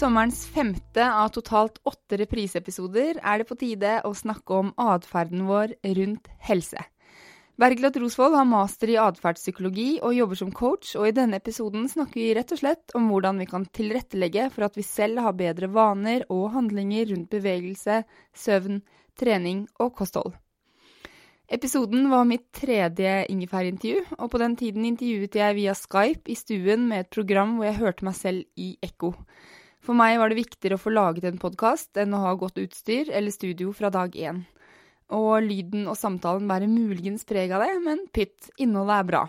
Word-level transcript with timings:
Sommerens 0.00 0.46
femte 0.48 1.04
av 1.04 1.28
totalt 1.34 1.76
åtte 1.84 2.16
repriseepisoder 2.22 3.18
er 3.20 3.40
det 3.40 3.46
på 3.48 3.56
tide 3.60 3.98
å 4.08 4.14
snakke 4.16 4.56
om 4.56 4.72
atferden 4.80 5.44
vår 5.48 5.74
rundt 5.98 6.30
helse. 6.46 6.80
Bergljot 7.60 7.98
Rosvold 8.00 8.38
har 8.38 8.46
master 8.48 8.94
i 8.94 8.96
atferdspsykologi 8.96 9.88
og 10.00 10.14
jobber 10.16 10.38
som 10.40 10.52
coach, 10.56 10.94
og 10.96 11.10
i 11.10 11.12
denne 11.18 11.36
episoden 11.42 11.84
snakker 11.92 12.22
vi 12.22 12.30
rett 12.38 12.54
og 12.56 12.62
slett 12.62 12.94
om 12.96 13.10
hvordan 13.12 13.42
vi 13.42 13.48
kan 13.50 13.66
tilrettelegge 13.68 14.46
for 14.54 14.64
at 14.70 14.78
vi 14.80 14.86
selv 14.86 15.20
har 15.20 15.36
bedre 15.36 15.68
vaner 15.74 16.24
og 16.32 16.54
handlinger 16.54 17.10
rundt 17.12 17.28
bevegelse, 17.34 18.00
søvn, 18.32 18.80
trening 19.20 19.66
og 19.76 19.92
kosthold. 20.00 20.32
Episoden 21.52 22.08
var 22.08 22.24
mitt 22.30 22.46
tredje 22.56 23.26
ingefærintervju, 23.28 24.06
og 24.16 24.32
på 24.32 24.40
den 24.40 24.56
tiden 24.56 24.88
intervjuet 24.88 25.36
jeg 25.36 25.60
via 25.60 25.76
Skype 25.76 26.30
i 26.30 26.38
stuen 26.38 26.88
med 26.88 27.04
et 27.04 27.12
program 27.12 27.58
hvor 27.58 27.68
jeg 27.68 27.82
hørte 27.82 28.06
meg 28.06 28.16
selv 28.16 28.46
i 28.56 28.76
ekko. 28.86 29.12
For 29.90 29.98
meg 29.98 30.20
var 30.22 30.30
det 30.30 30.36
viktigere 30.38 30.76
å 30.78 30.78
få 30.78 30.92
laget 30.94 31.24
en 31.26 31.38
podkast 31.42 31.98
enn 31.98 32.12
å 32.14 32.20
ha 32.22 32.36
godt 32.38 32.60
utstyr 32.62 33.08
eller 33.10 33.34
studio 33.34 33.72
fra 33.74 33.88
dag 33.90 34.12
én. 34.14 34.44
Og 35.10 35.42
lyden 35.42 35.88
og 35.90 35.98
samtalen 35.98 36.46
bærer 36.46 36.70
muligens 36.70 37.26
preg 37.26 37.50
av 37.50 37.64
det, 37.64 37.72
men 37.82 38.04
pytt, 38.14 38.52
innholdet 38.62 39.00
er 39.00 39.08
bra. 39.08 39.24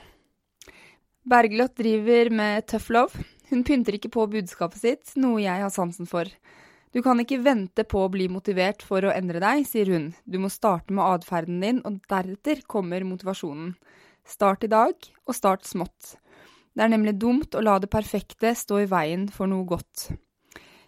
Bergljot 1.34 1.74
driver 1.82 2.32
med 2.44 2.70
tough 2.70 2.94
love. 2.94 3.26
Hun 3.50 3.66
pynter 3.66 3.98
ikke 3.98 4.14
på 4.14 4.28
budskapet 4.38 4.86
sitt, 4.86 5.16
noe 5.18 5.42
jeg 5.42 5.66
har 5.66 5.74
sansen 5.74 6.06
for. 6.06 6.30
Du 6.94 7.02
kan 7.02 7.18
ikke 7.26 7.42
vente 7.42 7.82
på 7.82 8.06
å 8.06 8.14
bli 8.14 8.30
motivert 8.30 8.86
for 8.86 9.02
å 9.02 9.18
endre 9.18 9.42
deg, 9.42 9.66
sier 9.66 9.90
hun. 9.90 10.12
Du 10.30 10.38
må 10.46 10.54
starte 10.54 10.94
med 10.94 11.08
atferden 11.10 11.58
din, 11.66 11.82
og 11.90 12.04
deretter 12.06 12.62
kommer 12.70 13.02
motivasjonen. 13.02 13.80
Start 14.30 14.70
i 14.70 14.76
dag, 14.78 14.94
og 15.26 15.42
start 15.42 15.66
smått. 15.66 16.20
Det 16.78 16.86
er 16.86 17.00
nemlig 17.00 17.18
dumt 17.18 17.58
å 17.58 17.66
la 17.66 17.80
det 17.82 17.90
perfekte 17.90 18.54
stå 18.54 18.86
i 18.86 18.92
veien 18.94 19.32
for 19.34 19.50
noe 19.50 19.66
godt. 19.66 20.12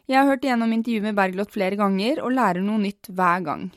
Jeg 0.03 0.19
har 0.19 0.27
hørt 0.27 0.43
igjennom 0.43 0.73
intervjuet 0.75 1.05
med 1.05 1.15
Bergljot 1.15 1.53
flere 1.55 1.77
ganger, 1.79 2.19
og 2.25 2.33
lærer 2.35 2.59
noe 2.59 2.81
nytt 2.81 3.07
hver 3.15 3.43
gang. 3.45 3.69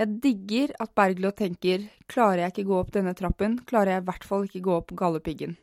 Jeg 0.00 0.14
digger 0.24 0.72
at 0.80 0.94
Bergljot 0.96 1.36
tenker 1.42 1.84
klarer 2.08 2.46
jeg 2.46 2.54
ikke 2.54 2.70
gå 2.70 2.78
opp 2.78 2.92
denne 2.94 3.12
trappen, 3.18 3.58
klarer 3.68 3.96
jeg 3.98 4.04
i 4.04 4.06
hvert 4.06 4.24
fall 4.24 4.46
ikke 4.46 4.62
gå 4.64 4.76
opp 4.78 4.94
Galdhøpiggen. 4.96 5.58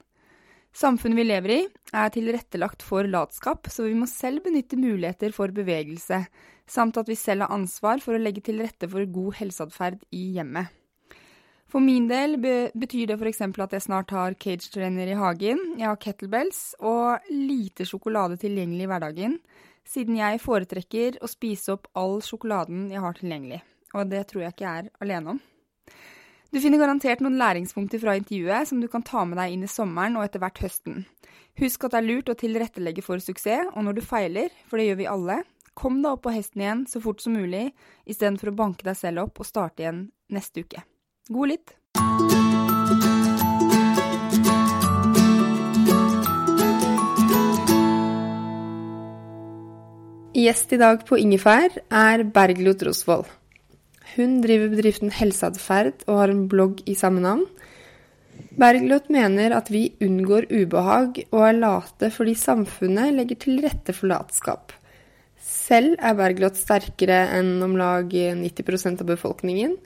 Samfunnet 0.76 1.18
vi 1.18 1.26
lever 1.26 1.56
i, 1.56 1.60
er 1.96 2.14
tilrettelagt 2.14 2.86
for 2.86 3.08
latskap, 3.10 3.66
så 3.72 3.88
vi 3.88 3.98
må 3.98 4.06
selv 4.12 4.44
benytte 4.46 4.78
muligheter 4.78 5.34
for 5.34 5.50
bevegelse, 5.56 6.22
samt 6.70 7.02
at 7.02 7.10
vi 7.10 7.18
selv 7.18 7.48
har 7.48 7.58
ansvar 7.58 8.04
for 8.04 8.14
å 8.14 8.22
legge 8.22 8.44
til 8.46 8.62
rette 8.62 8.90
for 8.92 9.10
god 9.10 9.40
helseatferd 9.40 10.04
i 10.14 10.36
hjemmet. 10.38 10.70
For 11.72 11.82
min 11.82 12.06
del 12.12 12.38
betyr 12.38 13.10
det 13.10 13.18
f.eks. 13.18 13.42
at 13.42 13.74
jeg 13.74 13.88
snart 13.88 14.14
har 14.14 14.38
cage-trainer 14.38 15.10
i 15.10 15.18
hagen, 15.18 15.64
jeg 15.80 15.90
har 15.90 15.98
kettlebells 15.98 16.76
og 16.78 17.26
lite 17.32 17.88
sjokolade 17.90 18.38
tilgjengelig 18.44 18.86
i 18.86 18.92
hverdagen, 18.92 19.40
siden 19.88 20.18
jeg 20.20 20.42
foretrekker 20.44 21.20
å 21.24 21.30
spise 21.30 21.76
opp 21.76 21.90
all 21.98 22.20
sjokoladen 22.26 22.90
jeg 22.94 23.04
har 23.04 23.18
tilgjengelig. 23.18 23.62
Og 23.96 24.10
det 24.12 24.26
tror 24.30 24.46
jeg 24.46 24.56
ikke 24.56 24.66
jeg 24.66 24.86
er 24.86 24.90
alene 25.06 25.36
om. 25.36 25.42
Du 26.54 26.62
finner 26.64 26.80
garantert 26.80 27.22
noen 27.24 27.40
læringspunkter 27.40 28.00
fra 28.00 28.14
intervjuet 28.16 28.70
som 28.70 28.80
du 28.80 28.88
kan 28.92 29.04
ta 29.04 29.26
med 29.28 29.40
deg 29.42 29.56
inn 29.56 29.66
i 29.68 29.72
sommeren 29.72 30.16
og 30.20 30.28
etter 30.28 30.40
hvert 30.44 30.62
høsten. 30.64 31.04
Husk 31.60 31.88
at 31.88 31.96
det 31.96 32.00
er 32.02 32.08
lurt 32.08 32.32
å 32.32 32.38
tilrettelegge 32.40 33.04
for 33.04 33.24
suksess, 33.24 33.72
og 33.74 33.88
når 33.88 33.98
du 33.98 34.04
feiler, 34.06 34.56
for 34.68 34.80
det 34.80 34.90
gjør 34.90 35.02
vi 35.02 35.10
alle, 35.12 35.38
kom 35.76 36.02
deg 36.04 36.16
opp 36.16 36.26
på 36.28 36.36
hesten 36.36 36.64
igjen 36.64 36.86
så 36.92 37.02
fort 37.04 37.24
som 37.24 37.36
mulig, 37.36 37.70
istedenfor 38.08 38.52
å 38.52 38.58
banke 38.64 38.88
deg 38.88 39.00
selv 39.00 39.28
opp 39.28 39.44
og 39.44 39.50
starte 39.50 39.84
igjen 39.84 40.08
neste 40.32 40.64
uke. 40.64 40.84
God 41.32 41.54
lytt! 41.56 43.15
Gjest 50.36 50.74
i 50.76 50.78
dag 50.82 51.00
på 51.08 51.16
Ingefær 51.16 51.78
er 51.96 52.22
Bergljot 52.36 52.82
Rosvold. 52.84 53.30
Hun 54.18 54.42
driver 54.44 54.74
bedriften 54.74 55.14
Helseatferd 55.16 56.04
og 56.10 56.18
har 56.20 56.34
en 56.34 56.42
blogg 56.52 56.82
i 56.92 56.96
samme 57.00 57.24
navn. 57.24 57.46
Bergljot 58.60 59.08
mener 59.16 59.56
at 59.56 59.72
vi 59.72 59.86
unngår 60.04 60.50
ubehag 60.52 61.22
og 61.30 61.40
er 61.40 61.56
late 61.62 62.12
fordi 62.12 62.36
samfunnet 62.36 63.16
legger 63.16 63.40
til 63.46 63.64
rette 63.64 63.96
for 63.96 64.12
latskap. 64.12 64.76
Selv 65.40 65.96
er 66.04 66.20
Bergljot 66.20 66.60
sterkere 66.60 67.24
enn 67.40 67.56
om 67.64 67.80
lag 67.80 68.12
90% 68.12 69.08
av 69.08 69.14
befolkningen. 69.16 69.80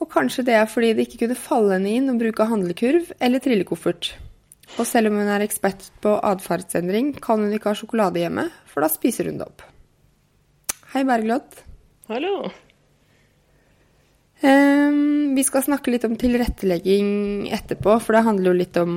Og 0.00 0.08
kanskje 0.16 0.48
det 0.48 0.56
er 0.62 0.68
fordi 0.78 0.94
det 0.96 1.10
ikke 1.10 1.26
kunne 1.26 1.42
falle 1.44 1.76
henne 1.76 1.98
inn 2.00 2.08
å 2.08 2.16
bruke 2.24 2.48
handlekurv 2.48 3.12
eller 3.20 3.44
trillekoffert. 3.44 4.14
Og 4.80 4.88
selv 4.88 5.10
om 5.10 5.18
hun 5.20 5.28
er 5.28 5.44
ekspert 5.44 5.84
på 6.02 6.14
atferdsendring, 6.24 7.12
kan 7.20 7.42
hun 7.42 7.52
ikke 7.52 7.72
ha 7.72 7.78
sjokolade 7.78 8.22
hjemme, 8.22 8.46
for 8.70 8.84
da 8.84 8.88
spiser 8.92 9.28
hun 9.28 9.40
det 9.40 9.48
opp. 9.48 9.64
Hei, 10.94 11.04
Bergljot. 11.08 11.60
Hallo. 12.12 12.36
Um, 14.42 15.36
vi 15.36 15.44
skal 15.46 15.64
snakke 15.68 15.92
litt 15.92 16.06
om 16.08 16.16
tilrettelegging 16.18 17.50
etterpå, 17.54 17.98
for 18.02 18.16
det 18.16 18.24
handler 18.26 18.50
jo 18.50 18.58
litt 18.58 18.78
om 18.80 18.94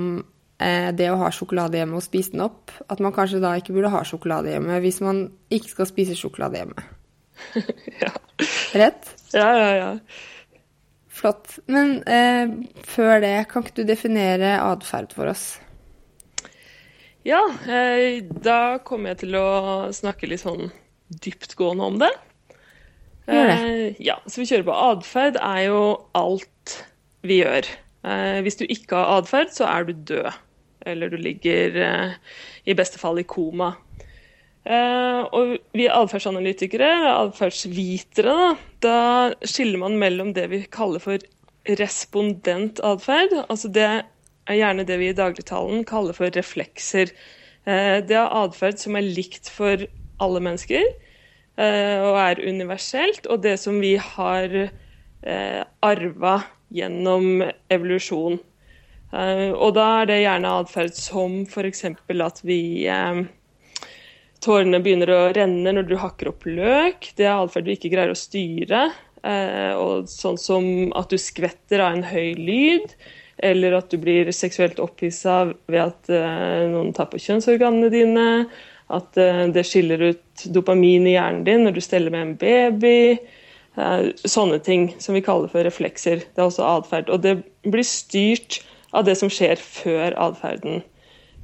eh, 0.58 0.90
det 0.96 1.12
å 1.12 1.19
ha 1.22 1.31
sjokolade 1.36 1.80
hjemme 1.80 2.00
og 2.00 2.06
spise 2.06 2.34
den 2.34 2.46
opp. 2.47 2.74
At 2.88 3.03
man 3.03 3.13
kanskje 3.16 3.44
da 3.44 3.53
ikke 3.59 3.75
burde 3.75 3.94
ha 3.94 4.03
sjokolade 4.07 4.56
hjemme 4.56 4.80
hvis 4.84 5.02
man 5.06 5.25
ikke 5.53 5.74
skal 5.75 5.92
spise 5.92 6.18
sjokolade 6.18 6.63
hjemme. 6.63 6.88
ja. 8.03 8.13
Rett? 8.80 9.12
Ja, 9.36 9.52
ja, 9.59 9.69
ja. 9.75 9.92
Flott. 11.16 11.59
Men 11.72 12.00
eh, 12.07 12.56
før 12.88 13.19
det, 13.24 13.36
kan 13.52 13.63
ikke 13.63 13.84
du 13.84 13.86
definere 13.88 14.57
atferd 14.63 15.13
for 15.16 15.31
oss? 15.31 15.46
Ja, 17.25 17.41
eh, 17.66 18.22
da 18.22 18.78
kommer 18.86 19.16
jeg 19.16 19.24
til 19.24 19.38
å 19.39 19.48
snakke 19.98 20.27
litt 20.30 20.44
sånn 20.44 20.69
dyptgående 21.25 21.88
om 21.89 21.98
det. 22.04 22.12
Gjør 23.25 23.50
det. 23.50 23.56
Eh, 23.57 24.01
ja, 24.06 24.19
så 24.30 24.44
vi 24.44 24.45
kjører 24.51 24.68
på. 24.68 24.75
Atferd 24.92 25.39
er 25.42 25.63
jo 25.66 25.80
alt 26.18 26.75
vi 27.25 27.39
gjør. 27.39 27.72
Eh, 28.06 28.44
hvis 28.45 28.60
du 28.62 28.68
ikke 28.68 29.00
har 29.00 29.24
atferd, 29.24 29.50
så 29.56 29.66
er 29.72 29.88
du 29.88 29.95
død. 30.13 30.30
Eller 30.86 31.10
du 31.10 31.18
ligger 31.18 31.80
i 32.62 32.74
beste 32.77 33.01
fall 33.01 33.18
i 33.18 33.25
koma. 33.25 33.72
Og 34.69 35.56
vi 35.74 35.88
atferdsanalytikere, 35.89 36.92
atferdsvitere, 37.10 38.36
da, 38.38 38.51
da 38.86 39.48
skiller 39.50 39.81
man 39.81 39.98
mellom 39.98 40.36
det 40.38 40.44
vi 40.51 40.60
kaller 40.69 41.01
for 41.01 41.25
respondent 41.81 42.77
atferd. 42.86 43.33
Altså 43.48 43.72
det 43.74 43.89
er 44.50 44.59
gjerne 44.59 44.86
det 44.88 45.00
vi 45.01 45.09
i 45.12 45.18
dagligtalen 45.18 45.86
kaller 45.88 46.18
for 46.18 46.33
reflekser. 46.33 47.13
Eh, 47.65 48.00
det 48.06 48.18
er 48.18 48.39
atferd 48.44 48.81
som 48.81 48.97
er 48.97 49.07
likt 49.07 49.50
for 49.51 49.86
alle 50.24 50.42
mennesker 50.44 50.83
eh, 50.86 51.97
og 52.00 52.19
er 52.21 52.44
universelt, 52.45 53.27
og 53.27 53.44
det 53.45 53.57
som 53.62 53.80
vi 53.81 53.95
har 53.97 54.51
arva 55.81 56.36
gjennom 56.69 57.42
evolusjon. 57.74 58.38
Eh, 59.15 59.51
og 59.53 59.75
da 59.77 59.88
er 60.01 60.09
det 60.09 60.21
gjerne 60.24 60.53
atferd 60.62 60.95
som 60.98 61.41
f.eks. 61.45 61.86
at 61.88 62.41
vi 62.45 62.59
eh, 62.89 63.25
Tårene 64.45 64.81
begynner 64.83 65.09
å 65.09 65.21
renne 65.33 65.71
når 65.74 65.88
du 65.89 65.95
hakker 65.98 66.30
opp 66.30 66.45
løk. 66.45 67.12
Det 67.18 67.25
er 67.25 67.39
atferd 67.39 67.65
du 67.65 67.74
ikke 67.74 67.94
greier 67.94 68.13
å 68.13 68.19
styre. 68.19 68.88
Eh, 69.25 69.74
og 69.80 70.09
sånn 70.12 70.38
som 70.38 70.68
at 70.98 71.09
du 71.09 71.18
skvetter 71.21 71.81
av 71.81 71.95
en 71.95 72.06
høy 72.06 72.36
lyd, 72.38 72.91
eller 73.44 73.76
at 73.78 73.90
du 73.92 73.98
blir 74.00 74.32
seksuelt 74.36 74.80
opphissa 74.80 75.42
ved 75.68 75.82
at 75.82 76.12
noen 76.72 76.94
tar 76.96 77.10
på 77.12 77.20
kjønnsorganene 77.20 77.90
dine. 77.92 78.28
At 78.94 79.18
det 79.18 79.64
skiller 79.68 80.04
ut 80.14 80.46
dopamin 80.56 81.08
i 81.10 81.18
hjernen 81.18 81.44
din 81.44 81.66
når 81.66 81.76
du 81.76 81.82
steller 81.84 82.14
med 82.14 82.22
en 82.22 82.36
baby. 82.40 83.18
Sånne 84.24 84.62
ting 84.64 84.88
som 85.04 85.18
vi 85.18 85.24
kaller 85.26 85.52
for 85.52 85.68
reflekser. 85.68 86.24
Det 86.24 86.40
er 86.40 86.48
også 86.48 86.70
atferd. 86.78 87.12
Og 87.12 87.26
det 87.26 87.36
blir 87.68 87.84
styrt 87.84 88.62
av 88.96 89.06
det 89.08 89.18
som 89.20 89.32
skjer 89.32 89.60
før 89.60 90.16
atferden. 90.28 90.84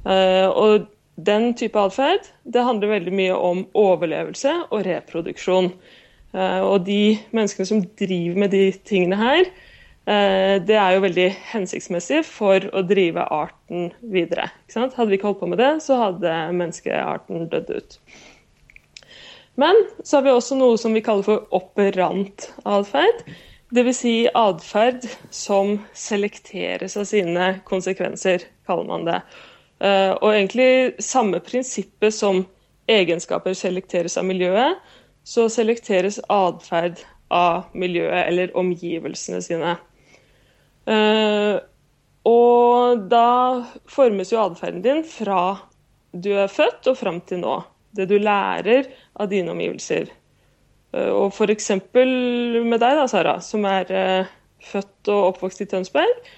Eh, 0.08 0.48
og 0.48 0.88
den 1.20 1.52
type 1.58 1.78
atferd 1.78 2.30
handler 2.54 2.96
veldig 2.96 3.14
mye 3.14 3.34
om 3.36 3.66
overlevelse 3.78 4.54
og 4.70 4.86
reproduksjon. 4.88 5.72
Eh, 6.32 6.60
og 6.64 6.86
de 6.88 7.18
menneskene 7.34 7.68
som 7.68 7.84
driver 8.00 8.40
med 8.44 8.54
de 8.56 8.64
tingene 8.88 9.20
her, 9.20 9.44
eh, 9.44 9.68
det 10.02 10.74
er 10.74 10.96
jo 10.96 11.02
veldig 11.04 11.28
hensiktsmessig 11.52 12.24
for 12.26 12.64
å 12.74 12.80
drive 12.82 13.22
arten 13.30 13.92
videre. 14.02 14.48
Hadde 14.74 15.06
vi 15.06 15.14
ikke 15.14 15.28
holdt 15.28 15.40
på 15.44 15.50
med 15.52 15.60
det, 15.62 15.70
så 15.84 16.00
hadde 16.00 16.32
menneskearten 16.58 17.46
dødd 17.52 17.70
ut. 17.70 17.98
Men 19.54 19.76
så 20.04 20.16
har 20.16 20.26
vi 20.26 20.32
også 20.32 20.56
noe 20.56 20.78
som 20.80 20.94
vi 20.96 21.04
kaller 21.04 21.26
for 21.26 21.46
operant 21.54 22.48
atferd. 22.64 23.24
Dvs. 23.72 24.00
Si 24.02 24.14
atferd 24.36 25.04
som 25.32 25.78
selekteres 25.96 26.96
av 27.00 27.06
sine 27.08 27.48
konsekvenser, 27.68 28.46
kaller 28.68 28.88
man 28.88 29.06
det. 29.08 29.20
Eh, 29.82 30.12
og 30.12 30.28
egentlig 30.32 31.02
samme 31.02 31.40
prinsippet 31.44 32.14
som 32.14 32.44
egenskaper 32.90 33.56
selekteres 33.56 34.18
av 34.20 34.28
miljøet, 34.28 34.80
så 35.24 35.46
selekteres 35.52 36.18
atferd 36.32 37.00
av 37.32 37.70
miljøet 37.72 38.26
eller 38.26 38.56
omgivelsene 38.58 39.40
sine. 39.44 39.76
Eh, 40.90 41.58
og 42.28 43.04
da 43.10 43.28
formes 43.90 44.32
jo 44.32 44.40
atferden 44.42 44.82
din 44.84 45.02
fra 45.06 45.42
du 46.12 46.30
er 46.36 46.50
født 46.52 46.90
og 46.90 46.98
fram 46.98 47.20
til 47.26 47.42
nå. 47.42 47.56
Det 47.92 48.06
du 48.08 48.16
lærer 48.20 48.88
av 49.20 49.30
dine 49.32 49.52
omgivelser. 49.52 50.10
Eh, 50.92 51.10
og 51.10 51.32
f.eks. 51.32 51.70
med 51.94 52.78
deg, 52.78 52.96
da, 53.00 53.06
Sara, 53.10 53.38
som 53.44 53.66
er 53.68 53.92
uh, 53.92 54.32
født 54.72 55.12
og 55.12 55.32
oppvokst 55.32 55.64
i 55.64 55.68
Tønsberg. 55.68 56.32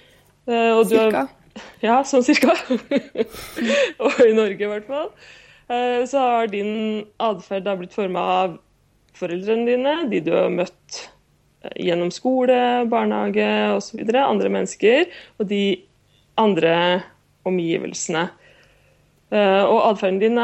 Uh, 0.49 0.83
cirka. 0.89 1.25
Har, 1.25 1.33
ja, 1.87 1.97
sånn 2.07 2.27
cirka. 2.27 2.55
og 4.05 4.21
i 4.25 4.35
Norge, 4.37 4.61
i 4.61 4.71
hvert 4.71 4.91
fall. 4.91 5.11
Uh, 5.71 6.03
så 6.11 6.23
har 6.23 6.53
din 6.53 7.05
atferd 7.23 7.69
blitt 7.81 7.97
forma 7.97 8.29
av 8.45 8.57
foreldrene 9.15 9.67
dine, 9.69 9.99
de 10.11 10.23
du 10.27 10.33
har 10.35 10.51
møtt 10.53 11.05
gjennom 11.81 12.13
skole, 12.15 12.59
barnehage 12.91 13.49
osv., 13.75 14.03
andre 14.21 14.53
mennesker, 14.53 15.11
og 15.39 15.49
de 15.51 15.65
andre 16.41 16.77
omgivelsene. 17.47 18.29
Og 19.35 19.79
atferden 19.89 20.21
din 20.23 20.39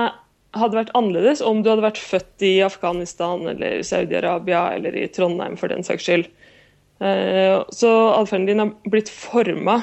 hadde 0.56 0.78
vært 0.78 0.92
annerledes 0.98 1.42
om 1.46 1.62
du 1.62 1.70
hadde 1.70 1.84
vært 1.84 2.00
født 2.02 2.44
i 2.46 2.54
Afghanistan 2.64 3.44
eller 3.52 3.84
Saudi-Arabia 3.86 4.64
eller 4.74 4.96
i 4.98 5.06
Trondheim 5.12 5.56
for 5.60 5.70
den 5.70 5.86
saks 5.86 6.06
skyld. 6.08 6.26
Eh, 7.00 7.56
så 7.72 7.92
atferden 8.16 8.48
din 8.50 8.62
har 8.62 8.72
blitt 8.90 9.12
forma 9.12 9.80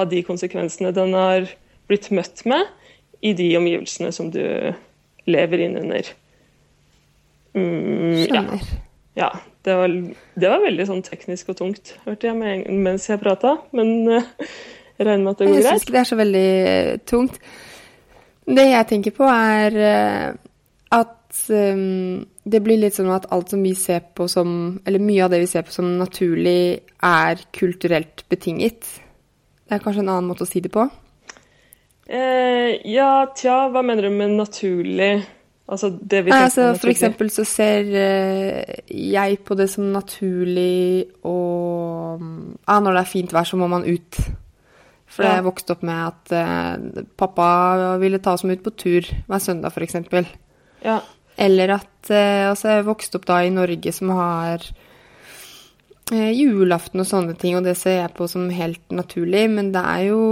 av 0.00 0.10
de 0.10 0.24
konsekvensene 0.26 0.92
den 0.96 1.14
har 1.16 1.46
blitt 1.88 2.10
møtt 2.14 2.42
med 2.48 2.66
i 3.24 3.32
de 3.36 3.48
omgivelsene 3.56 4.10
som 4.12 4.32
du 4.34 4.42
lever 5.30 5.62
innunder. 5.68 6.10
Mm, 7.54 8.24
Skjønner. 8.26 8.70
Ja. 9.14 9.30
ja 9.30 9.32
det, 9.64 9.74
var, 9.78 9.88
det, 9.88 10.48
var, 10.48 10.62
veldig 10.64 10.86
sånn 10.88 11.04
teknisk 11.06 11.52
og 11.54 11.58
tungt, 11.60 11.94
hørte 12.04 12.28
jeg 12.28 12.36
med, 12.36 12.66
mens 12.84 13.08
jeg 13.08 13.22
prata. 13.22 13.56
Men 13.76 13.94
uh, 14.10 14.32
jeg 14.98 15.06
regner 15.08 15.24
med 15.24 15.32
at 15.32 15.40
det 15.40 15.48
går 15.48 15.54
greit. 15.54 15.64
Jeg 15.64 15.70
syns 15.70 15.86
ikke 15.86 15.96
det 15.96 16.02
er 16.02 16.10
så 16.10 16.18
veldig 16.20 16.50
tungt. 17.10 17.38
Det 18.44 18.66
jeg 18.68 18.88
tenker 18.90 19.14
på, 19.16 19.24
er 19.24 19.78
eh, 19.80 20.26
at 20.92 21.38
um, 21.48 22.18
det 22.44 22.60
blir 22.60 22.82
litt 22.82 22.98
sånn 22.98 23.08
at 23.14 23.30
alt 23.32 23.54
som 23.54 23.62
vi 23.64 23.72
ser 23.78 24.02
på 24.12 24.26
som 24.28 24.50
Eller 24.84 25.00
mye 25.00 25.24
av 25.24 25.32
det 25.32 25.40
vi 25.40 25.48
ser 25.48 25.64
på 25.64 25.72
som 25.72 25.94
naturlig, 25.96 26.84
er 27.00 27.40
kulturelt 27.56 28.26
betinget. 28.28 28.84
Det 29.64 29.78
er 29.78 29.80
kanskje 29.80 30.04
en 30.04 30.12
annen 30.12 30.28
måte 30.28 30.44
å 30.44 30.50
si 30.50 30.60
det 30.60 30.72
på? 30.74 30.84
Eh, 32.04 32.84
ja, 32.92 33.24
tja, 33.32 33.70
hva 33.72 33.80
mener 33.80 34.10
du 34.10 34.12
med 34.12 34.36
naturlig? 34.36 35.24
Altså 35.64 35.88
det 35.88 36.26
vi 36.26 36.32
tenker 36.32 36.44
altså, 36.44 36.64
For 36.76 36.92
eksempel 36.92 37.30
så 37.32 37.44
ser 37.48 37.88
uh, 37.88 38.74
jeg 38.92 39.38
på 39.48 39.56
det 39.56 39.70
som 39.72 39.86
naturlig 39.94 41.06
å 41.24 41.36
ah, 42.20 42.80
Når 42.84 42.90
det 42.90 43.00
er 43.00 43.08
fint 43.08 43.32
vær, 43.32 43.48
så 43.48 43.56
må 43.60 43.68
man 43.72 43.86
ut. 43.88 44.18
For 45.08 45.24
ja. 45.24 45.38
jeg 45.38 45.46
vokste 45.46 45.76
opp 45.76 45.84
med 45.86 46.00
at 46.10 46.34
uh, 46.36 47.04
pappa 47.16 47.48
ville 48.02 48.20
ta 48.20 48.34
oss 48.36 48.44
med 48.44 48.58
ut 48.58 48.66
på 48.66 48.74
tur 48.76 49.08
hver 49.28 49.42
søndag, 49.42 49.72
f.eks. 49.72 50.28
Ja. 50.84 50.98
Eller 51.40 51.76
at 51.78 52.10
uh, 52.12 52.50
Altså, 52.50 52.74
jeg 52.74 52.88
vokste 52.90 53.20
opp 53.20 53.28
da 53.30 53.40
i 53.44 53.54
Norge 53.54 53.94
som 53.96 54.12
har 54.18 54.68
uh, 56.12 56.32
julaften 56.34 57.00
og 57.00 57.08
sånne 57.08 57.38
ting, 57.40 57.56
og 57.56 57.64
det 57.64 57.78
ser 57.80 58.02
jeg 58.02 58.14
på 58.18 58.28
som 58.28 58.50
helt 58.52 58.84
naturlig, 58.92 59.46
men 59.54 59.72
det 59.72 59.86
er 59.96 60.06
jo 60.10 60.22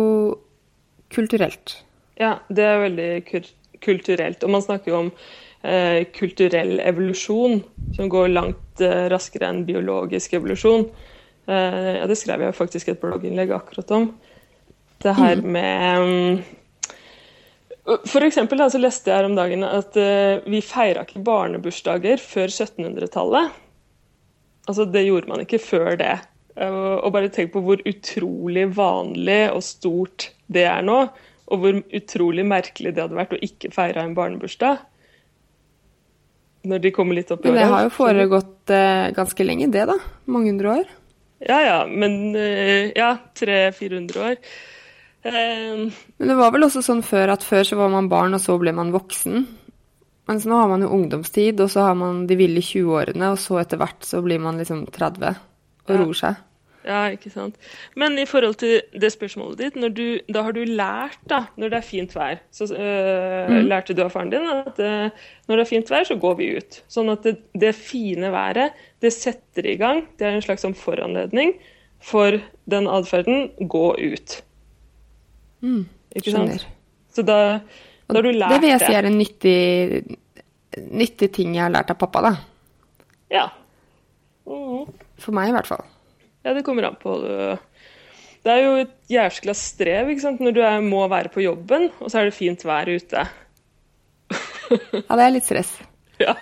kulturelt. 1.13 1.79
Ja, 2.21 2.37
det 2.53 2.69
er 2.69 2.85
veldig 2.85 3.11
kulturelt. 3.85 4.43
Og 4.45 4.55
man 4.55 4.65
snakker 4.65 4.93
jo 4.93 5.01
om 5.05 5.11
eh, 5.63 6.03
kulturell 6.15 6.79
evolusjon, 6.83 7.61
som 7.97 8.11
går 8.13 8.33
langt 8.33 8.83
eh, 8.85 9.07
raskere 9.13 9.51
enn 9.51 9.65
biologisk 9.69 10.39
evolusjon. 10.39 10.87
Eh, 11.47 11.93
ja, 11.99 12.07
det 12.09 12.19
skrev 12.21 12.45
jeg 12.47 12.59
faktisk 12.59 12.93
et 12.93 13.01
blogginnlegg 13.03 13.55
akkurat 13.55 13.95
om. 13.99 14.11
Det 15.03 15.15
her 15.19 15.41
mm. 15.43 15.49
med 15.53 15.99
um, 15.99 17.97
For 18.07 18.23
eksempel 18.23 18.61
da, 18.63 18.69
så 18.71 18.79
leste 18.79 19.11
jeg 19.11 19.19
her 19.19 19.27
om 19.27 19.35
dagen 19.35 19.65
at 19.67 19.97
uh, 19.99 20.45
vi 20.47 20.61
feira 20.63 21.03
ikke 21.03 21.25
barnebursdager 21.27 22.23
før 22.23 22.47
1700-tallet. 22.47 23.57
Altså, 24.71 24.87
det 24.87 25.03
gjorde 25.09 25.33
man 25.33 25.43
ikke 25.43 25.59
før 25.59 25.99
det. 25.99 26.15
Uh, 26.55 27.03
og 27.03 27.11
bare 27.17 27.33
tenk 27.33 27.51
på 27.55 27.65
hvor 27.65 27.83
utrolig 27.89 28.69
vanlig 28.77 29.43
og 29.51 29.65
stort 29.67 30.31
det 30.53 30.69
er 30.71 30.87
nå. 30.87 31.01
Og 31.53 31.61
hvor 31.61 31.79
utrolig 31.99 32.47
merkelig 32.49 32.95
det 32.97 33.05
hadde 33.05 33.19
vært 33.19 33.37
å 33.37 33.43
ikke 33.45 33.73
feire 33.75 34.05
en 34.07 34.17
barnebursdag. 34.17 34.81
Når 36.71 36.83
de 36.85 36.93
kommer 36.95 37.19
litt 37.19 37.33
opp 37.35 37.43
i 37.43 37.51
året. 37.51 37.57
Men 37.57 37.61
det 37.61 37.73
har 37.75 37.87
jo 37.87 37.95
foregått 37.97 38.73
uh, 38.73 39.11
ganske 39.17 39.47
lenge, 39.47 39.69
det 39.75 39.87
da? 39.91 39.97
Mange 40.31 40.53
hundre 40.53 40.77
år? 40.79 40.93
Ja 41.43 41.59
ja, 41.67 41.79
men 41.91 42.37
uh, 42.39 42.93
ja, 42.95 43.17
300-400 43.39 44.23
år. 44.23 44.39
Um, 45.23 45.91
Men 46.19 46.31
det 46.33 46.37
var 46.39 46.55
vel 46.55 46.67
også 46.67 46.83
sånn 46.83 47.03
før 47.07 47.35
at 47.35 47.45
før 47.47 47.67
så 47.67 47.79
var 47.79 47.91
man 47.93 48.09
barn, 48.11 48.35
og 48.35 48.43
så 48.43 48.57
ble 48.63 48.75
man 48.75 48.95
voksen. 48.95 49.45
Mens 50.31 50.47
nå 50.47 50.57
har 50.59 50.71
man 50.71 50.87
jo 50.87 50.93
ungdomstid, 50.95 51.61
og 51.63 51.71
så 51.71 51.89
har 51.89 51.99
man 51.99 52.25
de 52.31 52.39
ville 52.39 52.63
20-årene, 52.63 53.33
og 53.35 53.43
så 53.43 53.59
etter 53.63 53.81
hvert 53.83 54.07
så 54.07 54.23
blir 54.23 54.43
man 54.43 54.63
liksom 54.63 54.87
30 54.95 55.35
og 55.83 55.93
ja. 55.93 55.99
roer 55.99 56.19
seg. 56.19 56.41
Ja, 56.83 57.03
ikke 57.15 57.31
sant. 57.31 57.59
Men 57.99 58.17
i 58.19 58.25
forhold 58.27 58.57
til 58.59 58.81
det 58.99 59.13
spørsmålet 59.15 59.61
ditt, 59.61 59.77
du, 59.95 60.19
da 60.35 60.43
har 60.47 60.55
du 60.57 60.63
lært, 60.67 61.19
da, 61.31 61.45
når 61.61 61.71
det 61.71 61.79
er 61.79 61.87
fint 61.87 62.15
vær 62.17 62.41
Så 62.55 62.67
øh, 62.75 63.51
mm. 63.51 63.61
lærte 63.71 63.95
du 63.95 64.03
av 64.03 64.11
faren 64.15 64.33
din 64.33 64.49
at 64.51 64.81
øh, 64.83 65.29
når 65.47 65.61
det 65.61 65.65
er 65.65 65.71
fint 65.71 65.93
vær, 65.93 66.09
så 66.09 66.17
går 66.19 66.35
vi 66.41 66.51
ut. 66.59 66.81
Sånn 66.91 67.13
at 67.13 67.23
det, 67.27 67.37
det, 67.55 67.75
fine 67.79 68.33
været, 68.35 68.75
det 69.03 69.15
setter 69.15 69.71
i 69.71 69.77
gang. 69.79 70.03
Det 70.19 70.27
er 70.27 70.39
en 70.39 70.45
slags 70.45 70.67
sånn 70.67 70.77
foranledning 70.79 71.55
for 72.03 72.41
den 72.71 72.91
atferden 72.91 73.53
gå 73.71 73.87
ut. 74.03 74.37
Mm, 75.63 75.87
ikke 76.19 76.35
sant? 76.35 76.69
Så 77.15 77.23
da, 77.23 77.39
da 78.11 78.19
har 78.19 78.27
du 78.27 78.33
lært 78.35 78.51
det. 78.51 78.59
Det 78.59 78.65
vil 78.65 78.75
jeg 78.75 78.85
si 78.89 78.99
er 78.99 79.07
en 79.07 79.19
nyttig, 79.21 79.59
nyttig 80.91 81.33
ting 81.39 81.55
jeg 81.55 81.69
har 81.69 81.75
lært 81.75 81.95
av 81.95 82.01
pappa, 82.03 82.27
da. 82.27 82.37
Ja. 83.33 83.49
Mm. 84.51 84.89
For 85.23 85.37
meg, 85.37 85.53
i 85.53 85.55
hvert 85.55 85.71
fall. 85.71 85.87
Ja, 86.43 86.55
det 86.57 86.65
kommer 86.67 86.89
an 86.89 86.99
på. 87.01 87.15
Det 88.43 88.51
er 88.51 88.65
jo 88.65 88.73
et 88.83 88.95
jæskla 89.13 89.55
strev 89.55 90.11
ikke 90.11 90.25
sant? 90.25 90.43
når 90.43 90.57
du 90.57 90.61
er, 90.67 90.81
må 90.83 91.05
være 91.11 91.31
på 91.31 91.45
jobben, 91.45 91.91
og 92.01 92.11
så 92.11 92.21
er 92.21 92.31
det 92.31 92.35
fint 92.35 92.65
vær 92.67 92.91
ute. 92.91 93.23
ja, 95.07 95.15
det 95.15 95.23
er 95.23 95.35
litt 95.37 95.47
stress. 95.47 95.77
Ja. 96.23 96.35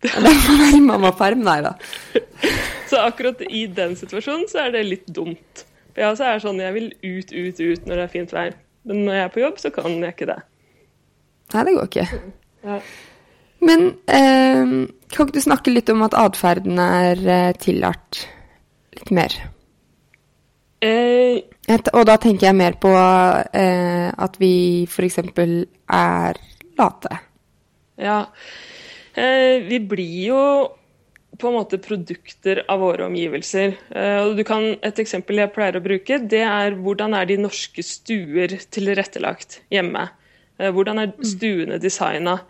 Det 0.00 0.10
er 0.10 0.24
derfor 0.24 0.58
det 0.58 0.66
er 0.72 0.82
mammaperm, 0.82 1.44
nei 1.46 1.60
da. 1.66 1.74
Så 2.90 2.98
akkurat 3.04 3.42
i 3.46 3.66
den 3.70 3.94
situasjonen 3.98 4.48
så 4.50 4.64
er 4.64 4.72
det 4.74 4.82
litt 4.86 5.06
dumt. 5.14 5.62
For 5.92 6.02
jeg 6.02 6.14
også 6.14 6.26
er 6.26 6.42
sånn 6.42 6.58
jeg 6.62 6.74
vil 6.74 6.88
ut, 7.04 7.30
ut, 7.30 7.60
ut 7.60 7.86
når 7.86 8.00
det 8.00 8.02
er 8.02 8.10
fint 8.10 8.34
vær. 8.34 8.56
Men 8.88 9.04
når 9.06 9.18
jeg 9.18 9.26
er 9.26 9.32
på 9.34 9.42
jobb, 9.44 9.60
så 9.62 9.70
kan 9.74 9.94
jeg 9.94 10.14
ikke 10.16 10.28
det. 10.32 10.38
Nei, 11.54 11.64
det 11.68 11.78
går 11.78 11.90
ikke. 11.90 12.08
Ja. 12.60 12.74
Men 13.64 13.86
eh, 14.12 14.72
kan 15.08 15.24
ikke 15.24 15.32
du 15.32 15.40
snakke 15.40 15.72
litt 15.72 15.88
om 15.88 16.02
at 16.04 16.12
atferden 16.16 16.76
er 16.76 17.22
eh, 17.24 17.52
tillært 17.56 18.18
litt 19.00 19.14
mer? 19.16 19.36
Eh, 20.80 21.42
og 21.92 22.04
da 22.08 22.16
tenker 22.20 22.48
jeg 22.48 22.56
mer 22.56 22.76
på 22.80 22.92
eh, 22.96 24.08
at 24.08 24.38
vi 24.40 24.52
f.eks. 24.88 25.18
er 25.20 26.40
late. 26.80 27.18
Ja. 28.00 28.20
Eh, 29.14 29.60
vi 29.66 29.80
blir 29.84 30.20
jo 30.30 30.44
på 31.40 31.48
en 31.48 31.56
måte 31.56 31.80
produkter 31.80 32.62
av 32.68 32.82
våre 32.82 33.06
omgivelser. 33.08 33.76
Eh, 33.96 34.30
du 34.36 34.42
kan, 34.46 34.72
et 34.84 35.00
eksempel 35.02 35.40
jeg 35.40 35.52
pleier 35.54 35.78
å 35.78 35.84
bruke, 35.84 36.20
det 36.20 36.42
er 36.46 36.76
hvordan 36.80 37.16
er 37.16 37.28
de 37.28 37.38
norske 37.40 37.84
stuer 37.86 38.56
tilrettelagt 38.72 39.60
hjemme. 39.72 40.08
Eh, 40.60 40.70
hvordan 40.74 41.04
er 41.04 41.14
stuene 41.26 41.80
designa? 41.80 42.40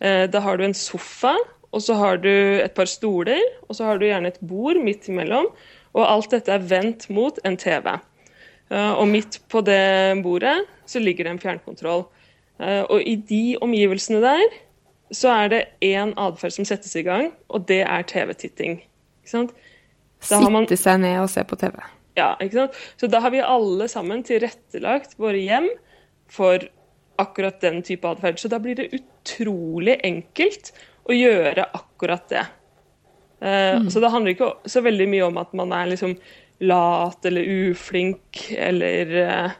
Eh, 0.00 0.24
da 0.30 0.42
har 0.44 0.58
du 0.58 0.66
en 0.66 0.76
sofa, 0.76 1.36
og 1.74 1.82
så 1.82 1.96
har 1.98 2.20
du 2.22 2.30
et 2.30 2.74
par 2.76 2.90
stoler, 2.90 3.40
og 3.68 3.76
så 3.78 3.88
har 3.88 3.98
du 3.98 4.06
gjerne 4.06 4.30
et 4.30 4.42
bord 4.44 4.78
midt 4.82 5.08
imellom. 5.10 5.48
Og 5.94 6.04
alt 6.04 6.34
dette 6.34 6.52
er 6.52 6.66
vendt 6.66 7.08
mot 7.14 7.38
en 7.46 7.56
TV. 7.60 7.92
Og 8.74 9.06
midt 9.06 9.38
på 9.52 9.62
det 9.66 10.22
bordet 10.24 10.56
så 10.90 11.02
ligger 11.02 11.28
det 11.28 11.34
en 11.34 11.42
fjernkontroll. 11.42 12.06
Og 12.58 13.00
i 13.02 13.16
de 13.28 13.42
omgivelsene 13.62 14.22
der 14.24 14.44
så 15.14 15.30
er 15.30 15.50
det 15.52 15.60
én 15.84 16.14
atferd 16.18 16.54
som 16.56 16.66
settes 16.66 16.94
i 16.98 17.04
gang, 17.06 17.28
og 17.48 17.66
det 17.68 17.82
er 17.84 18.06
TV-titting. 18.08 18.80
Sitte 19.24 20.50
man... 20.50 20.66
seg 20.66 21.02
ned 21.02 21.20
og 21.22 21.28
se 21.30 21.44
på 21.46 21.58
TV. 21.60 21.76
Ja, 22.18 22.32
ikke 22.42 22.64
sant. 22.64 22.78
Så 23.00 23.10
da 23.10 23.20
har 23.22 23.34
vi 23.34 23.42
alle 23.44 23.88
sammen 23.90 24.24
tilrettelagt 24.26 25.16
våre 25.20 25.40
hjem 25.42 25.68
for 26.30 26.62
akkurat 27.20 27.60
den 27.62 27.82
type 27.86 28.08
atferd. 28.08 28.40
Så 28.42 28.50
da 28.50 28.60
blir 28.62 28.78
det 28.78 28.90
utrolig 28.96 29.98
enkelt 30.06 30.72
å 31.04 31.14
gjøre 31.14 31.66
akkurat 31.76 32.26
det. 32.32 32.44
Uh, 33.44 33.84
mm. 33.84 33.90
Så 33.92 34.00
det 34.00 34.12
handler 34.12 34.34
ikke 34.34 34.54
så 34.70 34.80
veldig 34.84 35.10
mye 35.12 35.26
om 35.26 35.36
at 35.42 35.52
man 35.56 35.74
er 35.76 35.90
liksom 35.90 36.16
lat 36.64 37.26
eller 37.28 37.44
uflink 37.68 38.46
eller 38.56 39.12
uh, 39.20 39.52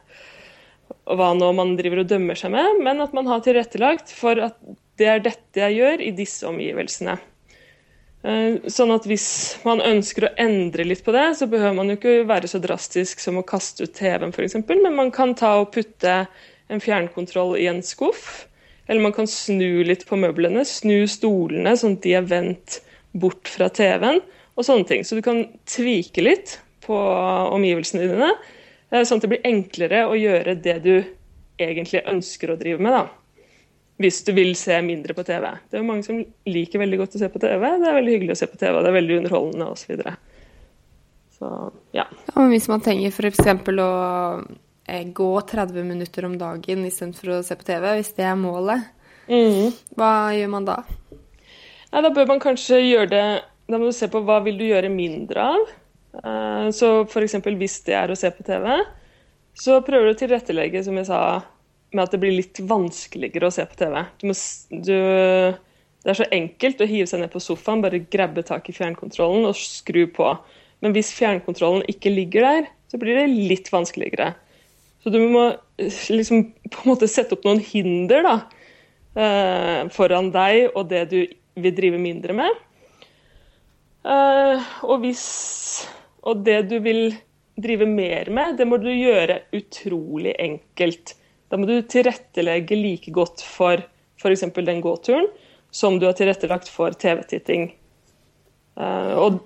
hva 1.05 1.35
nå 1.37 1.51
man 1.57 1.75
driver 1.77 2.01
og 2.03 2.09
dømmer 2.09 2.39
seg 2.39 2.55
med, 2.55 2.81
men 2.85 3.03
at 3.05 3.13
man 3.17 3.29
har 3.29 3.45
tilrettelagt 3.45 4.13
for 4.15 4.41
at 4.41 4.57
det 5.01 5.09
er 5.11 5.23
dette 5.25 5.61
jeg 5.61 5.79
gjør 5.81 6.03
i 6.05 6.13
disse 6.17 6.47
omgivelsene. 6.49 7.19
Eh, 8.25 8.71
sånn 8.73 8.93
at 8.95 9.05
hvis 9.09 9.27
man 9.67 9.83
ønsker 9.85 10.29
å 10.29 10.33
endre 10.41 10.87
litt 10.89 11.05
på 11.05 11.13
det, 11.13 11.27
så 11.37 11.49
behøver 11.51 11.77
man 11.77 11.93
jo 11.93 11.99
ikke 11.99 12.17
være 12.29 12.49
så 12.49 12.61
drastisk 12.63 13.21
som 13.21 13.37
å 13.37 13.45
kaste 13.45 13.85
ut 13.85 13.95
TV-en 13.99 14.33
f.eks., 14.33 14.57
men 14.71 14.97
man 14.97 15.13
kan 15.13 15.35
ta 15.37 15.59
og 15.61 15.75
putte 15.75 16.23
en 16.73 16.81
fjernkontroll 16.81 17.59
i 17.61 17.69
en 17.69 17.83
skuff. 17.85 18.47
Eller 18.89 19.05
man 19.05 19.15
kan 19.17 19.29
snu 19.29 19.85
litt 19.85 20.07
på 20.09 20.17
møblene, 20.21 20.65
snu 20.69 21.05
stolene 21.09 21.73
sånn 21.77 21.99
at 21.99 22.05
de 22.05 22.17
er 22.17 22.27
vendt 22.29 22.81
bort 23.15 23.51
fra 23.51 23.71
TV-en, 23.73 24.21
og 24.55 24.67
sånne 24.67 24.87
ting. 24.89 25.03
Så 25.07 25.19
du 25.19 25.23
kan 25.25 25.45
tvike 25.71 26.23
litt 26.23 26.59
på 26.85 26.95
omgivelsene 26.95 28.07
dine, 28.11 28.31
eh, 28.91 29.03
sånn 29.03 29.23
at 29.23 29.27
det 29.27 29.33
blir 29.35 29.47
enklere 29.49 30.05
å 30.11 30.19
gjøre 30.19 30.59
det 30.61 30.79
du 30.85 30.95
egentlig 31.59 32.05
ønsker 32.11 32.53
å 32.53 32.59
drive 32.61 32.83
med. 32.83 32.93
da 32.93 33.07
hvis 34.03 34.25
du 34.27 34.33
vil 34.35 34.55
se 34.59 34.77
mindre 34.83 35.15
på 35.15 35.23
TV. 35.27 35.47
Det 35.71 35.79
er 35.79 35.83
jo 35.83 35.87
mange 35.87 36.07
som 36.07 36.19
liker 36.51 36.83
veldig 36.83 36.99
godt 36.99 37.17
å 37.17 37.23
se 37.23 37.31
på 37.31 37.43
TV. 37.43 37.67
Det 37.79 37.89
er 37.89 37.99
veldig 37.99 38.17
hyggelig 38.17 38.35
å 38.35 38.41
se 38.41 38.49
på 38.51 38.59
TV, 38.59 38.79
det 38.83 38.91
er 38.91 38.99
veldig 38.99 39.19
underholdende 39.21 39.69
osv. 39.71 39.85
Så, 39.85 39.93
videre. 39.93 40.15
så 41.39 41.51
ja. 41.95 42.07
ja 42.33 42.47
hvis 42.51 42.69
man 42.73 42.83
trenger 42.85 43.15
f.eks. 43.15 43.45
å 43.85 43.91
eh, 44.91 45.07
gå 45.15 45.31
30 45.55 45.87
minutter 45.87 46.27
om 46.27 46.37
dagen 46.41 46.89
istedenfor 46.89 47.37
å 47.37 47.41
se 47.47 47.59
på 47.61 47.69
TV, 47.71 47.87
hvis 48.01 48.15
det 48.19 48.27
er 48.27 48.41
målet, 48.41 48.91
mm. 49.31 49.71
hva 49.95 50.13
gjør 50.35 50.53
man 50.57 50.69
da? 50.73 50.81
Ja, 51.95 52.03
da 52.03 52.11
bør 52.11 52.27
man 52.27 52.43
kanskje 52.43 52.81
gjøre 52.83 53.11
det 53.13 53.25
Da 53.71 53.79
må 53.79 53.87
du 53.87 53.95
se 53.95 54.09
på 54.11 54.23
hva 54.27 54.41
vil 54.43 54.59
du 54.59 54.67
gjøre 54.67 54.91
mindre 54.93 55.45
av. 55.55 55.69
Uh, 56.15 56.67
så 56.75 57.05
f.eks. 57.07 57.37
hvis 57.47 57.77
det 57.87 57.95
er 57.97 58.11
å 58.11 58.17
se 58.19 58.29
på 58.35 58.45
TV, 58.47 58.67
så 59.59 59.79
prøver 59.87 60.11
du 60.11 60.13
å 60.13 60.19
tilrettelegge, 60.19 60.83
som 60.85 60.99
jeg 60.99 61.09
sa 61.09 61.21
med 61.95 62.03
at 62.05 62.13
det 62.15 62.21
blir 62.23 62.35
litt 62.37 62.61
vanskeligere 62.69 63.49
å 63.49 63.55
se 63.55 63.65
på 63.71 63.79
TV. 63.79 63.97
Du 64.21 64.27
må, 64.29 64.37
du, 64.71 64.95
det 66.05 66.13
er 66.13 66.19
så 66.19 66.29
enkelt 66.35 66.83
å 66.83 66.89
hive 66.91 67.09
seg 67.11 67.23
ned 67.23 67.33
på 67.33 67.43
sofaen, 67.43 67.83
bare 67.83 68.03
grabbe 68.13 68.45
tak 68.47 68.69
i 68.71 68.77
fjernkontrollen 68.77 69.49
og 69.49 69.59
skru 69.59 70.05
på. 70.15 70.29
Men 70.85 70.95
hvis 70.95 71.15
fjernkontrollen 71.17 71.87
ikke 71.91 72.13
ligger 72.13 72.47
der, 72.47 72.69
så 72.93 73.01
blir 73.01 73.19
det 73.19 73.31
litt 73.33 73.71
vanskeligere. 73.73 74.35
Så 75.03 75.15
du 75.15 75.23
må 75.33 75.47
liksom 75.81 76.51
på 76.69 76.85
en 76.85 76.93
måte 76.93 77.09
sette 77.11 77.39
opp 77.39 77.47
noen 77.49 77.63
hinder 77.65 78.27
da, 78.27 78.37
eh, 79.17 79.81
foran 79.95 80.31
deg 80.35 80.69
og 80.75 80.93
det 80.93 81.07
du 81.15 81.19
vil 81.55 81.75
drive 81.77 82.01
mindre 82.03 82.37
med. 82.37 82.63
Eh, 84.05 84.73
og, 84.85 84.99
hvis, 85.05 85.25
og 86.27 86.43
det 86.47 86.63
du 86.73 86.79
vil 86.85 87.15
drive 87.55 87.87
mer 87.89 88.31
med, 88.35 88.59
det 88.59 88.67
må 88.69 88.79
du 88.83 88.91
gjøre 88.91 89.45
utrolig 89.55 90.35
enkelt. 90.43 91.15
Da 91.49 91.61
må 91.61 91.69
du 91.69 91.77
tilrettelegge 91.87 92.79
like 92.79 93.15
godt 93.15 93.45
for 93.47 93.85
f.eks. 94.21 94.45
den 94.57 94.83
gåturen 94.85 95.29
som 95.75 95.99
du 95.99 96.07
har 96.07 96.17
tilrettelagt 96.19 96.69
for 96.71 96.95
TV-titting. 96.99 97.73
Uh, 98.75 99.15
og, 99.19 99.39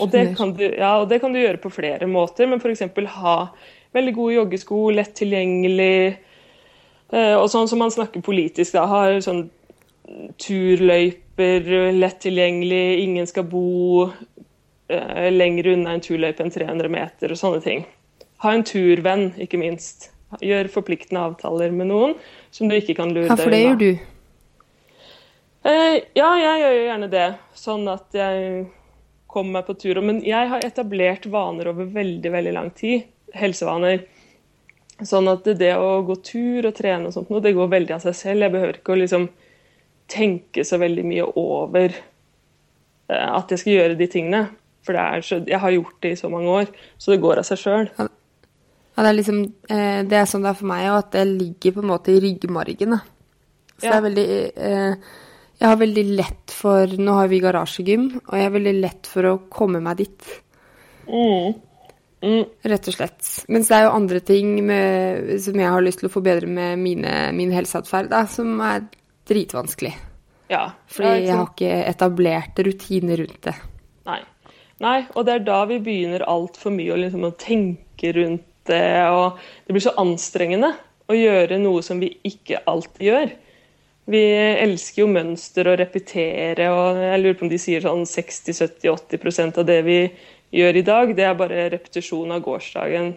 og, 0.00 0.08
det 0.10 0.24
du, 0.34 0.64
ja, 0.66 0.96
og, 0.98 1.06
det 1.10 1.20
kan 1.22 1.34
du, 1.34 1.38
gjøre 1.38 1.60
på 1.62 1.70
flere 1.70 2.06
måter, 2.10 2.48
men 2.50 2.58
f.eks. 2.58 2.82
ha 3.14 3.36
veldig 3.94 4.14
gode 4.16 4.36
joggesko, 4.40 4.78
lett 4.94 5.14
tilgjengelig, 5.18 6.16
uh, 7.14 7.36
og 7.38 7.46
sånn 7.52 7.70
som 7.70 7.82
man 7.82 7.94
snakker 7.94 8.24
politisk, 8.26 8.74
da, 8.74 8.86
har 8.90 9.20
sånn 9.22 9.44
turløyper 11.36 11.92
lett 11.96 12.20
tilgjengelig, 12.20 13.02
ingen 13.02 13.26
skal 13.26 13.44
bo 13.48 14.04
uh, 14.06 15.30
lenger 15.30 15.72
unna 15.72 15.94
en 15.94 16.04
turløype 16.04 16.42
enn 16.44 16.52
300 16.52 16.88
meter 16.92 17.32
og 17.32 17.38
sånne 17.40 17.62
ting. 17.64 17.84
Ha 18.42 18.52
en 18.52 18.64
turvenn, 18.64 19.32
ikke 19.40 19.60
minst 19.60 20.10
gjør 20.40 20.68
forpliktende 20.72 21.20
avtaler 21.20 21.70
med 21.70 21.90
noen 21.90 22.14
som 22.50 22.68
du 22.68 22.76
ikke 22.76 22.96
kan 22.98 23.12
lure 23.12 23.28
deg 23.28 23.32
unna. 23.32 23.36
Ja, 23.36 23.44
for 23.44 23.52
det 23.52 23.62
gjør 23.62 23.80
du? 23.80 23.90
Eh, 25.62 25.96
ja, 26.18 26.30
jeg 26.40 26.62
gjør 26.62 26.76
jo 26.76 26.86
gjerne 26.86 27.10
det. 27.12 27.26
Sånn 27.54 27.84
at 27.92 28.16
jeg 28.16 28.64
kommer 29.30 29.60
meg 29.60 29.68
på 29.68 29.76
tur. 29.78 30.00
Men 30.04 30.22
jeg 30.26 30.50
har 30.50 30.64
etablert 30.66 31.28
vaner 31.30 31.70
over 31.72 31.88
veldig, 31.92 32.32
veldig 32.34 32.54
lang 32.56 32.72
tid. 32.76 33.06
Helsevaner. 33.36 34.02
Sånn 35.06 35.30
at 35.30 35.46
det 35.58 35.72
å 35.78 36.02
gå 36.06 36.16
tur 36.24 36.68
og 36.68 36.74
trene 36.76 37.08
og 37.08 37.14
sånt, 37.14 37.30
det 37.42 37.54
går 37.56 37.70
veldig 37.72 37.96
av 37.96 38.02
seg 38.04 38.18
selv. 38.18 38.46
Jeg 38.46 38.54
behøver 38.54 38.80
ikke 38.80 38.94
å 38.94 39.00
liksom 39.00 39.28
tenke 40.12 40.64
så 40.68 40.78
veldig 40.82 41.04
mye 41.08 41.28
over 41.40 41.88
eh, 41.92 43.28
at 43.28 43.52
jeg 43.52 43.62
skal 43.62 43.78
gjøre 43.78 43.98
de 44.00 44.10
tingene. 44.12 44.42
For 44.82 44.98
så, 45.22 45.38
jeg 45.46 45.60
har 45.62 45.74
gjort 45.76 45.98
det 46.02 46.12
i 46.12 46.18
så 46.18 46.28
mange 46.32 46.50
år, 46.50 46.70
så 46.98 47.12
det 47.12 47.22
går 47.22 47.38
av 47.38 47.46
seg 47.46 47.60
sjøl. 47.60 47.90
Ja, 48.92 49.04
det 49.04 49.08
er 49.08 49.16
liksom 49.16 49.42
eh, 49.70 50.00
Det 50.04 50.16
er 50.18 50.28
sånn 50.28 50.44
det 50.44 50.50
er 50.52 50.58
for 50.58 50.68
meg, 50.68 50.86
òg, 50.90 50.96
at 51.04 51.12
det 51.14 51.26
ligger 51.30 51.76
på 51.76 51.84
en 51.84 51.92
måte 51.92 52.14
i 52.14 52.22
ryggmargen. 52.22 52.96
Da. 52.96 53.02
Så 53.76 53.86
ja. 53.86 53.92
det 53.92 53.98
er 53.98 54.06
veldig 54.08 54.26
eh, 54.68 55.12
Jeg 55.62 55.68
har 55.70 55.78
veldig 55.80 56.06
lett 56.18 56.54
for 56.54 56.96
Nå 56.98 57.18
har 57.20 57.30
vi 57.30 57.42
garasjegym, 57.44 58.08
og 58.24 58.32
jeg 58.36 58.48
har 58.48 58.56
veldig 58.56 58.74
lett 58.80 59.10
for 59.10 59.30
å 59.30 59.36
komme 59.52 59.80
meg 59.84 60.02
dit. 60.02 60.32
Mm. 61.06 61.54
Mm. 62.22 62.42
Rett 62.70 62.90
og 62.90 62.94
slett. 62.94 63.30
Mens 63.50 63.70
det 63.70 63.78
er 63.78 63.86
jo 63.86 63.94
andre 63.96 64.20
ting 64.22 64.54
med, 64.66 65.30
som 65.42 65.58
jeg 65.58 65.74
har 65.74 65.82
lyst 65.82 66.02
til 66.02 66.10
å 66.10 66.14
forbedre 66.14 66.50
med 66.50 66.78
mine, 66.78 67.14
min 67.34 67.54
helseatferd, 67.54 68.14
som 68.30 68.60
er 68.62 68.84
dritvanskelig. 69.32 69.92
Ja. 70.52 70.66
Fordi 70.92 71.12
jeg 71.24 71.32
har 71.32 71.48
ikke 71.48 71.74
etablert 71.88 72.62
rutiner 72.66 73.22
rundt 73.24 73.42
det. 73.48 73.56
Nei. 74.08 74.20
Nei, 74.82 74.96
og 75.14 75.26
det 75.26 75.34
er 75.34 75.44
da 75.46 75.60
vi 75.70 75.78
begynner 75.82 76.24
altfor 76.28 76.74
mye 76.74 76.94
å, 76.94 76.98
liksom, 76.98 77.26
å 77.28 77.36
tenke 77.38 78.12
rundt 78.16 78.48
det, 78.68 78.82
og 79.10 79.38
det 79.66 79.74
blir 79.74 79.84
så 79.84 79.94
anstrengende 79.98 80.72
å 81.10 81.16
gjøre 81.16 81.58
noe 81.62 81.82
som 81.86 82.02
vi 82.02 82.10
ikke 82.26 82.62
alltid 82.70 83.06
gjør. 83.08 83.32
Vi 84.10 84.22
elsker 84.34 85.04
jo 85.04 85.10
mønster 85.10 85.70
og 85.70 85.78
repetere, 85.78 86.68
og 86.74 86.98
jeg 86.98 87.20
lurer 87.22 87.36
på 87.38 87.46
om 87.46 87.52
de 87.52 87.60
sier 87.62 87.84
sånn 87.84 88.02
60-70-80% 88.08 89.60
av 89.62 89.68
det 89.68 89.78
vi 89.86 89.98
gjør 90.52 90.78
i 90.78 90.86
dag, 90.86 91.12
det 91.16 91.26
er 91.28 91.38
bare 91.38 91.68
repetisjon 91.72 92.34
av 92.34 92.42
gårsdagen. 92.44 93.12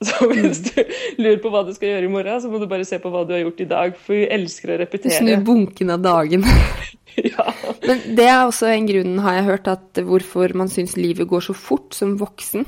Så 0.08 0.30
hvis 0.30 0.62
du 0.64 0.78
lurer 1.20 1.40
på 1.42 1.50
hva 1.52 1.60
du 1.66 1.74
skal 1.76 1.90
gjøre 1.90 2.06
i 2.08 2.12
morgen, 2.12 2.40
så 2.40 2.48
må 2.48 2.56
du 2.60 2.64
bare 2.70 2.86
se 2.88 2.96
på 3.02 3.10
hva 3.12 3.20
du 3.28 3.34
har 3.36 3.42
gjort 3.42 3.58
i 3.60 3.68
dag. 3.68 3.96
For 4.00 4.16
vi 4.16 4.28
elsker 4.32 4.72
å 4.72 4.78
repetere. 4.80 5.18
Snu 5.18 5.44
bunken 5.44 5.92
av 5.92 6.00
dagen. 6.04 6.46
ja. 7.32 7.44
Men 7.84 8.00
det 8.16 8.28
er 8.30 8.46
også 8.46 8.70
en 8.72 8.88
grunn, 8.88 9.18
har 9.20 9.36
jeg 9.36 9.48
hørt, 9.50 9.68
at 9.68 10.00
hvorfor 10.08 10.54
man 10.56 10.72
syns 10.72 10.96
livet 10.96 11.28
går 11.28 11.44
så 11.50 11.56
fort 11.56 11.92
som 11.96 12.14
voksen. 12.20 12.64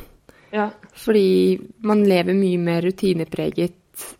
Ja. 0.52 0.68
Fordi 1.00 1.56
man 1.88 2.04
lever 2.04 2.36
mye 2.36 2.60
mer 2.60 2.84
rutinepreget. 2.84 3.78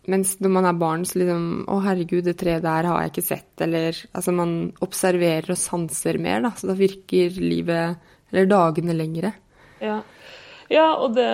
Mens 0.09 0.35
når 0.41 0.53
man 0.53 0.67
er 0.69 0.77
barn, 0.77 1.03
så 1.05 1.19
liksom 1.19 1.45
Å, 1.69 1.79
herregud, 1.85 2.23
det 2.25 2.35
treet 2.39 2.65
der 2.65 2.89
har 2.89 3.03
jeg 3.03 3.13
ikke 3.13 3.25
sett. 3.27 3.53
Eller 3.61 3.93
altså, 4.09 4.33
man 4.33 4.57
observerer 4.85 5.53
og 5.53 5.61
sanser 5.61 6.17
mer, 6.21 6.41
da. 6.47 6.53
Så 6.57 6.71
da 6.71 6.77
virker 6.81 7.37
livet, 7.37 8.09
eller 8.33 8.49
dagene, 8.49 8.97
lengre. 8.97 9.35
Ja. 9.83 10.01
Ja, 10.71 10.93
og 10.95 11.15
det, 11.17 11.27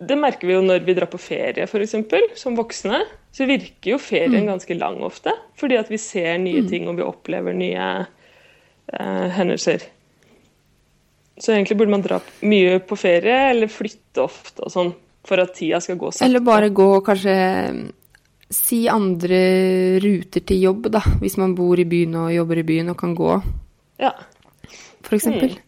det, 0.00 0.16
merker 0.18 0.48
vi 0.48 0.56
jo 0.56 0.62
når 0.64 0.84
vi 0.86 0.94
drar 0.96 1.10
på 1.12 1.20
ferie, 1.20 1.66
f.eks. 1.66 1.96
Som 2.40 2.56
voksne. 2.58 3.02
Så 3.36 3.48
virker 3.48 3.92
jo 3.92 3.98
ferien 4.00 4.46
mm. 4.46 4.52
ganske 4.52 4.78
lang 4.78 5.02
ofte. 5.04 5.34
Fordi 5.60 5.76
at 5.80 5.90
vi 5.92 6.00
ser 6.00 6.38
nye 6.40 6.64
mm. 6.64 6.70
ting 6.70 6.88
og 6.88 6.96
vi 6.96 7.04
opplever 7.04 7.56
nye 7.56 7.88
eh, 8.00 9.26
hendelser. 9.36 9.84
Så 11.36 11.52
egentlig 11.52 11.76
burde 11.76 11.92
man 11.92 12.04
dra 12.04 12.20
mye 12.48 12.78
på 12.80 12.96
ferie, 12.96 13.50
eller 13.50 13.68
flytte 13.68 14.24
ofte 14.24 14.64
og 14.64 14.72
sånn 14.72 14.94
for 15.26 15.42
at 15.42 15.52
tida 15.58 15.80
skal 15.82 15.98
gå 16.00 16.12
sakte. 16.12 16.24
Eller 16.28 16.44
bare 16.44 16.70
gå 16.74 16.86
og 16.96 17.04
kanskje 17.06 17.36
mm, 17.74 17.84
si 18.56 18.84
andre 18.88 19.40
ruter 20.02 20.44
til 20.46 20.62
jobb, 20.68 20.88
da. 20.94 21.02
Hvis 21.20 21.36
man 21.40 21.56
bor 21.58 21.78
i 21.80 21.86
byen 21.88 22.16
og 22.22 22.32
jobber 22.34 22.62
i 22.62 22.66
byen 22.70 22.94
og 22.94 22.98
kan 23.00 23.14
gå, 23.18 23.36
Ja. 24.00 24.14
for 25.02 25.18
eksempel. 25.18 25.58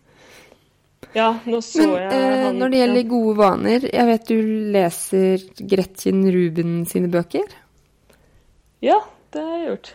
Ja, 1.17 1.29
nå 1.49 1.61
så 1.65 1.85
Men 1.85 1.95
jeg 2.03 2.19
eh, 2.19 2.43
han 2.45 2.59
når 2.61 2.73
det 2.73 2.81
gjelder 2.83 3.07
gode 3.09 3.37
vaner 3.39 3.87
Jeg 3.89 4.09
vet 4.11 4.29
du 4.29 4.51
leser 4.75 5.47
Gretchen 5.71 6.27
Ruben 6.35 6.75
sine 6.91 7.09
bøker? 7.13 7.47
Ja, 8.85 9.01
det 9.35 9.43
har 9.43 9.57
jeg 9.57 9.71
gjort. 9.73 9.95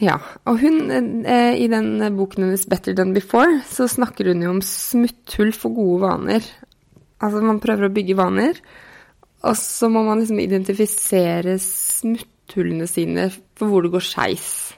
Ja. 0.00 0.16
Og 0.44 0.60
hun, 0.60 0.90
eh, 1.24 1.56
i 1.56 1.68
den 1.72 1.98
boken 2.16 2.44
hennes 2.44 2.66
'Better 2.68 2.94
Than 2.94 3.14
Before', 3.14 3.62
så 3.64 3.88
snakker 3.88 4.28
hun 4.28 4.42
jo 4.42 4.50
om 4.50 4.60
smutthull 4.60 5.52
for 5.52 5.72
gode 5.72 6.00
vaner. 6.04 6.44
Altså 7.20 7.40
man 7.42 7.60
prøver 7.60 7.88
å 7.88 7.94
bygge 7.94 8.16
vaner, 8.16 8.60
og 9.42 9.56
så 9.56 9.88
må 9.88 10.04
man 10.04 10.20
liksom 10.20 10.40
identifisere 10.40 11.56
smutthullene 11.58 12.86
sine 12.86 13.30
for 13.56 13.68
hvor 13.68 13.82
det 13.82 13.92
går 13.92 14.04
skeis. 14.04 14.74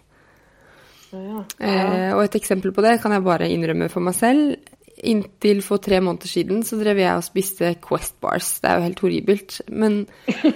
Ja, 1.10 1.18
ja. 1.18 1.44
Eh, 1.58 2.14
og 2.14 2.22
et 2.22 2.36
eksempel 2.36 2.72
på 2.72 2.84
det 2.84 3.00
kan 3.02 3.12
jeg 3.12 3.24
bare 3.24 3.48
innrømme 3.50 3.88
for 3.90 4.00
meg 4.04 4.14
selv. 4.14 4.56
Inntil 5.06 5.60
for 5.62 5.82
tre 5.82 6.00
måneder 6.02 6.30
siden 6.30 6.64
så 6.66 6.78
drev 6.80 6.98
jeg 6.98 7.14
og 7.14 7.26
spiste 7.26 7.74
Quest 7.84 8.16
bars. 8.24 8.56
Det 8.62 8.70
er 8.70 8.78
jo 8.78 8.86
helt 8.88 9.02
horribelt. 9.04 9.60
Men 9.70 10.00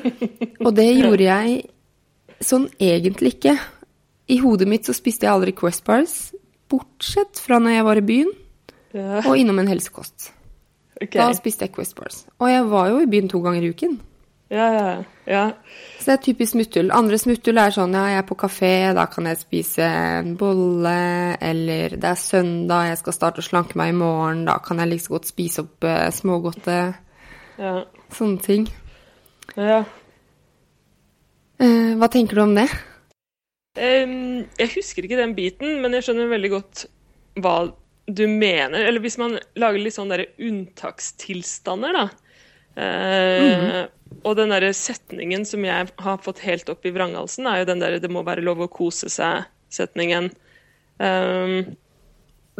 Og 0.64 0.72
det 0.76 0.88
gjorde 0.98 1.28
jeg 1.28 1.62
sånn 2.42 2.68
egentlig 2.82 3.36
ikke. 3.36 3.56
I 4.32 4.38
hodet 4.42 4.68
mitt 4.70 4.88
så 4.88 4.94
spiste 4.96 5.28
jeg 5.28 5.34
aldri 5.34 5.54
Quest 5.56 5.84
bars, 5.86 6.16
bortsett 6.70 7.40
fra 7.42 7.58
når 7.62 7.76
jeg 7.76 7.88
var 7.88 8.00
i 8.00 8.06
byen 8.06 8.30
Ja, 8.92 9.20
og 9.24 9.36
innom 9.38 9.60
en 9.62 9.70
helsekost. 9.70 10.30
Okay. 10.98 11.18
Da 11.18 11.32
spiste 11.36 11.66
jeg 11.66 11.74
Quest 11.74 11.96
bars. 11.98 12.24
Og 12.38 12.50
jeg 12.50 12.64
var 12.70 12.90
jo 12.92 13.02
i 13.02 13.10
byen 13.10 13.30
to 13.32 13.40
ganger 13.44 13.64
i 13.66 13.70
uken. 13.72 13.98
Ja, 14.52 14.66
ja, 14.76 14.88
ja. 15.24 15.42
Så 15.96 16.10
det 16.10 16.14
er 16.14 16.22
typisk 16.26 16.52
smutthull. 16.52 16.90
Andre 16.92 17.16
smutthull 17.20 17.60
er 17.62 17.72
sånn 17.72 17.94
ja, 17.96 18.02
jeg 18.12 18.20
er 18.20 18.26
på 18.28 18.36
kafé, 18.42 18.72
da 18.92 19.06
kan 19.08 19.28
jeg 19.30 19.40
spise 19.40 19.86
en 19.86 20.34
bolle, 20.36 20.92
eller 21.40 21.96
det 21.96 22.10
er 22.10 22.20
søndag, 22.20 22.90
jeg 22.90 23.00
skal 23.00 23.16
starte 23.16 23.40
å 23.40 23.46
slanke 23.46 23.78
meg 23.80 23.94
i 23.94 23.96
morgen, 23.96 24.44
da 24.48 24.58
kan 24.60 24.82
jeg 24.82 24.90
like 24.90 25.00
liksom 25.00 25.16
godt 25.16 25.30
spise 25.30 25.64
opp 25.64 25.88
uh, 25.88 26.06
smågodtet. 26.12 27.00
ja. 27.62 27.74
Sånne 28.12 28.44
ting. 28.44 28.68
ja. 29.56 29.82
Uh, 31.62 31.94
hva 31.96 32.08
tenker 32.12 32.36
du 32.36 32.42
om 32.42 32.56
det? 32.58 32.66
Um, 33.78 34.42
jeg 34.58 34.72
husker 34.74 35.06
ikke 35.06 35.20
den 35.20 35.36
biten, 35.38 35.78
men 35.80 35.96
jeg 35.96 36.04
skjønner 36.04 36.28
veldig 36.28 36.50
godt 36.52 36.84
hva 37.40 37.56
du 38.04 38.26
mener. 38.28 38.82
Eller 38.84 39.00
hvis 39.00 39.16
man 39.20 39.38
lager 39.56 39.80
litt 39.80 39.96
sånn 39.96 40.12
derre 40.12 40.28
unntakstilstander, 40.42 41.96
da. 41.96 42.04
Eh, 42.76 43.86
Og 44.24 44.36
den 44.36 44.50
derre 44.52 44.70
setningen 44.76 45.44
som 45.48 45.64
jeg 45.64 45.88
har 45.98 46.18
fått 46.22 46.38
helt 46.44 46.68
opp 46.70 46.84
i 46.86 46.90
vranghalsen, 46.94 47.46
er 47.48 47.58
jo 47.62 47.64
den 47.64 47.80
derre 47.80 47.98
'det 47.98 48.10
må 48.10 48.22
være 48.22 48.42
lov 48.44 48.58
å 48.60 48.68
kose 48.70 49.08
seg'-setningen. 49.08 50.30
Um, 51.00 51.76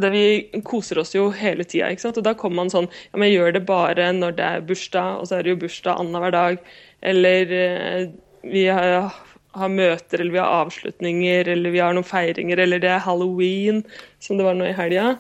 det 0.01 0.11
vi 0.11 0.61
koser 0.65 0.99
oss 0.99 1.13
jo 1.15 1.31
hele 1.31 1.63
tida. 1.65 1.91
Og 2.09 2.23
da 2.25 2.33
kommer 2.35 2.57
man 2.57 2.71
sånn 2.71 2.89
Ja, 3.13 3.19
men 3.19 3.31
gjør 3.31 3.53
det 3.53 3.67
bare 3.67 4.13
når 4.13 4.33
det 4.37 4.45
er 4.45 4.61
bursdag, 4.63 5.21
og 5.21 5.29
så 5.29 5.39
er 5.39 5.43
det 5.43 5.51
jo 5.51 5.57
bursdag 5.67 5.99
annenhver 6.01 6.33
dag. 6.33 6.59
Eller 7.03 7.53
eh, 7.53 8.09
vi 8.43 8.67
har, 8.67 9.13
har 9.55 9.69
møter, 9.69 10.21
eller 10.21 10.33
vi 10.33 10.39
har 10.39 10.67
avslutninger, 10.67 11.47
eller 11.49 11.71
vi 11.71 11.79
har 11.79 11.93
noen 11.93 12.05
feiringer, 12.09 12.59
eller 12.59 12.79
det 12.81 12.91
er 12.91 12.99
halloween, 13.05 13.85
som 14.19 14.37
det 14.39 14.45
var 14.45 14.55
nå 14.55 14.65
i 14.65 14.73
helga. 14.73 15.19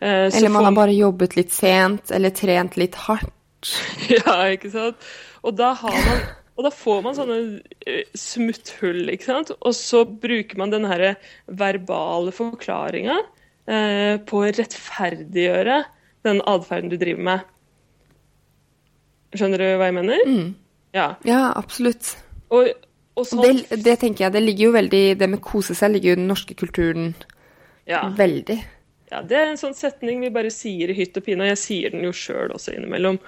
Eh, 0.00 0.30
Eller 0.30 0.48
man 0.48 0.62
får- 0.62 0.64
har 0.64 0.72
bare 0.72 0.96
jobbet 0.96 1.36
litt 1.36 1.50
sent, 1.52 2.10
eller 2.10 2.30
trent 2.30 2.76
litt 2.76 2.94
hardt. 2.94 3.32
Ja, 4.14 4.38
ikke 4.52 4.70
sant? 4.72 5.06
Og 5.44 5.56
da, 5.58 5.72
har 5.76 5.96
man, 6.06 6.22
og 6.56 6.66
da 6.66 6.72
får 6.74 7.02
man 7.04 7.16
sånne 7.16 7.38
eh, 7.86 8.04
smutthull, 8.18 9.08
ikke 9.12 9.28
sant? 9.28 9.52
Og 9.60 9.76
så 9.76 10.04
bruker 10.08 10.60
man 10.60 10.72
den 10.72 10.86
herre 10.88 11.14
verbale 11.46 12.32
forklaringa 12.34 13.18
eh, 13.20 14.16
på 14.24 14.40
å 14.40 14.52
rettferdiggjøre 14.52 15.82
den 16.24 16.40
atferden 16.48 16.92
du 16.92 16.96
driver 17.00 17.28
med. 17.30 17.50
Skjønner 19.34 19.60
du 19.60 19.66
hva 19.80 19.90
jeg 19.90 19.96
mener? 19.96 20.26
Ja. 20.94 21.08
Ja, 21.26 21.42
absolutt. 21.58 22.14
Og, 22.54 22.70
og 23.18 23.26
så... 23.26 23.42
Det, 23.42 23.80
det 23.84 23.98
tenker 24.00 24.26
jeg, 24.26 24.34
det 24.36 24.42
ligger 24.44 24.68
jo 24.68 24.74
veldig 24.76 25.02
Det 25.18 25.28
med 25.32 25.42
kose 25.42 25.74
seg 25.74 25.94
ligger 25.94 26.12
jo 26.12 26.16
i 26.16 26.20
den 26.20 26.30
norske 26.30 26.56
kulturen 26.58 27.12
ja. 27.90 28.04
veldig. 28.16 28.60
Ja, 29.14 29.20
det 29.22 29.36
er 29.38 29.52
en 29.52 29.60
sånn 29.60 29.76
setning 29.78 30.24
vi 30.24 30.32
bare 30.34 30.50
sier 30.50 30.90
i 30.90 30.96
hytt 30.96 31.14
og 31.20 31.26
pine, 31.26 31.44
og 31.44 31.52
jeg 31.52 31.60
sier 31.60 31.94
den 31.94 32.02
jo 32.08 32.10
sjøl 32.16 32.50
også 32.56 32.74
innimellom. 32.74 33.20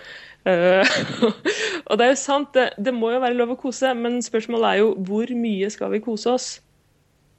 Eh, 0.46 0.96
og 1.88 1.98
det 1.98 2.06
er 2.06 2.10
jo 2.10 2.18
sant, 2.18 2.50
det, 2.56 2.72
det 2.82 2.94
må 2.94 3.12
jo 3.14 3.22
være 3.22 3.38
lov 3.38 3.54
å 3.54 3.58
kose, 3.60 3.92
men 3.94 4.18
spørsmålet 4.24 4.68
er 4.72 4.80
jo 4.82 4.88
hvor 5.06 5.30
mye 5.38 5.70
skal 5.70 5.92
vi 5.94 6.02
kose 6.02 6.32
oss? 6.32 6.48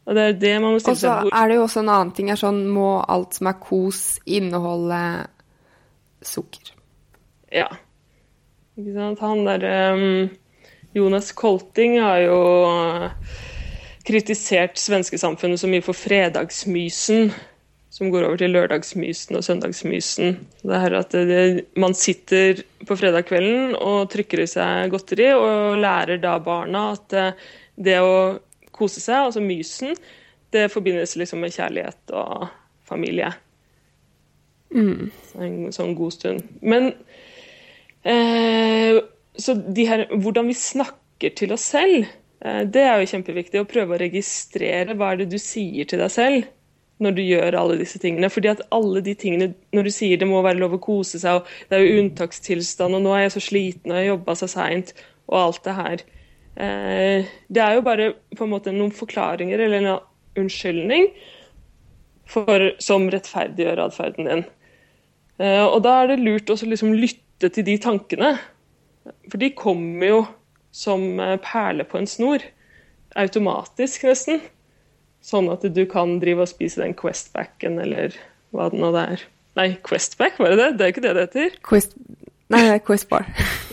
Og 0.08 0.16
det 0.16 0.24
er 0.24 0.38
det 0.40 0.54
man 0.64 0.72
må 0.72 0.78
Og 0.78 0.86
stille 0.86 1.02
så 1.02 1.10
seg 1.10 1.26
hvor... 1.28 1.36
er 1.36 1.50
det 1.50 1.58
jo 1.58 1.66
også 1.66 1.82
en 1.84 1.92
annen 1.92 2.14
ting 2.16 2.30
er 2.32 2.40
sånn 2.40 2.62
Må 2.72 3.02
alt 3.12 3.36
som 3.36 3.50
er 3.52 3.58
kos, 3.60 4.04
inneholde 4.24 5.02
sukker? 6.24 6.72
Ja. 7.52 7.68
Ikke 8.80 8.94
sant? 8.96 9.24
Han 9.26 9.44
der 9.48 9.68
um, 9.98 10.30
Jonas 10.96 11.34
Kolting 11.36 11.98
har 12.00 12.22
jo 12.24 12.40
uh, 12.72 13.10
kritisert 14.08 14.80
svenskesamfunnet 14.80 15.60
så 15.60 15.70
mye 15.70 15.84
for 15.84 15.98
fredagsmysen, 15.98 17.34
som 17.98 18.12
går 18.14 18.28
over 18.28 18.38
til 18.38 18.54
lørdagsmysen 18.54 19.40
og 19.40 19.46
søndagsmysen. 19.46 20.38
Det 20.62 20.82
her 20.84 20.98
at 21.00 21.16
det, 21.18 21.66
Man 21.76 21.98
sitter 21.98 22.62
på 22.86 22.98
fredagskvelden 23.00 23.74
og 23.76 24.12
trykker 24.14 24.44
i 24.44 24.50
seg 24.52 24.94
godteri, 24.94 25.32
og 25.34 25.82
lærer 25.82 26.22
da 26.22 26.38
barna 26.44 26.92
at 26.94 27.18
uh, 27.18 27.50
det 27.74 27.98
å 28.04 28.38
kose 28.78 29.02
seg, 29.02 29.26
altså 29.26 29.42
mysen, 29.42 29.98
det 30.54 30.70
forbindes 30.70 31.18
liksom 31.18 31.42
med 31.42 31.56
kjærlighet 31.56 32.14
og 32.16 32.46
familie. 32.88 33.34
En 34.78 35.74
sånn 35.74 35.98
god 35.98 36.14
stund. 36.14 36.46
Men 36.62 36.94
Eh, 38.08 39.02
så 39.36 39.54
de 39.54 39.86
her, 39.86 40.06
hvordan 40.16 40.48
vi 40.48 40.56
snakker 40.58 41.34
til 41.36 41.52
oss 41.56 41.66
selv, 41.74 42.08
eh, 42.42 42.62
det 42.64 42.84
er 42.84 43.02
jo 43.02 43.10
kjempeviktig. 43.12 43.62
Å 43.62 43.70
prøve 43.70 43.96
å 43.96 44.02
registrere 44.02 44.96
hva 44.96 45.12
er 45.12 45.24
det 45.24 45.32
du 45.34 45.40
sier 45.42 45.90
til 45.90 46.02
deg 46.04 46.14
selv 46.14 46.48
når 47.04 47.16
du 47.18 47.22
gjør 47.22 47.58
alle 47.60 47.78
disse 47.80 48.00
tingene. 48.02 48.30
Fordi 48.34 48.52
at 48.52 48.64
alle 48.74 49.04
de 49.06 49.14
tingene, 49.18 49.52
når 49.76 49.88
du 49.88 49.94
sier 49.94 50.20
det 50.20 50.30
må 50.30 50.42
være 50.46 50.62
lov 50.62 50.78
å 50.78 50.82
kose 50.84 51.22
seg, 51.22 51.40
og 51.40 51.70
det 51.70 51.78
er 51.78 51.86
jo 51.86 52.04
unntakstilstand, 52.04 52.98
og 52.98 53.06
nå 53.06 53.16
er 53.16 53.28
jeg 53.28 53.36
så 53.38 53.46
sliten, 53.48 53.92
og 53.92 53.98
jeg 53.98 54.06
har 54.06 54.14
jobba 54.16 54.38
så 54.40 54.50
seint, 54.52 54.94
og 55.28 55.40
alt 55.42 55.64
det 55.68 55.78
her. 55.78 56.06
Eh, 56.58 57.32
det 57.54 57.64
er 57.64 57.78
jo 57.78 57.86
bare 57.86 58.12
på 58.38 58.46
en 58.46 58.54
måte 58.56 58.74
noen 58.74 58.94
forklaringer 58.96 59.62
eller 59.62 59.84
en 59.84 59.92
unnskyldning 60.42 61.12
for, 62.28 62.72
som 62.84 63.08
rettferdiggjør 63.14 63.84
atferden 63.86 64.30
din. 64.30 64.44
Eh, 65.38 65.64
og 65.64 65.84
da 65.86 66.02
er 66.02 66.12
det 66.12 66.22
lurt 66.24 66.50
å 66.50 66.58
liksom 66.58 66.96
lytte 66.98 67.52
til 67.54 67.66
de 67.68 67.78
tankene. 67.82 68.34
For 69.30 69.40
de 69.42 69.54
kommer 69.56 70.10
jo 70.10 70.22
som 70.76 71.20
eh, 71.22 71.38
perler 71.44 71.88
på 71.88 72.02
en 72.02 72.10
snor. 72.10 72.46
Automatisk, 73.18 74.08
nesten. 74.10 74.42
Sånn 75.28 75.50
at 75.52 75.66
du 75.76 75.84
kan 75.92 76.20
drive 76.22 76.46
og 76.46 76.52
spise 76.52 76.80
den 76.80 76.94
Questbacken, 76.96 77.82
eller 77.84 78.16
hva 78.56 78.70
det 78.72 78.80
nå 78.80 78.94
er. 78.96 79.26
Nei, 79.60 79.74
Questback, 79.84 80.38
var 80.40 80.54
det 80.54 80.60
det? 80.62 80.70
Det 80.78 80.86
er 80.86 80.94
ikke 80.94 81.04
det 81.04 81.14
det 81.18 81.26
heter. 81.26 81.58
Quest... 81.68 81.98
Nei, 82.54 82.62
det 82.64 82.76
er 82.78 82.84
Questbar. 82.88 83.28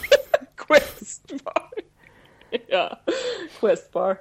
Questbar. 0.64 1.68
ja. 2.72 2.88
Questbar. 3.60 4.18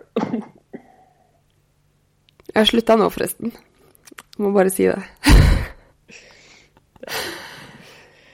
Jeg 2.52 2.60
har 2.60 2.70
slutta 2.70 3.00
nå, 3.00 3.10
forresten. 3.16 3.56
Jeg 3.56 4.46
må 4.46 4.54
bare 4.54 4.74
si 4.74 4.86
det. 4.92 5.02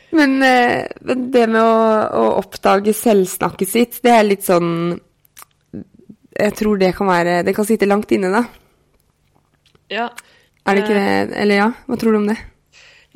Men, 0.10 0.40
eh, 0.42 0.88
men 1.06 1.28
det 1.32 1.44
med 1.54 1.62
å, 1.62 1.74
å 2.18 2.24
oppdage 2.40 2.96
selvsnakket 2.98 3.70
sitt, 3.70 4.00
det 4.02 4.10
er 4.10 4.26
litt 4.26 4.42
sånn 4.46 4.98
Jeg 6.34 6.56
tror 6.58 6.80
det 6.82 6.90
kan 6.98 7.12
være 7.12 7.36
Det 7.46 7.54
kan 7.54 7.68
sitte 7.70 7.86
langt 7.86 8.10
inne, 8.18 8.32
da. 8.34 8.42
Ja. 9.90 10.10
Er 10.68 10.76
det 10.78 10.84
ikke 10.86 10.98
det? 10.98 11.38
Eller 11.42 11.56
ja? 11.64 11.68
Hva 11.88 11.98
tror 12.00 12.14
du 12.16 12.20
om 12.22 12.28
det? 12.30 12.38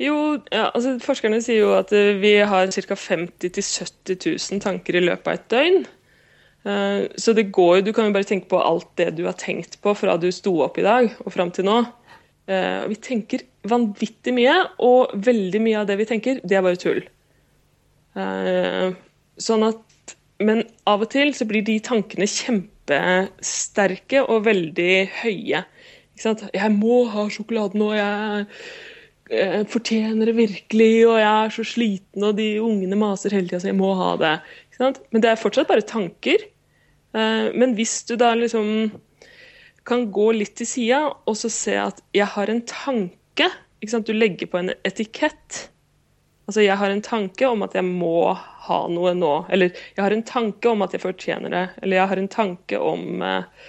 Jo, 0.02 0.14
ja, 0.50 0.70
altså 0.74 0.96
forskerne 0.98 1.38
sier 1.44 1.60
jo 1.60 1.74
at 1.78 1.92
eh, 1.94 2.16
vi 2.18 2.32
har 2.42 2.66
ca. 2.74 2.96
50 2.98 3.52
000-70 3.54 4.24
000 4.56 4.62
tanker 4.64 4.98
i 4.98 5.04
løpet 5.04 5.28
av 5.30 5.36
et 5.38 5.44
døgn. 5.54 5.84
Eh, 6.66 7.00
Så 7.20 7.34
det 7.36 7.52
går 7.54 7.76
jo, 7.78 7.84
du 7.86 7.92
kan 7.94 8.08
jo 8.08 8.16
bare 8.16 8.26
tenke 8.26 8.50
på 8.50 8.58
alt 8.58 8.90
det 8.98 9.12
du 9.14 9.22
har 9.28 9.36
tenkt 9.38 9.78
på 9.84 9.94
fra 9.94 10.16
du 10.18 10.30
sto 10.34 10.56
opp 10.66 10.80
i 10.82 10.86
dag 10.86 11.12
og 11.22 11.30
fram 11.36 11.52
til 11.54 11.68
nå. 11.68 11.76
Eh, 12.50 12.82
Vi 12.90 12.98
tenker 13.06 13.46
vanvittig 13.70 14.34
mye, 14.36 14.56
og 14.84 15.14
veldig 15.14 15.60
mye 15.62 15.78
av 15.80 15.86
det 15.88 15.96
vi 16.02 16.08
tenker, 16.10 16.40
det 16.42 16.58
er 16.58 16.64
bare 16.66 16.80
tull. 16.80 17.04
Eh, 18.18 18.90
Sånn 19.38 19.64
at, 19.66 20.14
men 20.42 20.60
av 20.86 21.02
og 21.02 21.10
til 21.10 21.32
så 21.34 21.46
blir 21.48 21.64
de 21.66 21.78
tankene 21.82 22.26
kjempesterke 22.30 24.20
og 24.28 24.44
veldig 24.46 24.92
høye. 25.22 25.64
Jeg 26.20 26.72
må 26.76 27.04
ha 27.10 27.26
sjokolade 27.32 27.78
nå, 27.78 27.90
jeg 27.96 28.46
eh, 29.34 29.62
fortjener 29.70 30.30
det 30.30 30.36
virkelig, 30.38 30.92
og 31.08 31.18
jeg 31.18 31.30
er 31.30 31.54
så 31.56 31.64
sliten, 31.66 32.26
og 32.26 32.36
de 32.38 32.48
ungene 32.62 32.98
maser 33.00 33.34
hele 33.34 33.50
tida, 33.50 33.62
så 33.64 33.72
jeg 33.72 33.78
må 33.80 33.90
ha 33.98 34.14
det. 34.20 34.34
Men 34.78 35.24
det 35.24 35.30
er 35.30 35.40
fortsatt 35.40 35.70
bare 35.70 35.86
tanker. 35.86 36.46
Eh, 37.14 37.50
men 37.54 37.74
hvis 37.78 38.02
du 38.08 38.16
da 38.20 38.32
liksom 38.38 38.92
kan 39.84 40.08
gå 40.14 40.30
litt 40.38 40.54
til 40.58 40.68
sida 40.68 41.00
og 41.12 41.36
så 41.36 41.50
se 41.52 41.76
at 41.76 42.00
jeg 42.16 42.26
har 42.34 42.50
en 42.50 42.64
tanke 42.64 43.50
Du 43.84 44.14
legger 44.16 44.48
på 44.48 44.56
en 44.56 44.70
etikett. 44.88 45.68
Altså, 46.48 46.62
jeg 46.64 46.76
har 46.80 46.88
en 46.88 47.02
tanke 47.04 47.44
om 47.44 47.60
at 47.66 47.74
jeg 47.76 47.84
må 47.84 48.32
ha 48.32 48.78
noe 48.88 49.12
nå. 49.12 49.32
Eller 49.52 49.74
jeg 49.76 50.00
har 50.00 50.14
en 50.14 50.24
tanke 50.24 50.70
om 50.70 50.80
at 50.86 50.94
jeg 50.96 51.02
fortjener 51.02 51.52
det. 51.52 51.64
Eller 51.82 51.98
jeg 51.98 52.08
har 52.08 52.22
en 52.22 52.30
tanke 52.32 52.80
om 52.80 53.20
eh, 53.20 53.66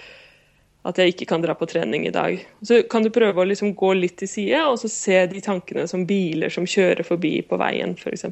at 0.86 1.00
jeg 1.00 1.12
ikke 1.12 1.26
kan 1.32 1.42
dra 1.42 1.56
på 1.58 1.66
trening 1.66 2.06
i 2.06 2.14
dag. 2.14 2.38
Så 2.62 2.82
kan 2.90 3.02
du 3.02 3.10
prøve 3.14 3.42
å 3.42 3.48
liksom 3.48 3.74
gå 3.78 3.92
litt 3.98 4.18
til 4.20 4.30
side 4.30 4.62
og 4.70 4.78
så 4.80 4.90
se 4.92 5.18
de 5.30 5.42
tankene 5.42 5.86
som 5.90 6.06
biler 6.06 6.52
som 6.52 6.68
kjører 6.68 7.06
forbi 7.06 7.40
på 7.46 7.58
veien, 7.60 7.96
f.eks. 7.98 8.28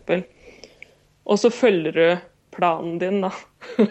Og 1.25 1.41
så 1.41 1.51
følger 1.51 1.99
du 1.99 2.07
planen 2.55 2.99
din, 3.01 3.25
da. 3.25 3.33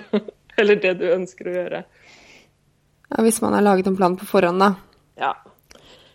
Eller 0.60 0.80
det 0.80 0.94
du 1.02 1.08
ønsker 1.12 1.50
å 1.50 1.58
gjøre. 1.58 1.84
Ja, 3.10 3.24
Hvis 3.26 3.42
man 3.44 3.58
har 3.58 3.66
laget 3.66 3.90
en 3.90 3.98
plan 3.98 4.16
på 4.18 4.28
forhånd, 4.30 4.62
da. 4.62 4.74
Ja. 5.20 5.34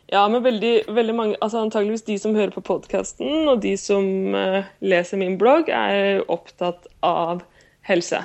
Ja, 0.08 0.22
men 0.32 0.40
veldig, 0.42 0.88
veldig 0.88 1.14
mange, 1.14 1.36
altså 1.44 1.60
antageligvis 1.60 2.06
de 2.06 2.16
som 2.18 2.36
hører 2.36 2.54
på 2.54 2.64
podkasten 2.64 3.50
og 3.50 3.60
de 3.60 3.74
som 3.76 4.06
uh, 4.32 4.64
leser 4.80 5.20
min 5.20 5.36
blogg, 5.40 5.68
er 5.68 6.22
opptatt 6.32 6.88
av 7.04 7.42
helse. 7.84 8.22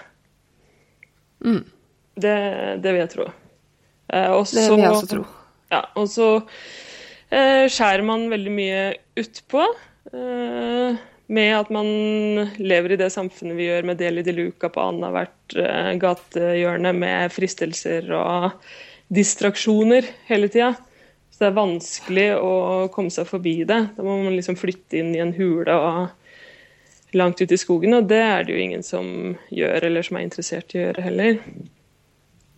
Mm. 1.43 1.65
Det, 2.15 2.37
det, 2.79 2.87
vil 2.87 3.01
jeg 3.01 3.11
tro. 3.11 3.27
Uh, 4.13 4.29
også, 4.37 4.59
det 4.59 4.67
vil 4.69 4.83
jeg 4.83 4.93
også 4.93 5.09
tro. 5.09 5.23
Ja, 5.73 5.81
og 5.97 6.05
så 6.11 6.27
uh, 6.43 7.65
skjærer 7.71 8.05
man 8.05 8.29
veldig 8.31 8.53
mye 8.53 8.85
utpå. 9.19 9.65
Uh, 10.13 11.01
med 11.33 11.53
at 11.55 11.69
man 11.73 11.87
lever 12.61 12.93
i 12.93 12.99
det 12.99 13.09
samfunnet 13.13 13.57
vi 13.57 13.69
gjør 13.69 13.87
med 13.89 13.97
del 13.97 14.19
i 14.19 14.25
de 14.27 14.33
luka 14.35 14.69
på 14.69 14.83
annethvert 14.83 15.55
gatehjørne 15.97 16.91
med 16.93 17.31
fristelser 17.33 18.11
og 18.13 18.51
distraksjoner 19.13 20.09
hele 20.27 20.49
tida. 20.51 20.73
Så 21.31 21.45
det 21.45 21.47
er 21.47 21.55
vanskelig 21.57 22.27
å 22.37 22.51
komme 22.93 23.09
seg 23.13 23.25
forbi 23.25 23.55
det. 23.65 23.79
Da 23.95 24.05
må 24.05 24.19
man 24.19 24.35
liksom 24.35 24.59
flytte 24.59 24.99
inn 24.99 25.15
i 25.15 25.23
en 25.23 25.33
hule 25.33 25.73
og 25.73 27.15
langt 27.17 27.41
ut 27.41 27.51
i 27.51 27.57
skogen, 27.57 27.95
og 27.97 28.09
det 28.11 28.21
er 28.21 28.45
det 28.45 28.53
jo 28.53 28.61
ingen 28.61 28.85
som 28.85 29.07
gjør, 29.53 29.87
eller 29.87 30.05
som 30.05 30.19
er 30.19 30.27
interessert 30.27 30.75
i 30.75 30.81
å 30.81 30.85
gjøre 30.87 31.07
heller. 31.07 31.39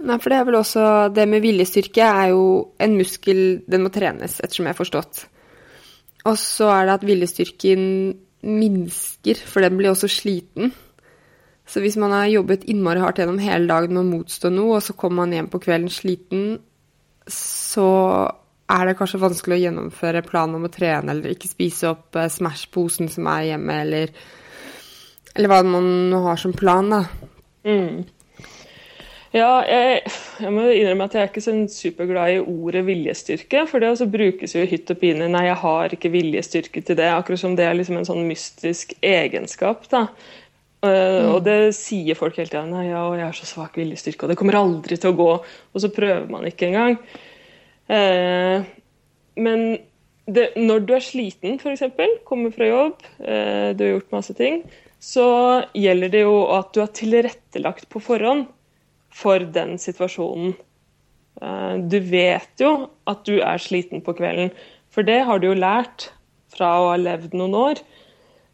Nei, 0.04 0.18
for 0.20 0.32
det 0.32 0.38
er 0.38 0.48
vel 0.50 0.58
også 0.60 0.86
Det 1.16 1.24
med 1.30 1.40
viljestyrke 1.40 2.04
er 2.04 2.34
jo 2.34 2.42
en 2.84 2.98
muskel 3.00 3.40
den 3.72 3.86
må 3.86 3.92
trenes, 3.94 4.42
ettersom 4.44 4.68
jeg 4.68 4.76
har 4.76 4.82
forstått. 4.82 5.22
Og 6.26 6.38
så 6.42 6.68
er 6.74 6.88
det 6.88 6.98
at 6.98 7.06
viljestyrken 7.08 7.84
minsker, 8.46 9.40
for 9.40 9.66
den 9.66 9.78
blir 9.80 9.94
også 9.94 10.10
sliten. 10.12 10.74
Så 11.66 11.82
hvis 11.82 11.98
man 11.98 12.14
har 12.14 12.30
jobbet 12.30 12.66
innmari 12.70 13.02
hardt 13.02 13.22
gjennom 13.22 13.40
hele 13.42 13.70
dagen 13.70 13.98
å 13.98 14.06
motstå 14.06 14.52
noe, 14.54 14.78
og 14.78 14.86
så 14.86 14.94
kommer 14.98 15.24
man 15.24 15.34
hjem 15.34 15.50
på 15.54 15.62
kvelden 15.64 15.94
sliten, 15.94 16.44
så 17.32 17.90
er 18.70 18.90
det 18.90 18.98
kanskje 18.98 19.22
vanskelig 19.22 19.58
å 19.58 19.64
gjennomføre 19.64 20.26
planen 20.26 20.58
om 20.60 20.68
å 20.68 20.74
trene 20.74 21.14
eller 21.14 21.34
ikke 21.34 21.50
spise 21.50 21.90
opp 21.92 22.18
eh, 22.18 22.30
Smash-posen 22.34 23.10
som 23.14 23.30
er 23.30 23.52
hjemme, 23.52 23.80
eller, 23.86 24.14
eller 25.34 25.52
hva 25.52 25.62
man 25.66 26.14
har 26.26 26.42
som 26.42 26.54
plan, 26.58 26.90
da. 26.94 27.02
Mm. 27.66 28.06
Ja, 29.36 29.66
jeg, 29.68 30.04
jeg, 30.40 30.52
må 30.56 30.70
innrømme 30.72 31.10
at 31.10 31.16
jeg 31.18 31.26
er 31.26 31.28
ikke 31.28 31.44
sånn 31.44 31.66
superglad 31.72 32.38
i 32.38 32.40
ordet 32.40 32.86
viljestyrke. 32.88 33.66
For 33.68 33.84
det 33.84 33.90
også 33.92 34.08
brukes 34.12 34.56
jo 34.56 34.64
i 34.64 34.70
hytt 34.72 34.94
og 34.94 35.02
pine. 35.02 35.28
Nei, 35.32 35.44
jeg 35.50 35.60
har 35.60 35.96
ikke 35.98 36.14
viljestyrke 36.14 36.84
til 36.86 36.98
det. 37.02 37.10
Akkurat 37.12 37.42
som 37.42 37.58
det 37.60 37.66
er 37.68 37.76
liksom 37.76 38.00
en 38.00 38.08
sånn 38.08 38.24
mystisk 38.30 38.96
egenskap. 39.04 39.84
da. 39.92 40.08
Uh, 40.86 40.92
mm. 40.92 41.30
Og 41.34 41.42
det 41.48 41.58
sier 41.76 42.16
folk 42.16 42.40
hele 42.40 42.52
tida. 42.52 42.64
Nei, 42.70 42.88
ja, 42.94 43.04
jeg 43.18 43.28
har 43.28 43.36
så 43.36 43.50
svak 43.50 43.76
viljestyrke, 43.80 44.24
og 44.24 44.32
det 44.32 44.40
kommer 44.40 44.62
aldri 44.62 45.00
til 45.02 45.12
å 45.12 45.20
gå. 45.20 45.30
Og 45.44 45.84
så 45.84 45.92
prøver 45.92 46.32
man 46.32 46.48
ikke 46.48 46.70
engang. 46.70 46.96
Eh, 47.92 48.64
men 49.36 49.68
det, 50.26 50.48
når 50.58 50.88
du 50.88 50.96
er 50.96 51.04
sliten, 51.04 51.60
f.eks., 51.60 51.84
kommer 52.26 52.56
fra 52.56 52.72
jobb, 52.72 53.04
eh, 53.20 53.76
du 53.76 53.84
har 53.84 53.96
gjort 53.98 54.16
masse 54.16 54.36
ting, 54.38 54.64
så 55.04 55.28
gjelder 55.76 56.14
det 56.14 56.24
jo 56.24 56.38
at 56.56 56.72
du 56.74 56.82
har 56.82 56.94
tilrettelagt 56.96 57.90
på 57.92 58.02
forhånd 58.02 58.48
for 59.16 59.46
den 59.56 59.78
situasjonen. 59.82 60.56
Eh, 61.42 61.76
du 61.92 62.00
vet 62.00 62.62
jo 62.62 62.74
at 63.10 63.24
du 63.28 63.40
er 63.40 63.62
sliten 63.62 64.04
på 64.04 64.16
kvelden, 64.18 64.52
for 64.92 65.08
det 65.08 65.22
har 65.28 65.40
du 65.40 65.50
jo 65.50 65.58
lært 65.60 66.10
fra 66.56 66.76
å 66.80 66.92
ha 66.94 67.00
levd 67.00 67.36
noen 67.36 67.56
år. 67.60 67.82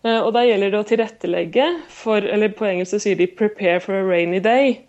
Eh, 0.06 0.20
og 0.20 0.32
da 0.36 0.46
gjelder 0.46 0.74
det 0.74 0.82
å 0.82 0.88
tilrettelegge 0.90 1.68
for 1.94 2.26
Eller 2.26 2.50
på 2.58 2.66
engelsk 2.66 2.96
så 2.96 3.00
sier 3.04 3.20
de 3.20 3.28
'prepare 3.28 3.82
for 3.82 3.94
a 3.94 4.02
rainy 4.02 4.40
day'. 4.40 4.80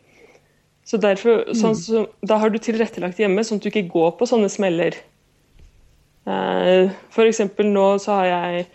Så 0.85 0.98
derfor, 0.98 1.44
mm. 1.46 1.54
sånn, 1.54 1.76
så, 1.76 2.06
Da 2.26 2.38
har 2.38 2.50
du 2.50 2.58
tilrettelagt 2.58 3.18
hjemme, 3.18 3.44
sånn 3.44 3.61
at 3.61 3.62
du 3.62 3.70
ikke 3.70 3.92
går 3.92 4.16
på 4.18 4.26
sånne 4.26 4.48
smeller. 4.50 4.96
Eh, 6.26 6.90
F.eks. 7.11 7.40
nå 7.58 7.98
så 7.98 8.18
har 8.18 8.26
jeg 8.26 8.66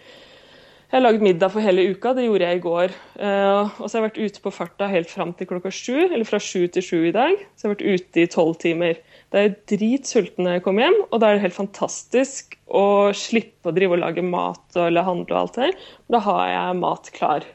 jeg 0.88 0.96
har 0.96 1.04
laget 1.04 1.24
middag 1.26 1.52
for 1.52 1.60
hele 1.60 1.84
uka, 1.92 2.14
det 2.16 2.24
gjorde 2.24 2.48
jeg 2.48 2.58
i 2.58 2.62
går. 2.64 2.94
Uh, 3.20 3.74
og 3.76 3.90
så 3.90 3.98
har 3.98 3.98
jeg 3.98 4.06
vært 4.06 4.20
ute 4.24 4.44
på 4.46 4.52
farta 4.56 4.88
helt 4.88 5.10
fram 5.12 5.34
til 5.36 5.50
klokka 5.50 5.72
sju, 5.76 5.98
eller 6.06 6.24
fra 6.28 6.40
sju 6.40 6.62
til 6.72 6.86
sju 6.86 7.00
i 7.10 7.12
dag. 7.12 7.42
Så 7.58 7.66
jeg 7.66 7.68
har 7.68 7.74
vært 7.74 8.00
ute 8.00 8.22
i 8.24 8.30
tolv 8.32 8.56
timer. 8.62 9.02
Da 9.28 9.42
er 9.42 9.50
jeg 9.50 9.58
dritsulten 9.74 10.48
når 10.48 10.56
jeg 10.56 10.64
kommer 10.64 10.86
hjem, 10.86 11.02
og 11.10 11.20
da 11.20 11.28
er 11.28 11.36
det 11.36 11.44
helt 11.44 11.58
fantastisk 11.58 12.56
å 12.72 12.86
slippe 13.12 13.68
å 13.68 13.76
drive 13.76 13.98
og 13.98 14.04
lage 14.06 14.24
mat 14.24 14.80
eller 14.80 15.04
handle 15.10 15.36
og 15.36 15.42
alt 15.42 15.60
det 15.60 15.66
der. 15.66 15.92
Da 16.16 16.24
har 16.30 16.44
jeg 16.54 16.80
mat 16.86 17.12
klar. 17.20 17.52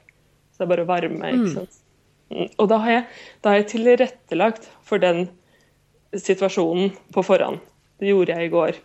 Så 0.53 0.61
det 0.61 0.66
er 0.66 0.73
bare 0.75 0.85
å 0.85 0.92
varme, 0.92 1.33
ikke 1.33 1.49
mm. 1.49 1.57
sant. 1.57 1.83
Mm. 2.37 2.47
Og 2.51 2.68
da 2.68 2.83
har, 2.85 2.97
jeg, 2.99 3.11
da 3.40 3.55
har 3.55 3.62
jeg 3.62 3.71
tilrettelagt 3.73 4.68
for 4.85 5.01
den 5.01 5.25
situasjonen 6.21 6.92
på 7.16 7.25
forhånd. 7.25 7.64
Det 7.97 8.12
gjorde 8.12 8.37
jeg 8.37 8.53
i 8.53 8.53
går. 8.53 8.85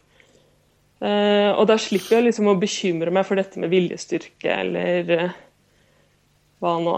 Uh, 0.98 1.54
og 1.54 1.68
da 1.70 1.76
slipper 1.78 2.18
jeg 2.18 2.26
liksom 2.26 2.48
å 2.50 2.56
bekymre 2.58 3.12
meg 3.14 3.26
for 3.28 3.38
dette 3.38 3.62
med 3.62 3.70
viljestyrke 3.70 4.50
eller 4.64 5.12
uh, 5.14 5.36
hva 6.64 6.72
nå. 6.82 6.96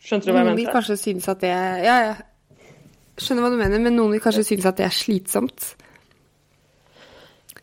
Skjønte 0.00 0.30
du 0.30 0.32
hva 0.32 0.40
jeg 0.40 0.46
mente? 0.48 0.54
Noen 0.54 0.62
vil 0.62 0.72
kanskje 0.72 0.96
synes 1.00 1.28
at 1.28 1.42
det 1.44 1.52
Ja, 1.52 1.96
jeg 2.08 3.20
skjønner 3.20 3.44
hva 3.44 3.52
du 3.52 3.58
mener, 3.60 3.82
men 3.84 3.96
noen 3.98 4.16
vil 4.16 4.24
kanskje 4.24 4.46
synes 4.48 4.68
at 4.70 4.80
det 4.80 4.88
er 4.88 4.96
slitsomt? 4.96 5.74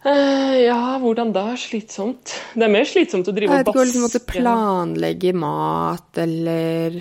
Ja, 0.01 0.97
hvordan 0.97 1.29
da? 1.33 1.51
Slitsomt? 1.61 2.31
Det 2.57 2.65
er 2.65 2.71
mer 2.73 2.87
slitsomt 2.89 3.27
å 3.29 3.33
drive 3.35 3.53
og 3.53 3.59
baske. 3.59 3.65
Jeg 3.65 3.67
vet 3.67 3.75
ikke, 3.75 3.89
liksom 3.89 4.05
måtte 4.07 4.21
planlegge 4.29 5.33
mat 5.37 6.21
eller 6.21 6.97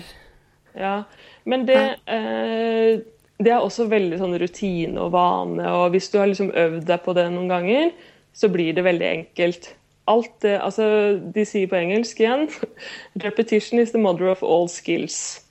Ja, 0.77 0.95
men 1.49 1.65
det 1.69 1.81
det 3.45 3.53
er 3.53 3.61
også 3.61 3.89
veldig 3.91 4.17
sånn 4.21 4.37
rutine 4.41 5.01
og 5.03 5.13
vane. 5.15 5.67
og 5.67 5.91
Hvis 5.93 6.09
du 6.11 6.17
har 6.21 6.31
liksom 6.31 6.51
øvd 6.55 6.87
deg 6.89 7.05
på 7.05 7.15
det 7.17 7.27
noen 7.33 7.51
ganger, 7.51 7.93
så 8.33 8.49
blir 8.51 8.73
det 8.75 8.85
veldig 8.87 9.07
enkelt. 9.07 9.71
Alt 10.09 10.33
det, 10.41 10.57
altså 10.59 10.85
De 11.35 11.43
sier 11.45 11.69
på 11.69 11.77
engelsk 11.77 12.19
igjen 12.19 12.47
Repetition 13.25 13.79
is 13.79 13.91
the 13.93 14.01
mother 14.01 14.31
of 14.31 14.41
all 14.43 14.67
skills. 14.71 15.41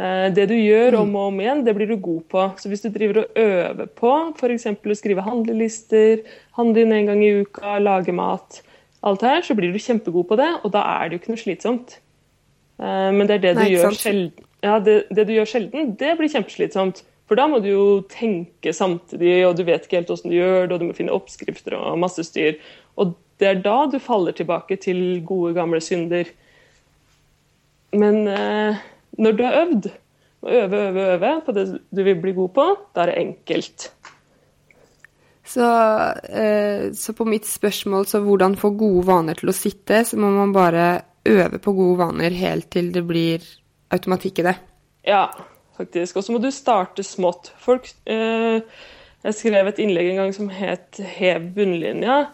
Eh, 0.00 0.30
det 0.32 0.46
du 0.48 0.56
gjør 0.56 1.02
om 1.02 1.12
og 1.18 1.28
om 1.28 1.40
igjen, 1.42 1.62
det 1.66 1.74
blir 1.76 1.90
du 1.90 1.98
god 2.00 2.22
på. 2.32 2.46
Så 2.62 2.70
hvis 2.72 2.84
du 2.86 2.88
driver 2.92 3.22
og 3.22 3.40
øver 3.42 3.90
på 4.00 4.12
f.eks. 4.38 4.66
å 4.72 4.96
skrive 4.96 5.26
handlelister, 5.26 6.24
handle 6.56 6.86
inn 6.86 6.96
en 6.96 7.10
gang 7.12 7.24
i 7.24 7.34
uka, 7.42 7.76
lage 7.82 8.14
mat, 8.16 8.62
alt 9.04 9.24
her, 9.24 9.44
så 9.44 9.56
blir 9.56 9.72
du 9.72 9.80
kjempegod 9.80 10.28
på 10.30 10.38
det, 10.40 10.48
og 10.64 10.72
da 10.72 10.84
er 10.96 11.08
det 11.08 11.16
jo 11.16 11.22
ikke 11.22 11.34
noe 11.34 11.42
slitsomt. 11.44 11.98
Eh, 12.80 13.10
men 13.16 13.28
det 13.28 13.38
er 13.38 13.44
det 13.44 13.54
du 13.58 13.62
Nei, 13.64 13.70
gjør 13.74 13.98
sjelden. 13.98 14.48
Ja, 14.64 14.78
det, 14.84 14.96
det, 15.08 15.24
du 15.28 15.34
gjør 15.36 15.48
sjelden, 15.48 15.94
det 16.00 16.16
blir 16.18 16.32
kjempeslitsomt. 16.32 17.04
For 17.30 17.38
da 17.38 17.44
må 17.46 17.60
du 17.62 17.68
jo 17.68 17.82
tenke 18.10 18.72
samtidig, 18.74 19.44
og 19.46 19.52
du 19.54 19.60
vet 19.62 19.84
ikke 19.86 20.00
helt 20.00 20.08
hvordan 20.10 20.32
du 20.32 20.34
gjør 20.34 20.64
det, 20.64 20.74
og 20.74 20.80
du 20.80 20.86
må 20.88 20.94
finne 20.98 21.14
oppskrifter 21.14 21.76
og 21.78 22.00
masse 22.02 22.24
styr. 22.26 22.56
Og 22.98 23.12
det 23.38 23.46
er 23.46 23.60
da 23.62 23.84
du 23.86 24.00
faller 24.02 24.34
tilbake 24.34 24.74
til 24.82 24.98
gode, 25.28 25.52
gamle 25.54 25.78
synder. 25.78 26.26
Men 27.94 28.26
eh, 28.26 28.80
når 29.22 29.36
du 29.38 29.44
har 29.46 29.58
øvd, 29.60 29.86
og 30.42 30.56
øve, 30.56 30.80
øve, 30.88 31.04
øve 31.12 31.30
på 31.46 31.54
det 31.54 31.64
du 31.78 32.02
vil 32.08 32.18
bli 32.18 32.34
god 32.34 32.50
på, 32.58 32.66
da 32.96 33.04
er 33.04 33.12
det 33.12 33.22
enkelt. 33.22 33.86
Så, 35.54 35.70
eh, 36.34 36.90
så, 36.98 37.14
på 37.14 37.28
mitt 37.30 37.46
spørsmål 37.46 38.10
så 38.10 38.24
hvordan 38.26 38.58
få 38.58 38.72
gode 38.74 39.06
vaner 39.06 39.38
til 39.38 39.54
å 39.54 39.54
sitte, 39.54 40.02
så 40.02 40.18
må 40.18 40.34
man 40.34 40.50
bare 40.56 40.90
øve 41.30 41.62
på 41.62 41.78
gode 41.78 42.02
vaner 42.02 42.34
helt 42.42 42.72
til 42.74 42.90
det 42.90 43.06
blir 43.06 43.46
automatikk 43.94 44.42
i 44.42 44.48
det. 44.50 44.58
Ja, 45.06 45.28
faktisk. 45.80 46.20
Og 46.20 46.26
så 46.26 46.34
må 46.34 46.40
du 46.42 46.50
starte 46.54 47.04
smått. 47.06 47.52
Folk, 47.62 47.88
eh, 48.06 48.60
jeg 49.24 49.36
skrev 49.36 49.70
et 49.70 49.80
innlegg 49.82 50.12
en 50.12 50.20
gang 50.24 50.34
som 50.36 50.48
het 50.52 51.00
'Hev 51.00 51.50
bunnlinja'. 51.56 52.28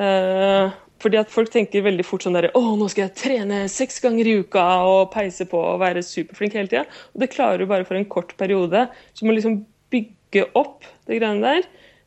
Eh, 0.00 0.70
fordi 1.00 1.18
at 1.18 1.30
folk 1.32 1.50
tenker 1.50 1.82
veldig 1.82 2.04
fort 2.04 2.22
sånn 2.24 2.36
derre 2.36 2.52
Å, 2.56 2.60
nå 2.78 2.88
skal 2.88 3.08
jeg 3.08 3.14
trene 3.18 3.68
seks 3.68 4.00
ganger 4.00 4.28
i 4.28 4.38
uka 4.44 4.62
og 4.86 5.10
peise 5.12 5.44
på 5.48 5.58
og 5.58 5.80
være 5.80 6.02
superflink 6.04 6.52
hele 6.56 6.68
tida. 6.68 6.84
Og 7.14 7.20
det 7.20 7.30
klarer 7.32 7.58
du 7.58 7.66
bare 7.66 7.84
for 7.84 7.96
en 7.98 8.04
kort 8.04 8.36
periode. 8.40 8.88
Så 9.14 9.24
du 9.24 9.26
må 9.26 9.34
liksom 9.34 9.64
bygge 9.90 10.46
opp 10.54 10.84
det 11.06 11.20
greiene 11.20 11.40
der 11.42 11.62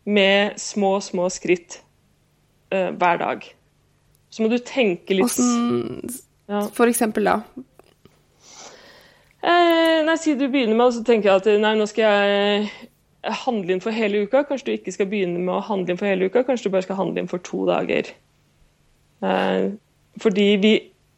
med 0.06 0.60
små, 0.62 1.00
små 1.02 1.30
skritt. 1.30 1.80
eh, 2.72 2.90
hver 2.90 3.20
dag. 3.20 3.44
Så 4.32 4.42
må 4.42 4.50
du 4.50 4.58
tenke 4.58 5.14
litt 5.14 5.26
Åssen 5.26 6.10
Ja. 6.50 6.68
For 6.74 6.90
eksempel 6.90 7.24
da? 7.24 7.36
Eh, 9.44 10.00
nei, 10.08 10.18
Si 10.18 10.36
du 10.40 10.48
begynner 10.48 10.78
med, 10.78 10.86
og 10.88 10.94
så 10.96 11.04
tenker 11.04 11.30
jeg 11.30 11.42
at 11.42 11.48
nei, 11.60 11.74
nå 11.76 11.88
skal 11.90 12.06
jeg 12.06 12.92
handle 13.44 13.76
inn 13.76 13.84
for 13.84 13.96
hele 13.96 14.24
uka. 14.24 14.46
Kanskje 14.48 14.70
du 14.70 14.76
ikke 14.78 14.94
skal 14.96 15.10
begynne 15.12 15.42
med 15.42 15.58
å 15.58 15.66
handle 15.68 15.94
inn 15.94 16.00
for 16.00 16.08
hele 16.08 16.30
uka, 16.30 16.46
kanskje 16.48 16.70
du 16.70 16.76
bare 16.76 16.86
skal 16.86 17.00
handle 17.02 17.24
inn 17.24 17.32
for 17.32 17.44
to 17.44 17.66
dager. 17.68 18.14
Eh, 19.24 19.66
fordi 20.24 20.48
vi 20.64 20.74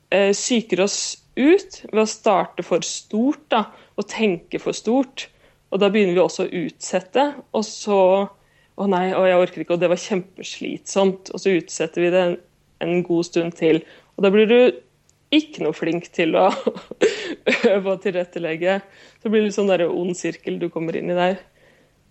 eh, 0.10 0.32
psyker 0.34 0.82
oss 0.86 1.00
ut 1.36 1.82
ved 1.92 2.02
å 2.02 2.10
starte 2.10 2.66
for 2.66 2.86
stort 2.88 3.46
da, 3.54 3.66
og 3.96 4.10
tenke 4.10 4.62
for 4.64 4.78
stort. 4.78 5.28
Og 5.70 5.82
da 5.82 5.92
begynner 5.92 6.16
vi 6.16 6.24
også 6.24 6.48
å 6.48 6.66
utsette, 6.66 7.30
og 7.54 7.68
så 7.68 8.02
Å 8.76 8.90
nei, 8.92 9.06
å, 9.16 9.22
jeg 9.24 9.40
orker 9.40 9.62
ikke, 9.62 9.78
og 9.78 9.80
det 9.80 9.88
var 9.88 10.00
kjempeslitsomt. 10.04 11.30
Og 11.32 11.40
så 11.40 11.54
utsetter 11.56 12.04
vi 12.04 12.10
det 12.12 12.24
en, 12.26 12.34
en 12.84 12.98
god 13.08 13.24
stund 13.24 13.54
til. 13.56 13.78
Og 14.18 14.26
da 14.26 14.32
blir 14.34 14.50
du 14.50 14.58
ikke 15.34 15.64
noe 15.66 15.76
flink 15.76 16.08
til 16.14 16.36
å 16.38 16.50
øve 17.74 17.96
og 17.96 18.02
tilrettelegge. 18.04 18.80
Så 19.22 19.32
blir 19.32 19.42
det 19.42 19.50
litt 19.50 19.58
sånn 19.58 19.72
der 19.72 19.88
ond 19.88 20.16
sirkel 20.18 20.60
du 20.62 20.70
kommer 20.74 20.98
inn 20.98 21.12
i 21.12 21.18
der. 21.18 21.38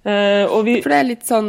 Uh, 0.05 0.61
vi, 0.66 0.81
For 0.85 0.92
det 0.92 0.96
er 1.00 1.07
litt 1.09 1.22
sånn 1.24 1.46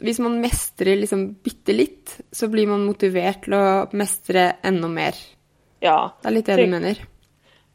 Hvis 0.00 0.16
man 0.24 0.38
mestrer 0.40 0.96
liksom 0.96 1.26
bitte 1.44 1.74
litt, 1.74 2.14
så 2.32 2.48
blir 2.48 2.64
man 2.70 2.86
motivert 2.88 3.42
til 3.44 3.52
å 3.58 3.64
mestre 3.92 4.54
enda 4.64 4.88
mer. 4.88 5.18
ja, 5.84 6.14
Det 6.22 6.30
er 6.30 6.36
litt 6.38 6.48
det 6.48 6.56
du 6.62 6.72
mener? 6.72 7.02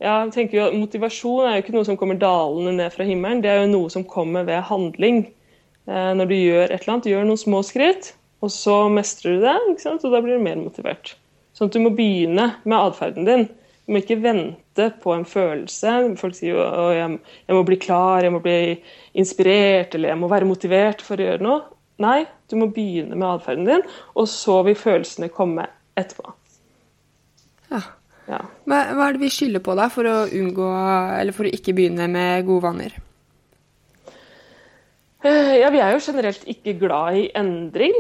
ja, 0.01 0.15
jeg 0.23 0.32
tenker 0.34 0.58
jo 0.58 0.79
Motivasjon 0.82 1.45
er 1.45 1.60
jo 1.60 1.62
ikke 1.63 1.75
noe 1.77 1.86
som 1.86 1.99
kommer 2.01 2.17
dalende 2.17 2.73
ned 2.79 2.95
fra 2.95 3.06
himmelen, 3.06 3.43
det 3.45 3.51
er 3.51 3.62
jo 3.62 3.69
noe 3.75 3.93
som 3.93 4.08
kommer 4.10 4.47
ved 4.49 4.65
handling. 4.71 5.27
Uh, 5.86 6.15
når 6.17 6.32
du 6.32 6.36
gjør 6.39 6.65
et 6.65 6.79
eller 6.79 6.95
annet, 6.95 7.06
du 7.06 7.13
gjør 7.13 7.29
noen 7.29 7.43
små 7.43 7.62
skritt, 7.67 8.15
og 8.41 8.51
så 8.51 8.79
mestrer 8.89 9.38
du 9.38 9.45
det, 9.45 9.53
ikke 9.69 9.86
sant? 9.86 10.03
og 10.03 10.17
da 10.17 10.23
blir 10.23 10.41
du 10.41 10.47
mer 10.49 10.58
motivert. 10.60 11.13
Sånn 11.53 11.69
at 11.69 11.75
du 11.75 11.83
må 11.83 11.91
begynne 11.93 12.47
med 12.63 12.77
atferden 12.79 13.27
din. 13.27 13.45
Du 13.83 13.93
må 13.93 13.99
ikke 14.01 14.21
vente 14.23 14.87
på 15.03 15.13
en 15.13 15.25
følelse. 15.27 15.95
Folk 16.19 16.37
sier 16.37 16.55
jo 16.55 16.63
at 16.63 16.95
jeg, 16.97 17.17
jeg 17.49 17.57
må 17.57 17.63
bli 17.67 17.77
klar, 17.83 18.23
jeg 18.25 18.33
må 18.33 18.41
bli 18.43 18.57
inspirert, 19.19 19.93
eller 19.93 20.13
jeg 20.13 20.21
må 20.21 20.29
være 20.31 20.49
motivert 20.49 21.03
for 21.05 21.19
å 21.19 21.27
gjøre 21.27 21.45
noe. 21.45 21.61
Nei, 22.03 22.23
du 22.49 22.55
må 22.57 22.71
begynne 22.73 23.15
med 23.15 23.27
atferden 23.27 23.67
din, 23.69 23.83
og 24.17 24.25
så 24.31 24.61
vil 24.65 24.79
følelsene 24.79 25.29
komme 25.33 25.67
etterpå. 25.99 26.33
Ja. 27.69 27.83
Ja. 28.23 28.39
Hva, 28.63 28.77
hva 28.95 29.09
er 29.09 29.17
det 29.17 29.25
vi 29.25 29.29
skylder 29.35 29.59
på 29.63 29.73
da, 29.75 29.89
for 29.91 30.07
å 30.07 30.13
unngå 30.31 30.67
Eller 31.19 31.35
for 31.35 31.43
å 31.43 31.49
ikke 31.51 31.73
begynne 31.75 32.05
med 32.07 32.45
gode 32.47 32.63
vaner? 32.63 32.93
Eh, 35.27 35.57
Ja, 35.59 35.67
vi 35.73 35.81
er 35.83 35.91
jo 35.91 35.99
generelt 36.05 36.45
ikke 36.47 36.77
glad 36.79 37.19
i 37.19 37.25
endring, 37.35 37.95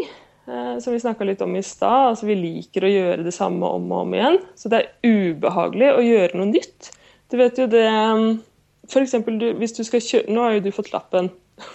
som 0.45 0.91
vi 0.91 0.99
snakka 0.99 1.23
litt 1.27 1.41
om 1.45 1.53
i 1.55 1.61
stad. 1.63 2.09
Altså, 2.09 2.27
vi 2.27 2.35
liker 2.35 2.83
å 2.83 2.91
gjøre 2.91 3.23
det 3.23 3.31
samme 3.35 3.69
om 3.77 3.85
og 3.93 4.01
om 4.01 4.15
igjen. 4.17 4.39
Så 4.59 4.71
det 4.71 4.81
er 4.81 4.89
ubehagelig 5.07 5.91
å 5.93 6.01
gjøre 6.03 6.39
noe 6.39 6.49
nytt. 6.51 6.89
Du 7.31 7.37
vet 7.39 7.61
jo 7.61 7.69
det 7.71 7.85
F.eks. 7.87 8.49
For 8.91 8.99
eksempel, 8.99 9.39
hvis 9.59 9.75
du 9.77 9.83
skal 9.87 10.03
kjøre 10.03 10.33
Nå 10.33 10.43
har 10.43 10.57
jo 10.57 10.65
du 10.65 10.73
fått 10.75 10.91
lappen. 10.93 11.31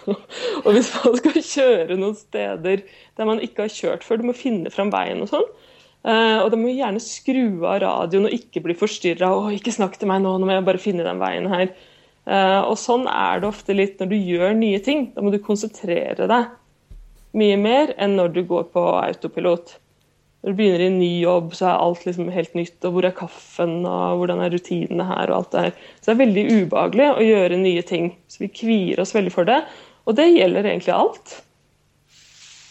og 0.65 0.69
hvis 0.75 0.91
man 0.99 1.17
skal 1.21 1.39
kjøre 1.39 1.97
noen 1.97 2.17
steder 2.19 2.83
der 2.85 3.29
man 3.29 3.41
ikke 3.41 3.65
har 3.65 3.73
kjørt 3.73 4.05
før, 4.05 4.21
du 4.21 4.29
må 4.29 4.37
finne 4.37 4.73
fram 4.75 4.93
veien 4.93 5.23
og 5.25 5.31
sånn. 5.31 5.47
Uh, 6.07 6.45
og 6.45 6.51
da 6.53 6.59
må 6.59 6.69
du 6.69 6.79
gjerne 6.79 7.03
skru 7.03 7.65
av 7.67 7.81
radioen 7.83 8.29
og 8.29 8.35
ikke 8.35 8.63
bli 8.65 8.77
forstyrra. 8.79 9.31
'Å, 9.33 9.49
ikke 9.57 9.75
snakk 9.75 9.97
til 9.99 10.11
meg 10.11 10.23
nå, 10.25 10.37
nå 10.39 10.49
må 10.49 10.55
jeg 10.55 10.67
bare 10.69 10.83
finne 10.83 11.07
den 11.07 11.23
veien 11.23 11.49
her'. 11.51 11.73
Uh, 12.29 12.61
og 12.69 12.77
sånn 12.77 13.07
er 13.09 13.41
det 13.41 13.49
ofte 13.49 13.75
litt 13.77 14.01
når 14.03 14.13
du 14.13 14.19
gjør 14.19 14.57
nye 14.59 14.81
ting. 14.85 15.09
Da 15.15 15.25
må 15.25 15.33
du 15.33 15.41
konsentrere 15.43 16.29
deg 16.29 16.53
mye 17.39 17.59
mer 17.61 17.95
enn 17.97 18.17
når 18.19 18.35
du 18.35 18.43
går 18.49 18.69
på 18.75 18.85
autopilot. 19.01 19.77
Når 20.39 20.55
du 20.55 20.59
begynner 20.61 20.85
i 20.85 20.87
en 20.87 21.01
ny 21.01 21.11
jobb, 21.19 21.51
så 21.59 21.67
er 21.67 21.81
alt 21.83 22.05
liksom 22.07 22.31
helt 22.31 22.55
nytt. 22.55 22.77
Og 22.87 22.95
hvor 22.95 23.09
er 23.09 23.17
kaffen, 23.17 23.81
og 23.83 24.21
hvordan 24.21 24.45
er 24.45 24.53
rutinene 24.55 25.07
her, 25.09 25.33
og 25.33 25.41
alt 25.41 25.55
det 25.55 25.65
her. 25.65 25.77
Så 25.99 26.11
det 26.11 26.15
er 26.15 26.21
veldig 26.23 26.45
ubehagelig 26.53 27.09
å 27.11 27.27
gjøre 27.27 27.59
nye 27.59 27.83
ting. 27.87 28.13
Så 28.31 28.45
vi 28.45 28.53
kvier 28.55 29.03
oss 29.03 29.17
veldig 29.17 29.35
for 29.35 29.49
det. 29.49 29.59
Og 30.07 30.15
det 30.19 30.29
gjelder 30.31 30.71
egentlig 30.71 30.95
alt. 30.95 31.35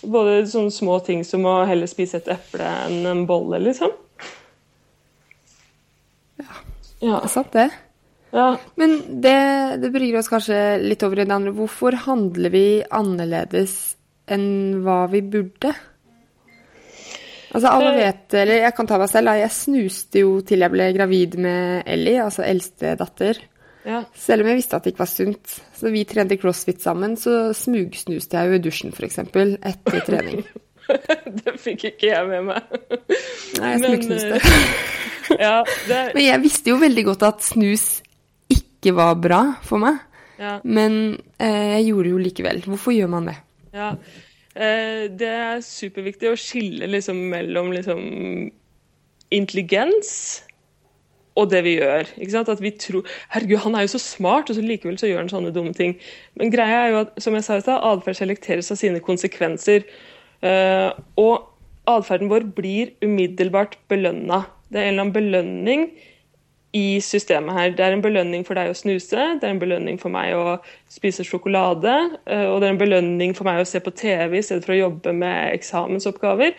Både 0.08 0.40
sånne 0.48 0.72
små 0.72 1.02
ting 1.04 1.26
som 1.28 1.44
å 1.50 1.58
heller 1.68 1.90
spise 1.92 2.22
et 2.22 2.32
eple 2.38 2.70
enn 2.88 3.04
en 3.10 3.26
bolle, 3.30 3.60
liksom. 3.66 3.92
Ja. 6.40 6.64
Det 7.02 7.12
er 7.14 7.28
sant, 7.30 7.52
det. 7.54 7.68
ja. 8.32 8.48
Men 8.80 8.96
det, 9.22 9.38
det 9.84 9.92
bringer 9.94 10.22
oss 10.22 10.32
kanskje 10.32 10.78
litt 10.82 11.04
over 11.06 11.20
i 11.20 11.28
det 11.28 11.36
andre. 11.36 11.54
Hvorfor 11.58 12.00
handler 12.08 12.54
vi 12.54 12.66
annerledes 12.96 13.97
enn 14.28 14.48
hva 14.86 15.04
vi 15.12 15.22
burde? 15.22 15.72
Altså, 17.48 17.70
alle 17.72 17.94
vet, 17.96 18.34
eller 18.36 18.60
jeg 18.66 18.74
kan 18.76 18.88
ta 18.90 18.98
meg 19.00 19.10
selv, 19.10 19.30
da. 19.32 19.38
Jeg 19.40 19.54
snuste 19.56 20.20
jo 20.22 20.34
til 20.46 20.62
jeg 20.66 20.74
ble 20.74 20.90
gravid 20.98 21.38
med 21.42 21.88
Ellie, 21.90 22.20
altså 22.22 22.44
eldste 22.46 22.92
datter. 23.00 23.40
ja. 23.88 24.02
Selv 24.20 24.44
om 24.44 24.50
jeg 24.52 24.60
visste 24.60 24.76
at 24.78 24.84
det 24.86 24.94
ikke 24.94 25.06
var 25.06 25.12
sunt. 25.14 25.54
Så 25.80 25.92
vi 25.94 26.04
trente 26.10 26.38
crossfit 26.42 26.84
sammen, 26.84 27.16
så 27.18 27.54
smugsnuste 27.56 28.36
jeg 28.38 28.52
jo 28.52 28.60
i 28.60 28.64
dusjen, 28.68 28.92
f.eks. 28.94 29.20
etter 29.24 30.04
trening. 30.06 30.44
Det 30.88 31.52
fikk 31.60 31.82
ikke 31.90 32.08
jeg 32.14 32.28
med 32.30 32.46
meg. 32.48 32.68
Nei, 33.60 33.72
jeg 33.74 33.80
Men, 33.82 33.88
smugsnuste. 33.90 34.38
eh, 34.40 35.42
Ja, 35.42 35.56
det, 35.88 35.98
Men 36.16 36.24
jeg 36.24 36.44
visste 36.46 36.72
jo 36.72 36.78
veldig 36.80 37.04
godt 37.10 37.26
at 37.28 37.44
snus 37.44 37.88
ikke 38.54 38.94
var 38.96 39.18
bra 39.20 39.42
for 39.68 39.84
meg. 39.84 39.98
ja, 40.40 40.54
Men 40.64 41.18
eh, 41.44 41.74
jeg 41.80 41.90
gjorde 41.90 42.08
det 42.08 42.14
jo 42.14 42.22
likevel. 42.28 42.62
Hvorfor 42.70 42.96
gjør 42.96 43.12
man 43.18 43.28
det? 43.32 43.36
Ja. 43.78 43.92
Eh, 44.58 45.08
Det 45.14 45.30
er 45.30 45.64
superviktig 45.66 46.32
å 46.32 46.40
skille 46.40 46.90
liksom 46.90 47.20
mellom 47.32 47.72
liksom 47.76 48.02
intelligens 49.34 50.44
og 51.38 51.52
det 51.52 51.62
vi 51.68 51.76
gjør. 51.78 52.10
At 52.40 52.62
vi 52.64 52.72
tror 52.82 53.06
Herregud, 53.30 53.60
han 53.62 53.76
er 53.78 53.86
jo 53.86 53.94
så 53.94 54.02
smart, 54.02 54.50
og 54.50 54.58
så 54.58 54.64
likevel 54.66 54.98
så 54.98 55.10
gjør 55.10 55.24
han 55.26 55.30
sånne 55.30 55.54
dumme 55.54 55.76
ting. 55.78 55.96
Men 56.40 56.52
greia 56.54 56.86
er 56.86 56.94
jo 56.94 57.02
at 57.04 57.22
som 57.22 57.38
jeg 57.38 57.46
sa 57.46 57.60
i 57.60 57.66
stad, 57.66 57.84
atferd 57.86 58.18
selekteres 58.18 58.72
av 58.74 58.80
sine 58.82 59.02
konsekvenser. 59.04 59.86
Eh, 60.42 60.90
og 61.22 61.46
atferden 61.88 62.32
vår 62.32 62.50
blir 62.58 62.96
umiddelbart 63.06 63.78
belønna. 63.92 64.46
Det 64.72 64.82
er 64.82 64.88
en 64.88 64.94
eller 64.96 65.06
annen 65.06 65.16
belønning 65.16 65.86
i 66.76 67.00
systemet 67.02 67.56
her. 67.56 67.72
Det 67.76 67.86
er 67.86 67.96
en 67.96 68.04
belønning 68.04 68.44
for 68.48 68.60
deg 68.60 68.72
å 68.72 68.78
snuse, 68.78 69.28
det 69.40 69.46
er 69.46 69.54
en 69.54 69.62
belønning 69.62 70.00
for 70.02 70.14
meg 70.14 70.36
å 70.36 70.58
spise 70.92 71.26
sjokolade, 71.26 71.94
eh, 72.28 72.46
og 72.50 72.60
det 72.62 72.68
er 72.68 72.76
en 72.76 72.82
belønning 72.82 73.36
for 73.38 73.48
meg 73.48 73.62
å 73.62 73.68
se 73.68 73.80
på 73.84 73.94
TV 73.96 74.40
i 74.40 74.44
stedet 74.44 74.66
for 74.66 74.76
å 74.76 74.82
jobbe 74.82 75.14
med 75.16 75.56
eksamensoppgaver. 75.56 76.58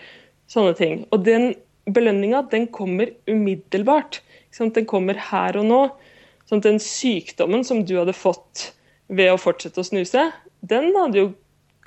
Sånne 0.49 0.77
ting. 0.79 1.03
Og 1.13 1.25
den 1.27 1.53
belønninga, 1.93 2.47
den 2.51 2.67
kommer 2.73 3.13
umiddelbart. 3.29 4.23
Den 4.59 4.89
kommer 4.89 5.19
her 5.29 5.59
og 5.61 5.69
nå. 5.69 5.83
Sånn 6.49 6.63
at 6.63 6.71
den 6.71 6.81
sykdommen 6.81 7.65
som 7.67 7.85
du 7.85 7.99
hadde 7.99 8.17
fått 8.17 8.71
ved 9.13 9.33
å 9.33 9.41
fortsette 9.41 9.83
å 9.83 9.87
snuse, 9.87 10.31
den 10.65 10.91
hadde 10.97 11.21
jo 11.21 11.29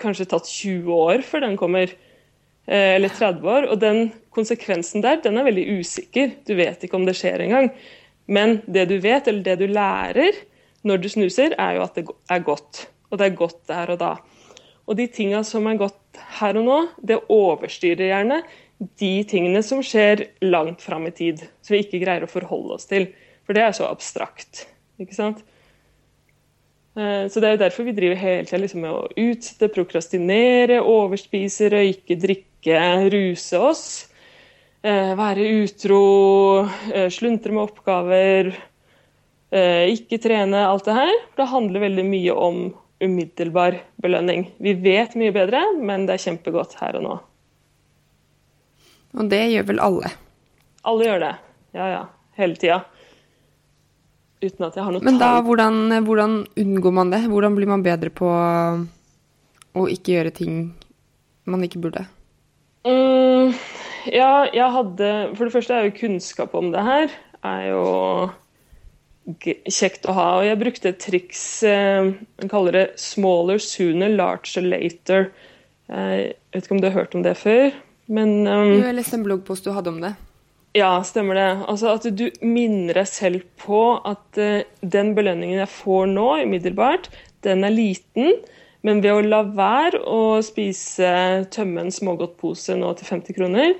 kanskje 0.01 0.29
tatt 0.29 0.49
20 0.49 0.93
år 0.93 1.25
før 1.25 1.45
den 1.47 1.57
kommer. 1.59 1.93
Eh, 2.67 2.95
Eller 2.95 3.09
30 3.09 3.49
år. 3.49 3.67
Og 3.73 3.81
den 3.81 4.11
konsekvensen 4.31 5.01
der, 5.01 5.17
den 5.23 5.37
er 5.37 5.47
veldig 5.49 5.65
usikker. 5.81 6.35
Du 6.45 6.53
vet 6.55 6.85
ikke 6.85 6.99
om 6.99 7.07
det 7.09 7.17
skjer 7.17 7.41
engang. 7.47 7.71
Men 8.31 8.61
det 8.65 8.87
du 8.89 8.97
vet, 9.03 9.27
eller 9.27 9.43
det 9.45 9.57
du 9.59 9.67
lærer 9.67 10.37
når 10.87 11.03
du 11.03 11.09
snuser, 11.11 11.55
er 11.59 11.77
jo 11.77 11.85
at 11.85 11.97
det 11.99 12.05
er 12.31 12.45
godt. 12.45 12.85
Og 13.11 13.19
det 13.19 13.27
er 13.27 13.37
godt 13.37 13.59
der 13.69 13.91
og 13.93 13.99
da. 14.01 14.11
Og 14.87 14.97
de 14.97 15.07
tinga 15.11 15.43
som 15.47 15.67
er 15.69 15.79
godt 15.79 16.21
her 16.39 16.57
og 16.59 16.67
nå, 16.67 16.79
det 17.05 17.19
overstyrer 17.31 18.07
gjerne 18.07 18.41
de 18.99 19.13
tingene 19.29 19.61
som 19.63 19.83
skjer 19.85 20.25
langt 20.41 20.81
fram 20.81 21.05
i 21.05 21.13
tid, 21.13 21.43
som 21.61 21.75
vi 21.75 21.83
ikke 21.83 22.01
greier 22.01 22.25
å 22.25 22.31
forholde 22.31 22.79
oss 22.79 22.87
til. 22.89 23.11
For 23.45 23.57
det 23.57 23.65
er 23.65 23.75
så 23.77 23.89
abstrakt. 23.91 24.65
ikke 25.01 25.17
sant? 25.17 25.43
Eh, 26.97 27.27
Så 27.29 27.39
Det 27.39 27.47
er 27.47 27.51
jo 27.57 27.65
derfor 27.65 27.83
vi 27.83 27.91
driver 27.91 28.15
hele 28.15 28.45
tida 28.45 28.61
liksom 28.61 28.81
med 28.81 28.91
å 28.91 29.09
utsette, 29.17 29.69
prokrastinere, 29.69 30.81
overspise, 30.81 31.69
røyke, 31.69 32.17
drikke, 32.17 32.79
ruse 33.13 33.59
oss. 33.59 33.85
Eh, 34.83 35.13
Være 35.17 35.47
utro, 35.63 36.03
eh, 36.93 37.09
sluntre 37.13 37.53
med 37.55 37.63
oppgaver, 37.63 38.51
eh, 39.51 39.89
ikke 39.93 40.21
trene, 40.21 40.65
alt 40.67 40.85
det 40.85 40.97
her. 40.97 41.13
Det 41.37 41.49
handler 41.51 41.87
veldig 41.87 42.05
mye 42.07 42.35
om 42.35 42.63
umiddelbar 43.01 43.79
belønning. 44.01 44.51
Vi 44.61 44.73
vet 44.73 45.15
mye 45.17 45.33
bedre, 45.33 45.63
men 45.81 46.05
det 46.05 46.17
er 46.17 46.25
kjempegodt 46.29 46.77
her 46.81 46.99
og 46.99 47.05
nå. 47.07 47.19
Og 49.17 49.29
det 49.31 49.41
gjør 49.51 49.67
vel 49.73 49.81
alle. 49.83 50.11
Alle 50.87 51.07
gjør 51.07 51.23
det. 51.25 51.35
Ja, 51.75 51.87
ja. 51.91 52.03
Hele 52.39 52.55
tida. 52.55 52.81
Uten 54.41 54.65
at 54.65 54.77
jeg 54.77 54.85
har 54.85 54.93
noe 54.95 55.05
Men 55.05 55.19
da, 55.21 55.35
hvordan, 55.45 55.91
hvordan 56.05 56.37
unngår 56.57 56.93
man 56.95 57.11
det? 57.13 57.21
Hvordan 57.29 57.57
blir 57.57 57.69
man 57.69 57.83
bedre 57.85 58.09
på 58.09 58.29
å 59.71 59.83
ikke 59.91 60.15
gjøre 60.15 60.33
ting 60.33 60.55
man 61.45 61.65
ikke 61.65 61.81
burde? 61.83 62.07
Mm, 62.87 63.50
ja, 64.09 64.45
jeg 64.53 64.71
hadde 64.73 65.09
For 65.37 65.45
det 65.45 65.53
første 65.53 65.75
er 65.75 65.87
jo 65.87 65.97
kunnskap 65.99 66.55
om 66.57 66.71
det 66.73 66.83
her 66.85 67.13
er 67.41 67.67
jo 67.71 67.85
kjekt 69.69 70.07
å 70.09 70.15
ha. 70.17 70.27
Og 70.39 70.47
jeg 70.47 70.59
brukte 70.61 70.91
et 70.91 70.99
triks 71.01 71.43
eh, 71.67 72.09
Man 72.09 72.51
kaller 72.51 72.77
det 72.77 72.85
'smaller 72.99 73.61
sooner, 73.61 74.09
larger 74.09 74.65
later'. 74.65 75.29
Eh, 75.89 76.33
Jeg 76.33 76.35
vet 76.53 76.65
ikke 76.65 76.75
om 76.75 76.81
du 76.81 76.89
har 76.89 76.99
hørt 76.99 77.15
om 77.15 77.23
det 77.23 77.37
før? 77.37 77.71
Men 78.07 78.47
um, 78.47 78.73
Du 78.81 78.83
har 78.83 78.93
lest 78.97 79.13
en 79.13 79.23
bloggpost 79.23 79.63
du 79.63 79.71
hadde 79.71 79.89
om 79.93 80.01
det. 80.01 80.15
Ja, 80.75 81.01
stemmer 81.03 81.35
det. 81.35 81.49
Altså 81.67 81.93
At 81.95 82.07
du 82.17 82.29
minner 82.41 82.93
deg 82.93 83.07
selv 83.07 83.43
på 83.59 84.01
at 84.05 84.39
uh, 84.39 84.63
den 84.81 85.13
belønningen 85.15 85.59
jeg 85.59 85.69
får 85.69 86.09
nå, 86.11 86.27
umiddelbart, 86.43 87.09
den 87.43 87.63
er 87.63 87.75
liten. 87.75 88.41
Men 88.87 89.01
ved 89.03 89.13
å 89.13 89.23
la 89.25 89.41
være 89.45 90.01
å 90.09 90.21
spise, 90.45 91.11
tømme 91.53 91.85
en 91.85 91.93
smågodtpose 91.93 92.77
nå 92.79 92.93
til 92.97 93.11
50 93.11 93.37
kroner, 93.37 93.75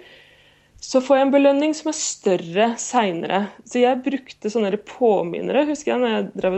så 0.82 1.02
får 1.02 1.18
jeg 1.18 1.26
en 1.28 1.34
belønning 1.34 1.74
som 1.78 1.92
er 1.92 1.98
større 1.98 2.68
seinere. 2.82 3.42
Så 3.70 3.84
jeg 3.84 4.02
brukte 4.06 4.50
sånne 4.50 4.78
påminnere, 4.90 5.68
husker 5.70 5.94
jeg, 5.94 6.02
når 6.02 6.16
jeg 6.16 6.30
drev, 6.42 6.56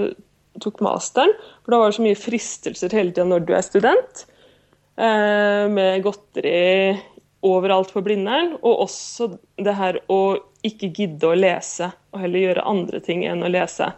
tok 0.63 0.79
masteren. 0.85 1.33
For 1.63 1.73
da 1.73 1.81
var 1.81 1.91
det 1.91 1.97
så 1.97 2.05
mye 2.05 2.19
fristelser 2.19 2.95
hele 2.95 3.11
tida 3.11 3.27
når 3.27 3.43
du 3.47 3.51
er 3.55 3.65
student. 3.65 4.23
Eh, 4.95 5.65
med 5.73 6.05
godteri 6.05 6.95
overalt 7.43 7.91
på 7.91 8.03
Blindern. 8.05 8.55
Og 8.61 8.85
også 8.87 9.33
det 9.59 9.75
her 9.79 9.99
å 10.07 10.21
ikke 10.63 10.93
gidde 10.95 11.27
å 11.27 11.35
lese, 11.35 11.91
og 12.13 12.23
heller 12.23 12.45
gjøre 12.45 12.67
andre 12.71 13.03
ting 13.03 13.25
enn 13.27 13.43
å 13.43 13.51
lese. 13.51 13.91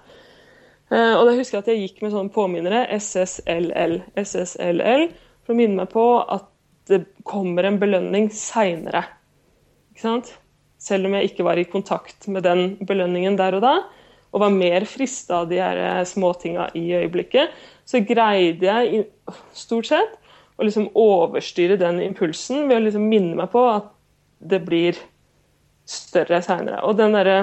Eh, 0.94 1.14
og 1.18 1.26
da 1.26 1.36
husker 1.38 1.58
jeg 1.58 1.64
at 1.64 1.72
jeg 1.72 1.84
gikk 1.86 2.02
med 2.06 2.14
sånne 2.14 2.34
påminnere, 2.34 2.86
SSLL, 3.00 4.00
SSLL, 4.22 5.08
for 5.46 5.56
å 5.56 5.58
minne 5.58 5.80
meg 5.82 5.92
på 5.94 6.06
at 6.22 6.50
det 6.90 7.02
kommer 7.26 7.66
en 7.66 7.80
belønning 7.82 8.30
seinere. 8.34 9.02
Selv 9.98 11.08
om 11.08 11.16
jeg 11.18 11.32
ikke 11.32 11.46
var 11.48 11.58
i 11.58 11.66
kontakt 11.70 12.28
med 12.30 12.46
den 12.46 12.76
belønningen 12.86 13.38
der 13.40 13.58
og 13.58 13.66
da, 13.66 13.76
og 14.36 14.44
var 14.44 14.52
mer 14.54 14.84
frista 14.90 15.42
av 15.42 15.50
de 15.50 15.62
her 15.64 15.80
eh, 15.80 16.04
småtinga 16.06 16.70
i 16.78 16.90
øyeblikket, 17.00 17.56
så 17.88 18.04
greide 18.06 18.68
jeg 18.68 19.06
stort 19.56 19.90
sett 19.90 20.16
å 20.56 20.66
liksom 20.68 20.90
overstyre 21.00 21.80
den 21.80 22.02
impulsen 22.04 22.68
ved 22.70 22.78
å 22.78 22.86
liksom 22.86 23.08
minne 23.10 23.36
meg 23.40 23.52
på 23.54 23.64
at 23.72 23.90
det 24.46 24.62
blir 24.68 25.00
større 25.88 26.42
seinere. 26.44 26.82
Og 26.86 26.98
den 27.00 27.16
derre 27.16 27.40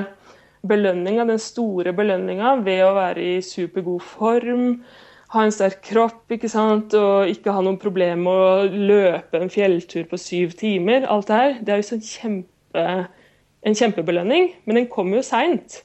belønninga, 0.68 1.24
den 1.26 1.40
store 1.42 1.92
belønninga 1.96 2.54
ved 2.66 2.84
å 2.86 2.92
være 2.96 3.22
i 3.22 3.40
supergod 3.44 4.02
form, 4.06 4.66
ha 5.32 5.44
en 5.46 5.54
sterk 5.54 5.80
kropp 5.86 6.32
ikke 6.34 6.50
sant? 6.52 6.94
og 6.94 7.30
ikke 7.32 7.54
ha 7.54 7.62
noen 7.64 7.80
problemer 7.80 8.20
med 8.20 8.32
å 8.32 8.82
løpe 8.92 9.40
en 9.40 9.52
fjelltur 9.52 10.04
på 10.10 10.20
syv 10.20 10.52
timer. 10.60 11.06
Alt 11.08 11.30
det 11.30 11.38
her. 11.38 11.54
Det 11.62 11.72
er 11.72 11.80
jo 11.80 11.88
sånn 11.88 12.04
kjempe, 12.04 12.84
en 13.62 13.78
kjempebelønning, 13.78 14.52
men 14.66 14.80
den 14.82 14.90
kommer 14.92 15.20
jo 15.20 15.26
seint 15.26 15.80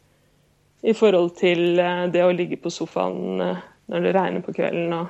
i 0.84 0.94
forhold 0.94 1.38
til 1.40 1.80
eh, 1.80 2.06
det 2.14 2.24
å 2.24 2.34
ligge 2.36 2.60
på 2.62 2.72
sofaen 2.72 3.42
eh, 3.42 3.64
når 3.92 4.04
det 4.04 4.18
regner 4.18 4.44
på 4.46 4.54
kvelden. 4.58 4.94
og 4.94 5.08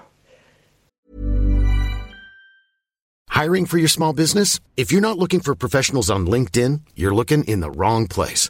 Hiring 3.37 3.67
for 3.67 3.77
your 3.77 3.89
small 3.89 4.13
business? 4.13 4.59
If 4.77 4.91
you're 4.91 5.01
not 5.01 5.17
looking 5.17 5.41
for 5.41 5.53
professionals 5.55 6.09
on 6.09 6.25
LinkedIn, 6.25 6.81
you're 6.95 7.13
looking 7.13 7.43
in 7.43 7.59
the 7.59 7.69
wrong 7.69 8.07
place. 8.07 8.49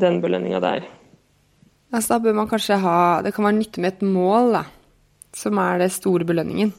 Den 0.00 0.20
belønninga 0.20 0.60
der. 0.60 0.86
Altså, 1.94 2.16
da 2.16 2.24
bør 2.24 2.34
man 2.36 2.48
kanskje 2.50 2.76
ha 2.82 3.22
Det 3.24 3.32
kan 3.34 3.46
være 3.46 3.60
nyttig 3.60 3.82
med 3.82 3.94
et 3.94 4.02
mål, 4.04 4.58
da. 4.58 4.64
Som 5.36 5.58
er 5.60 5.80
det 5.80 5.92
store 5.94 6.26
belønningen. 6.28 6.72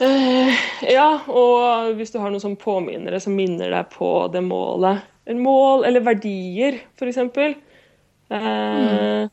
Eh, 0.00 0.60
ja, 0.88 1.08
og 1.28 1.92
hvis 1.98 2.12
du 2.12 2.20
har 2.20 2.32
noen 2.32 2.40
sånn 2.40 2.56
påminnere 2.60 3.18
som 3.20 3.34
minner 3.36 3.68
deg 3.68 3.90
på 3.92 4.30
det 4.32 4.40
målet 4.40 5.02
En 5.28 5.42
mål 5.44 5.84
eller 5.84 6.00
verdier, 6.00 6.78
f.eks. 6.96 7.18
Eh, 7.20 7.34
mm. 8.30 9.28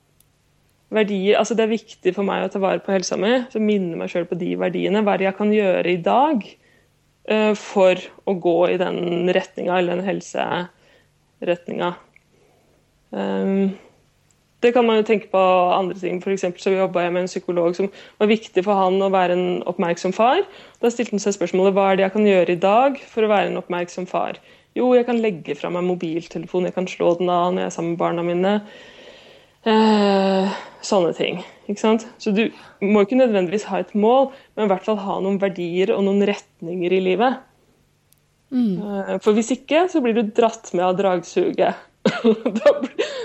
Verdier, 0.91 1.37
altså 1.39 1.55
Det 1.55 1.63
er 1.63 1.71
viktig 1.71 2.13
for 2.15 2.27
meg 2.27 2.45
å 2.45 2.51
ta 2.51 2.59
vare 2.63 2.83
på 2.83 2.93
helsa 2.95 3.17
mi. 3.19 3.33
Så 3.51 3.63
minne 3.63 3.99
meg 3.99 4.11
sjøl 4.11 4.27
på 4.27 4.39
de 4.39 4.53
verdiene. 4.59 5.03
Hva 5.03 5.15
er 5.15 5.23
det 5.23 5.29
jeg 5.29 5.39
kan 5.39 5.53
gjøre 5.55 5.93
i 5.93 6.01
dag 6.03 6.43
eh, 6.47 7.53
for 7.59 8.03
å 8.27 8.35
gå 8.43 8.57
i 8.71 8.77
den 8.81 9.31
retninga, 9.35 9.79
eller 9.79 9.99
den 9.99 10.07
helseretninga. 10.07 11.93
Um, 13.11 13.77
det 14.65 14.71
kan 14.73 14.85
man 14.87 14.99
jo 14.99 15.05
tenke 15.05 15.29
på 15.29 15.41
andre 15.71 15.97
ting. 15.99 16.19
For 16.23 16.33
så 16.35 16.73
jobba 16.73 17.05
jeg 17.05 17.13
med 17.13 17.25
en 17.25 17.29
psykolog 17.29 17.75
som 17.77 17.89
var 18.17 18.31
viktig 18.31 18.63
for 18.65 18.79
han 18.79 18.97
å 19.01 19.11
være 19.13 19.37
en 19.37 19.47
oppmerksom 19.69 20.15
far. 20.17 20.41
Da 20.81 20.91
stilte 20.91 21.13
han 21.13 21.23
seg 21.23 21.37
spørsmålet 21.37 21.75
hva 21.77 21.91
er 21.91 21.99
det 21.99 22.07
jeg 22.07 22.15
kan 22.15 22.29
gjøre 22.29 22.55
i 22.55 22.61
dag 22.61 23.01
for 23.11 23.25
å 23.25 23.31
være 23.31 23.51
en 23.51 23.61
oppmerksom 23.61 24.09
far. 24.09 24.41
Jo, 24.77 24.91
jeg 24.97 25.07
kan 25.07 25.21
legge 25.21 25.55
fra 25.57 25.69
meg 25.73 25.85
mobiltelefonen, 25.87 26.69
jeg 26.69 26.75
kan 26.75 26.89
slå 26.89 27.15
den 27.17 27.31
av 27.33 27.51
når 27.53 27.63
jeg 27.63 27.69
er 27.69 27.75
sammen 27.77 27.93
med 27.93 28.01
barna 28.01 28.25
mine. 28.25 28.53
Eh, 29.67 30.57
sånne 30.85 31.13
ting. 31.17 31.41
ikke 31.67 31.81
sant? 31.81 32.05
Så 32.21 32.31
du 32.31 32.45
må 32.81 33.03
ikke 33.03 33.19
nødvendigvis 33.19 33.67
ha 33.71 33.81
et 33.81 33.93
mål, 33.97 34.31
men 34.55 34.67
i 34.67 34.71
hvert 34.71 34.85
fall 34.85 34.99
ha 35.01 35.17
noen 35.23 35.41
verdier 35.41 35.91
og 35.95 36.05
noen 36.05 36.23
retninger 36.29 36.93
i 36.93 37.01
livet. 37.03 37.41
Mm. 38.53 38.77
Eh, 38.79 39.17
for 39.23 39.37
hvis 39.37 39.51
ikke, 39.57 39.87
så 39.91 40.01
blir 40.03 40.15
du 40.15 40.23
dratt 40.29 40.71
med 40.73 40.85
av 40.87 40.97
dragsuget. 41.01 41.85
da, 42.59 42.73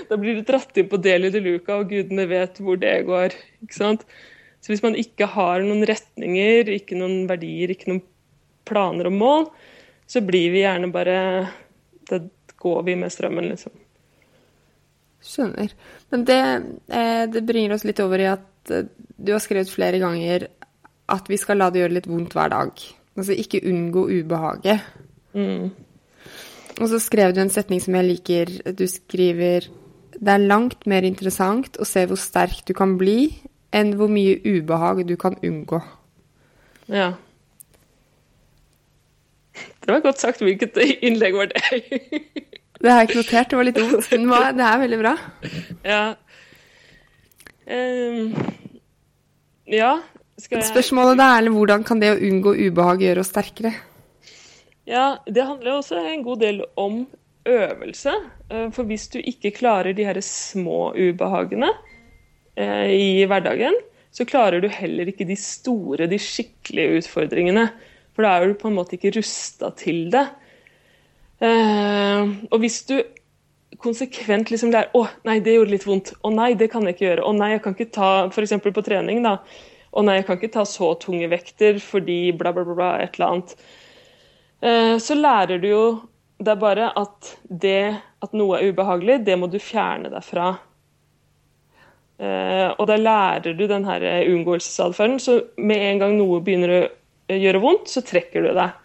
da, 0.09 0.17
blir 0.19 0.39
du 0.39 0.45
dratt 0.47 0.77
inn 0.77 0.89
på 0.91 0.99
Deli 1.01 1.31
de 1.33 1.41
luka, 1.43 1.79
og 1.79 1.91
gudene 1.91 2.25
vet 2.29 2.59
hvor 2.63 2.79
det 2.79 2.95
går. 3.07 3.35
ikke 3.65 3.77
sant? 3.77 4.05
Så 4.63 4.71
hvis 4.71 4.83
man 4.85 4.97
ikke 4.99 5.27
har 5.33 5.63
noen 5.65 5.83
retninger, 5.87 6.71
ikke 6.71 6.97
noen 6.99 7.25
verdier, 7.27 7.73
ikke 7.73 7.91
noen 7.91 8.03
planer 8.67 9.09
og 9.09 9.15
mål, 9.17 9.47
så 10.07 10.23
blir 10.23 10.51
vi 10.53 10.63
gjerne 10.63 10.91
bare 10.93 11.17
Da 12.07 12.19
går 12.63 12.83
vi 12.87 12.95
med 12.99 13.11
strømmen, 13.11 13.47
liksom. 13.51 13.73
Skjønner. 15.23 15.71
Men 16.11 16.25
det, 16.27 16.41
eh, 16.91 17.23
det 17.31 17.43
bringer 17.47 17.75
oss 17.75 17.85
litt 17.87 17.99
over 18.03 18.19
i 18.19 18.27
at 18.27 18.71
eh, 18.71 18.87
du 19.15 19.31
har 19.31 19.43
skrevet 19.43 19.71
flere 19.71 19.99
ganger 19.99 20.47
at 21.11 21.29
vi 21.31 21.39
skal 21.39 21.59
la 21.59 21.69
det 21.71 21.83
gjøre 21.83 21.97
litt 21.97 22.09
vondt 22.11 22.35
hver 22.35 22.51
dag. 22.51 22.83
Altså 23.15 23.35
ikke 23.37 23.63
unngå 23.69 24.05
ubehaget. 24.19 24.83
Mm. 25.35 25.71
Og 26.79 26.89
så 26.89 26.99
skrev 27.01 27.33
du 27.35 27.41
en 27.43 27.53
setning 27.53 27.81
som 27.83 27.95
jeg 27.97 28.07
liker. 28.07 28.53
Du 28.73 28.85
skriver 28.89 29.67
Det 30.13 30.29
er 30.29 30.45
langt 30.45 30.87
mer 30.89 31.05
interessant 31.05 31.77
å 31.81 31.85
se 31.87 32.05
hvor 32.09 32.19
sterk 32.19 32.63
du 32.67 32.73
kan 32.77 32.97
bli, 32.97 33.33
enn 33.73 33.95
hvor 33.97 34.11
mye 34.11 34.37
ubehag 34.45 35.03
du 35.09 35.15
kan 35.19 35.35
unngå. 35.43 35.81
Ja. 36.87 37.13
Det 39.53 39.91
var 39.91 40.03
godt 40.05 40.21
sagt. 40.21 40.41
Hvilket 40.41 40.77
innlegg 41.01 41.35
var 41.35 41.49
det? 41.51 41.61
det 42.81 42.91
har 42.91 43.01
jeg 43.01 43.09
ikke 43.09 43.21
notert. 43.21 43.49
Det 43.49 43.57
var 43.57 43.67
litt 43.67 43.79
dumt. 43.79 44.11
Men 44.13 44.59
det 44.59 44.67
er 44.69 44.83
veldig 44.85 44.99
bra. 45.01 45.15
Ja. 45.83 46.03
Um, 47.63 48.33
ja. 49.71 49.95
Skal 50.39 50.59
jeg 50.59 50.69
Spørsmålet 50.71 51.21
er 51.23 51.49
hvordan 51.53 51.83
kan 51.87 52.01
det 52.01 52.13
å 52.13 52.21
unngå 52.21 52.55
ubehag 52.67 53.03
gjøre 53.05 53.23
oss 53.23 53.31
sterkere? 53.33 53.73
Ja, 54.85 55.23
Det 55.25 55.45
handler 55.47 55.77
også 55.77 56.01
en 56.01 56.23
god 56.23 56.39
del 56.43 56.63
om 56.75 57.05
øvelse. 57.47 58.13
Eh, 58.51 58.69
for 58.71 58.83
hvis 58.83 59.07
du 59.07 59.19
ikke 59.19 59.51
klarer 59.55 59.93
de 59.93 60.05
her 60.05 60.19
små 60.21 60.91
ubehagene 60.91 61.71
eh, 62.57 62.91
i 62.91 63.25
hverdagen, 63.25 63.75
så 64.11 64.25
klarer 64.25 64.61
du 64.61 64.67
heller 64.67 65.09
ikke 65.09 65.25
de 65.25 65.35
store, 65.39 66.07
de 66.07 66.19
skikkelige 66.19 67.01
utfordringene. 67.01 67.69
For 68.13 68.25
da 68.25 68.37
er 68.37 68.51
du 68.51 68.59
på 68.59 68.69
en 68.69 68.77
måte 68.77 68.97
ikke 68.97 69.15
rusta 69.17 69.71
til 69.77 70.09
det. 70.13 70.27
Eh, 71.41 72.33
og 72.51 72.59
hvis 72.59 72.83
du 72.89 72.99
konsekvent 73.83 74.51
liksom 74.53 74.71
lærer 74.71 74.93
å 74.95 75.07
nei, 75.27 75.39
det 75.43 75.57
gjorde 75.57 75.73
litt 75.73 75.87
vondt. 75.87 76.13
Å 76.23 76.31
nei, 76.31 76.53
det 76.59 76.69
kan 76.71 76.85
jeg 76.85 76.95
ikke 76.95 77.07
gjøre. 77.07 77.25
Å 77.27 77.35
nei, 77.35 77.53
jeg 77.55 77.63
kan 77.63 77.77
ikke 77.77 77.93
ta 77.95 78.09
f.eks. 78.29 78.57
på 78.63 78.85
trening, 78.85 79.23
da. 79.25 79.37
Å 79.93 80.03
nei, 80.05 80.19
jeg 80.19 80.27
kan 80.27 80.39
ikke 80.39 80.53
ta 80.55 80.65
så 80.67 80.93
tunge 81.01 81.27
vekter 81.31 81.79
fordi 81.83 82.19
bla, 82.37 82.53
bla, 82.53 82.65
bla, 82.67 82.77
bla 82.77 82.91
et 83.03 83.17
eller 83.17 83.31
annet. 83.31 83.55
Eh, 84.63 84.97
så 85.03 85.15
lærer 85.19 85.59
du 85.59 85.69
jo 85.69 85.85
er 86.43 86.59
bare 86.59 86.89
at 86.99 87.33
det 87.47 87.95
at 88.23 88.35
noe 88.35 88.57
er 88.57 88.71
ubehagelig, 88.71 89.21
det 89.27 89.35
må 89.39 89.47
du 89.51 89.59
fjerne 89.61 90.11
deg 90.11 90.23
fra. 90.25 90.53
Eh, 92.23 92.69
og 92.71 92.87
da 92.87 92.97
lærer 92.99 93.55
du 93.57 93.65
den 93.67 93.85
her 93.87 94.03
unngåelsesatferden. 94.29 95.19
Så 95.19 95.39
med 95.57 95.83
en 95.89 96.01
gang 96.03 96.15
noe 96.19 96.41
begynner 96.43 96.75
å 96.75 96.81
gjøre 97.35 97.61
vondt, 97.63 97.91
så 97.91 98.03
trekker 98.05 98.47
du 98.47 98.53
deg. 98.55 98.79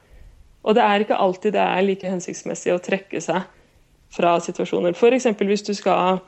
Og 0.66 0.74
det 0.76 0.84
er 0.84 1.04
ikke 1.04 1.18
alltid 1.18 1.54
det 1.54 1.62
er 1.64 1.86
like 1.86 2.10
hensiktsmessig 2.10 2.74
å 2.74 2.82
trekke 2.82 3.22
seg 3.22 3.46
fra 4.14 4.34
situasjoner. 4.42 4.96
F.eks. 4.96 5.28
hvis 5.38 5.66
du 5.66 5.74
skal 5.76 6.22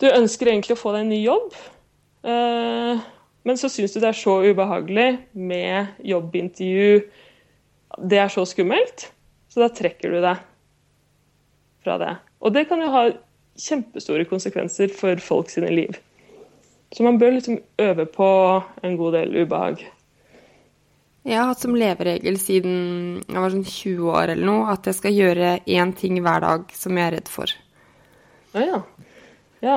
Du 0.00 0.08
ønsker 0.10 0.50
egentlig 0.50 0.74
å 0.74 0.80
få 0.80 0.92
deg 0.96 1.04
en 1.04 1.12
ny 1.12 1.20
jobb, 1.22 1.52
eh, 2.26 3.02
men 3.46 3.58
så 3.58 3.68
syns 3.70 3.92
du 3.94 4.00
det 4.02 4.08
er 4.08 4.18
så 4.18 4.40
ubehagelig 4.42 5.10
med 5.32 6.00
jobbintervju. 6.02 7.04
Det 7.98 8.18
er 8.22 8.30
så 8.32 8.44
skummelt, 8.48 9.08
så 9.52 9.64
da 9.64 9.68
trekker 9.74 10.14
du 10.14 10.20
deg 10.22 10.40
fra 11.84 11.98
det. 12.00 12.14
Og 12.42 12.54
det 12.54 12.66
kan 12.70 12.80
jo 12.82 12.90
ha 12.92 13.04
kjempestore 13.58 14.26
konsekvenser 14.30 14.92
for 14.96 15.20
folk 15.22 15.50
sine 15.52 15.70
liv. 15.72 15.98
Så 16.92 17.04
man 17.04 17.18
bør 17.20 17.36
liksom 17.36 17.58
øve 17.80 18.06
på 18.06 18.28
en 18.84 18.96
god 18.96 19.12
del 19.16 19.36
ubehag. 19.42 19.84
Jeg 21.22 21.38
har 21.38 21.52
hatt 21.52 21.62
som 21.62 21.76
leveregel 21.78 22.36
siden 22.40 22.78
jeg 23.28 23.38
var 23.38 23.52
sånn 23.52 23.66
20 23.68 24.08
år 24.10 24.32
eller 24.34 24.48
noe, 24.48 24.72
at 24.72 24.88
jeg 24.90 24.98
skal 24.98 25.14
gjøre 25.14 25.52
én 25.70 25.92
ting 25.94 26.18
hver 26.18 26.42
dag 26.42 26.72
som 26.74 26.98
jeg 26.98 27.06
er 27.06 27.14
redd 27.16 27.30
for. 27.30 27.52
Ja, 28.52 28.64
ja. 28.66 28.80
ja. 29.62 29.76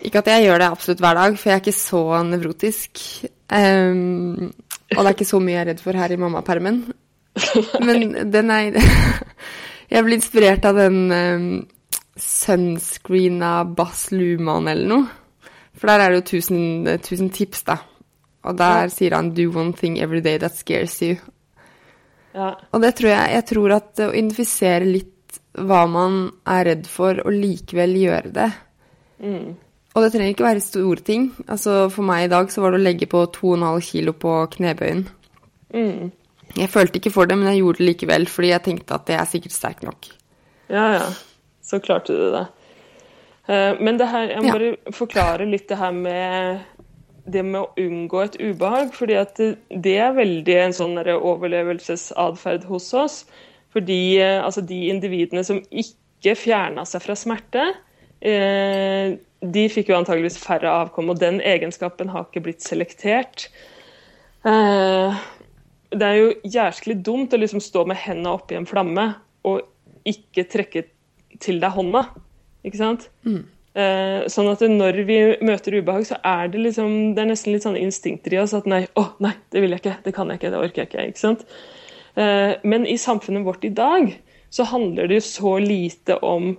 Ikke 0.00 0.22
at 0.22 0.30
jeg 0.32 0.46
gjør 0.46 0.62
det 0.62 0.70
absolutt 0.72 1.04
hver 1.04 1.18
dag, 1.20 1.36
for 1.36 1.50
jeg 1.50 1.58
er 1.58 1.62
ikke 1.62 1.76
så 1.76 2.02
nevrotisk. 2.24 3.02
Um, 3.52 4.48
og 4.96 5.02
det 5.02 5.04
er 5.04 5.14
ikke 5.18 5.28
så 5.28 5.42
mye 5.44 5.54
jeg 5.58 5.62
er 5.66 5.70
redd 5.74 5.84
for 5.84 6.00
her 6.00 6.14
i 6.14 6.18
mammapermen. 6.18 6.80
Men 7.86 8.30
den 8.32 8.50
er 8.50 8.78
Jeg 9.90 10.06
blir 10.06 10.20
inspirert 10.20 10.66
av 10.68 10.76
den 10.78 10.98
um, 11.10 11.46
sunscreen 12.14 13.40
av 13.42 13.72
Bass 13.74 14.10
Luman 14.14 14.68
eller 14.70 14.86
noe. 14.86 15.08
For 15.74 15.90
der 15.90 16.04
er 16.04 16.12
det 16.12 16.20
jo 16.20 16.38
1000, 16.38 16.86
1000 16.92 17.30
tips, 17.34 17.64
da. 17.66 17.80
Og 18.46 18.56
der 18.56 18.86
ja. 18.86 18.92
sier 18.92 19.16
han 19.16 19.32
'do 19.34 19.50
one 19.50 19.72
thing 19.72 19.98
every 19.98 20.20
day 20.20 20.38
that 20.38 20.54
scares 20.56 21.00
you'. 21.02 21.18
Ja. 22.34 22.54
Og 22.72 22.80
det 22.80 22.94
tror 22.94 23.10
jeg 23.10 23.32
Jeg 23.32 23.44
tror 23.44 23.72
at 23.74 24.00
å 24.00 24.12
identifisere 24.14 24.84
litt 24.84 25.40
hva 25.58 25.86
man 25.90 26.30
er 26.46 26.64
redd 26.64 26.86
for, 26.86 27.18
og 27.26 27.32
likevel 27.34 27.96
gjøre 27.98 28.30
det 28.30 28.52
mm. 29.18 29.56
Og 29.94 30.02
det 30.04 30.12
trenger 30.12 30.30
ikke 30.30 30.46
være 30.46 30.62
store 30.62 31.02
ting. 31.02 31.24
Altså 31.48 31.88
For 31.90 32.06
meg 32.06 32.24
i 32.24 32.30
dag 32.30 32.52
så 32.52 32.62
var 32.62 32.70
det 32.70 32.78
å 32.78 32.84
legge 32.84 33.08
på 33.10 33.24
2,5 33.34 33.80
kilo 33.82 34.12
på 34.12 34.46
knebøyen. 34.54 35.08
Mm. 35.74 36.12
Jeg 36.58 36.70
følte 36.72 36.98
ikke 36.98 37.12
for 37.14 37.30
det, 37.30 37.36
men 37.38 37.52
jeg 37.52 37.62
gjorde 37.62 37.78
det 37.78 37.88
likevel, 37.92 38.26
fordi 38.30 38.50
jeg 38.50 38.64
tenkte 38.66 38.96
at 38.96 39.06
det 39.06 39.18
er 39.18 39.28
sikkert 39.30 39.54
sterkt 39.54 39.84
nok. 39.86 40.08
Ja, 40.70 40.86
ja. 40.96 41.06
Så 41.62 41.78
klarte 41.82 42.16
du 42.16 42.30
det. 42.34 42.46
Eh, 43.46 43.78
men 43.78 44.00
det 44.00 44.08
her, 44.10 44.32
jeg 44.32 44.42
må 44.42 44.50
ja. 44.50 44.58
bare 44.58 44.96
forklare 44.96 45.46
litt 45.46 45.68
det 45.70 45.78
her 45.78 45.94
med 45.94 46.66
det 47.30 47.42
med 47.46 47.60
å 47.60 47.70
unngå 47.78 48.22
et 48.24 48.36
ubehag. 48.40 48.92
fordi 48.96 49.16
at 49.20 49.38
det 49.68 49.96
er 50.02 50.16
veldig 50.16 50.56
en 50.64 50.76
sånn 50.76 50.98
overlevelsesatferd 50.98 52.66
hos 52.70 52.90
oss. 52.94 53.22
Fordi 53.74 54.18
eh, 54.18 54.38
altså, 54.42 54.64
de 54.66 54.88
individene 54.90 55.44
som 55.46 55.60
ikke 55.70 56.34
fjerna 56.38 56.84
seg 56.88 57.04
fra 57.04 57.16
smerte, 57.18 57.66
eh, 58.20 59.16
de 59.40 59.66
fikk 59.72 59.92
jo 59.92 59.98
antageligvis 60.00 60.40
færre 60.42 60.72
avkom, 60.82 61.12
og 61.12 61.20
den 61.20 61.40
egenskapen 61.40 62.10
har 62.12 62.26
ikke 62.26 62.42
blitt 62.48 62.66
selektert. 62.66 63.48
Eh, 64.44 65.20
det 65.90 66.06
er 66.06 66.18
jo 66.18 66.32
jæsklig 66.46 66.98
dumt 67.04 67.34
å 67.34 67.40
liksom 67.40 67.62
stå 67.62 67.84
med 67.88 67.98
hendene 67.98 68.34
oppi 68.36 68.58
en 68.58 68.68
flamme 68.68 69.06
og 69.48 69.64
ikke 70.08 70.46
trekke 70.50 70.84
til 71.42 71.58
deg 71.62 71.74
hånda. 71.74 72.04
Ikke 72.66 72.80
sant? 72.80 73.08
Mm. 73.26 73.42
Eh, 73.80 74.26
sånn 74.30 74.50
at 74.50 74.62
når 74.66 75.02
vi 75.06 75.18
møter 75.46 75.76
ubehag, 75.78 76.06
så 76.08 76.16
er 76.26 76.48
det 76.50 76.58
liksom 76.58 77.14
Det 77.14 77.22
er 77.22 77.28
nesten 77.30 77.54
litt 77.54 77.62
sånn 77.62 77.78
instinkter 77.78 78.34
i 78.34 78.40
oss 78.42 78.54
at 78.56 78.66
nei, 78.66 78.82
å 78.98 79.04
nei, 79.22 79.36
det 79.54 79.62
vil 79.62 79.76
jeg 79.76 79.84
ikke, 79.84 79.98
det 80.02 80.14
kan 80.16 80.30
jeg 80.30 80.40
ikke, 80.40 80.50
det 80.50 80.62
orker 80.64 80.82
jeg 80.82 80.90
ikke. 80.90 81.04
ikke 81.12 81.22
sant? 81.22 81.44
Eh, 82.18 82.56
men 82.66 82.86
i 82.86 82.98
samfunnet 82.98 83.46
vårt 83.46 83.64
i 83.64 83.72
dag 83.74 84.10
så 84.50 84.66
handler 84.66 85.06
det 85.06 85.20
jo 85.20 85.26
så 85.28 85.54
lite 85.62 86.18
om 86.26 86.56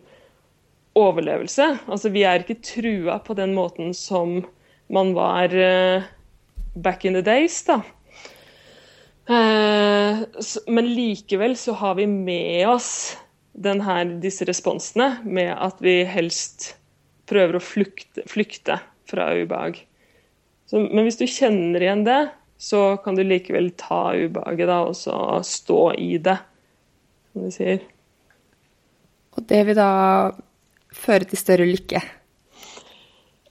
overlevelse. 0.96 1.68
Altså 1.92 2.12
vi 2.12 2.24
er 2.28 2.44
ikke 2.44 2.62
trua 2.64 3.20
på 3.24 3.36
den 3.36 3.56
måten 3.56 3.92
som 3.96 4.42
man 4.92 5.12
var 5.16 5.52
eh, 5.56 6.08
back 6.76 7.06
in 7.06 7.20
the 7.20 7.24
days, 7.24 7.60
da. 7.68 7.82
Eh, 9.32 10.24
men 10.68 10.94
likevel 10.94 11.58
så 11.58 11.76
har 11.80 11.96
vi 11.96 12.08
med 12.08 12.68
oss 12.68 13.18
her, 13.62 14.06
disse 14.24 14.46
responsene 14.48 15.22
med 15.24 15.54
at 15.54 15.80
vi 15.84 16.02
helst 16.08 16.74
prøver 17.30 17.56
å 17.56 17.64
flykte, 17.64 18.26
flykte 18.28 18.80
fra 19.08 19.30
ubehag. 19.36 19.80
Så, 20.68 20.80
men 20.80 21.06
hvis 21.06 21.20
du 21.20 21.28
kjenner 21.28 21.84
igjen 21.84 22.06
det, 22.08 22.22
så 22.62 22.98
kan 23.04 23.16
du 23.16 23.24
likevel 23.24 23.72
ta 23.80 24.12
ubehaget 24.16 24.70
da, 24.70 24.80
og 24.88 24.96
så 24.96 25.40
stå 25.46 25.82
i 26.00 26.16
det, 26.24 26.38
som 27.32 27.46
de 27.48 27.52
sier. 27.56 27.84
Og 29.36 29.48
det 29.48 29.62
vil 29.68 29.80
da 29.80 29.92
føre 30.96 31.28
til 31.28 31.40
større 31.40 31.68
lykke? 31.68 32.02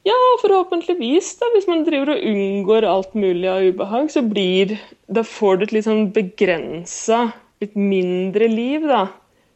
Ja, 0.03 0.17
forhåpentligvis. 0.41 1.39
da, 1.39 1.47
Hvis 1.55 1.67
man 1.69 1.85
driver 1.85 2.15
og 2.15 2.25
unngår 2.25 2.87
alt 2.89 3.15
mulig 3.15 3.49
av 3.49 3.63
ubehag, 3.63 4.11
så 4.11 4.23
blir 4.23 4.79
Da 5.07 5.23
får 5.23 5.57
du 5.57 5.63
et 5.65 5.73
litt 5.73 5.85
sånn 5.85 6.13
begrensa, 6.15 7.33
litt 7.61 7.75
mindre 7.77 8.49
liv, 8.49 8.87
da. 8.89 9.09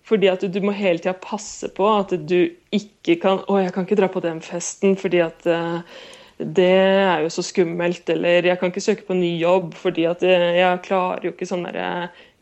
Fordi 0.05 0.29
at 0.29 0.43
du, 0.43 0.49
du 0.49 0.61
må 0.61 0.75
hele 0.77 1.01
tida 1.01 1.15
passe 1.17 1.71
på 1.73 1.87
at 1.89 2.13
du 2.29 2.53
ikke 2.75 3.17
kan 3.23 3.41
Å, 3.49 3.63
jeg 3.63 3.73
kan 3.73 3.87
ikke 3.87 3.97
dra 4.03 4.11
på 4.13 4.21
den 4.21 4.43
festen 4.45 4.99
fordi 5.01 5.23
at 5.25 5.47
uh, 5.49 5.81
det 6.37 6.67
er 6.67 7.23
jo 7.25 7.31
så 7.33 7.45
skummelt. 7.47 8.05
Eller 8.13 8.45
jeg 8.45 8.61
kan 8.61 8.69
ikke 8.69 8.85
søke 8.85 9.07
på 9.09 9.17
ny 9.17 9.39
jobb 9.41 9.73
fordi 9.81 10.05
at 10.11 10.27
uh, 10.27 10.51
jeg 10.59 10.83
klarer 10.85 11.25
jo 11.25 11.33
ikke 11.33 11.49
sånn 11.49 11.65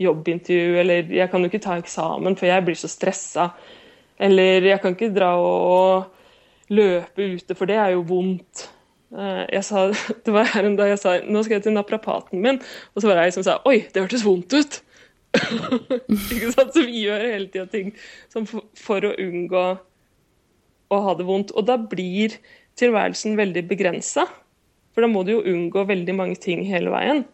jobbintervju. 0.02 0.74
Eller 0.82 1.06
jeg 1.06 1.30
kan 1.30 1.44
jo 1.44 1.52
ikke 1.52 1.62
ta 1.62 1.78
eksamen 1.78 2.34
for 2.34 2.50
jeg 2.50 2.66
blir 2.66 2.80
så 2.80 2.90
stressa. 2.90 3.52
Eller 4.18 4.66
jeg 4.72 4.82
kan 4.82 4.98
ikke 4.98 5.12
dra 5.14 5.36
og 5.38 6.10
løpe 6.72 7.26
ute, 7.34 7.56
for 7.58 7.70
det 7.70 7.78
er 7.80 7.92
jo 7.94 8.04
vondt. 8.08 8.66
Eh, 9.12 9.44
jeg 9.58 9.66
sa, 9.68 9.84
det 10.24 10.34
var 10.34 10.50
her 10.54 10.68
en 10.68 10.78
dag 10.78 10.92
jeg 10.94 11.02
sa 11.02 11.18
nå 11.26 11.44
skal 11.44 11.58
jeg 11.58 11.66
til 11.68 11.76
naprapaten 11.76 12.42
min, 12.42 12.60
og 12.94 13.02
så 13.02 13.10
var 13.10 13.20
det 13.20 13.28
ei 13.28 13.36
som 13.36 13.46
sa 13.46 13.58
oi, 13.68 13.82
det 13.92 14.04
hørtes 14.04 14.24
vondt 14.26 14.56
ut. 14.56 14.80
ikke 16.32 16.52
sant? 16.52 16.74
Så 16.74 16.84
vi 16.84 17.06
gjør 17.06 17.24
hele 17.24 17.48
tida 17.52 17.66
ting 17.72 17.92
for, 18.32 18.64
for, 18.76 19.08
å 19.08 19.14
unngå 19.20 19.66
å 20.92 20.98
ha 21.06 21.14
det 21.16 21.28
vondt. 21.28 21.54
Og 21.56 21.64
da 21.68 21.78
blir 21.80 22.36
tilværelsen 22.80 23.38
veldig 23.38 23.64
begrensa. 23.68 24.26
For 24.92 25.04
da 25.04 25.08
må 25.08 25.22
du 25.24 25.38
jo 25.38 25.44
unngå 25.48 25.86
veldig 25.88 26.16
mange 26.18 26.36
ting 26.40 26.66
hele 26.68 26.92
veien. 26.92 27.24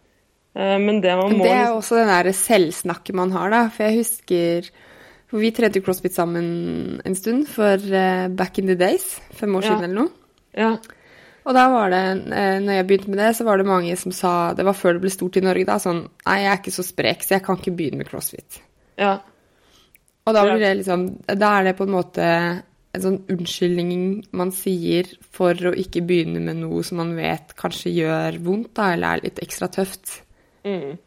Eh, 0.55 0.77
men 0.79 1.01
det 1.03 1.15
man 1.19 1.35
må 1.35 1.47
Det 1.47 1.55
er 1.57 1.73
også 1.73 1.99
den 1.99 2.11
derre 2.11 2.35
selvsnakket 2.35 3.19
man 3.19 3.35
har, 3.35 3.51
da. 3.51 3.65
For 3.73 3.89
jeg 3.89 3.99
husker 3.99 4.71
for 5.29 5.41
vi 5.43 5.51
trente 5.53 5.81
crossfit 5.85 6.15
sammen 6.15 6.47
en 7.05 7.17
stund 7.17 7.47
for 7.51 7.77
uh, 7.77 8.27
back 8.33 8.57
in 8.61 8.69
the 8.69 8.77
days. 8.77 9.19
Fem 9.37 9.55
år 9.55 9.65
ja. 9.65 9.73
siden 9.75 9.85
eller 9.85 9.99
noe. 10.01 10.39
Ja. 10.57 10.71
Og 11.45 11.55
da 11.55 11.65
var 11.71 11.93
det, 11.93 12.03
uh, 12.33 12.55
når 12.65 12.79
jeg 12.79 12.87
begynte 12.89 13.13
med 13.13 13.21
det, 13.21 13.33
så 13.37 13.45
var 13.47 13.61
det 13.61 13.69
mange 13.69 13.97
som 13.97 14.13
sa 14.15 14.53
Det 14.57 14.65
var 14.65 14.77
før 14.77 14.97
det 14.97 15.03
ble 15.05 15.13
stort 15.13 15.37
i 15.39 15.45
Norge, 15.45 15.67
da. 15.69 15.77
Sånn 15.81 16.01
Nei, 16.05 16.39
jeg 16.43 16.53
er 16.53 16.61
ikke 16.61 16.77
så 16.79 16.85
sprek, 16.85 17.25
så 17.25 17.37
jeg 17.37 17.45
kan 17.45 17.59
ikke 17.61 17.75
begynne 17.77 18.01
med 18.01 18.09
crossfit. 18.09 18.61
Ja. 18.99 19.19
Og 20.27 20.35
da 20.35 20.43
blir 20.45 20.61
det 20.61 20.73
liksom 20.81 21.05
Da 21.25 21.53
er 21.59 21.69
det 21.69 21.77
på 21.77 21.87
en 21.87 21.95
måte 21.95 22.25
en 22.89 23.03
sånn 23.03 23.19
unnskyldning 23.29 24.01
man 24.33 24.49
sier 24.55 25.11
for 25.35 25.53
å 25.53 25.75
ikke 25.77 26.01
begynne 26.09 26.41
med 26.41 26.57
noe 26.63 26.81
som 26.85 26.97
man 26.97 27.13
vet 27.17 27.53
kanskje 27.59 27.93
gjør 27.93 28.39
vondt, 28.41 28.71
da, 28.79 28.87
eller 28.95 29.19
er 29.19 29.27
litt 29.27 29.41
ekstra 29.43 29.69
tøft. 29.69 30.23
Mm. 30.65 30.97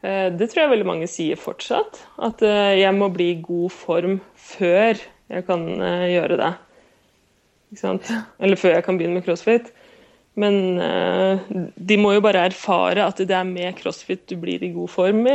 Eh, 0.00 0.28
det 0.32 0.48
tror 0.48 0.64
jeg 0.64 0.72
veldig 0.72 0.88
mange 0.88 1.08
sier 1.10 1.40
fortsatt. 1.40 2.00
At 2.24 2.42
eh, 2.46 2.80
jeg 2.80 2.96
må 2.96 3.10
bli 3.12 3.30
i 3.34 3.40
god 3.44 3.72
form 3.74 4.18
før 4.40 4.96
jeg 5.30 5.46
kan 5.48 5.66
eh, 5.76 6.08
gjøre 6.14 6.40
det. 6.40 6.50
Eller 8.40 8.58
før 8.58 8.78
jeg 8.78 8.86
kan 8.86 8.98
begynne 8.98 9.20
med 9.20 9.26
crossfit. 9.28 9.70
Men 10.40 10.78
de 11.76 11.96
må 12.00 12.14
jo 12.14 12.22
bare 12.24 12.46
erfare 12.48 13.02
at 13.04 13.18
det 13.18 13.34
er 13.34 13.44
med 13.44 13.74
crossfit 13.76 14.22
du 14.30 14.36
blir 14.40 14.62
i 14.62 14.70
god 14.72 14.88
form 14.88 15.24
i. 15.28 15.34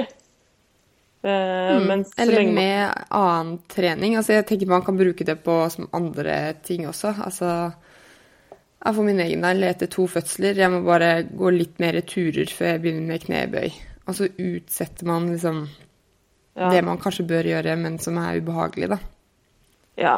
Mm. 1.26 2.05
Eller 2.18 2.39
lenge... 2.39 2.53
med 2.55 3.03
annen 3.13 3.59
trening. 3.70 4.16
Altså, 4.18 4.34
jeg 4.38 4.47
tenker 4.49 4.72
man 4.72 4.86
kan 4.88 4.97
bruke 4.97 5.28
det 5.28 5.38
på 5.45 5.57
som 5.72 5.91
andre 5.95 6.55
ting 6.66 6.88
også. 6.89 7.11
Altså, 7.28 7.51
for 8.88 9.03
min 9.05 9.22
egen 9.22 9.45
del, 9.45 9.68
etter 9.68 9.91
to 9.91 10.07
fødsler, 10.09 10.57
jeg 10.63 10.74
må 10.74 10.82
bare 10.88 11.28
gå 11.28 11.53
litt 11.53 11.78
mer 11.84 11.99
turer 12.07 12.49
før 12.49 12.74
jeg 12.74 12.86
begynner 12.88 13.11
med 13.11 13.28
knebøy. 13.28 13.78
Og 14.06 14.18
så 14.18 14.30
utsetter 14.30 15.08
man 15.10 15.30
liksom 15.32 15.66
ja. 16.56 16.70
det 16.72 16.82
man 16.86 17.01
kanskje 17.01 17.28
bør 17.28 17.49
gjøre, 17.49 17.76
men 17.82 17.99
som 18.01 18.20
er 18.22 18.39
ubehagelig, 18.41 18.91
da. 18.93 18.99
Ja. 19.99 20.18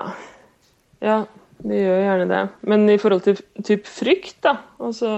Ja, 1.04 1.22
det 1.64 1.84
gjør 1.84 2.02
gjerne 2.04 2.30
det. 2.32 2.42
Men 2.68 2.88
i 2.90 2.98
forhold 3.02 3.24
til 3.28 3.40
typ 3.66 3.86
frykt, 3.90 4.40
da 4.46 4.58
Altså 4.82 5.12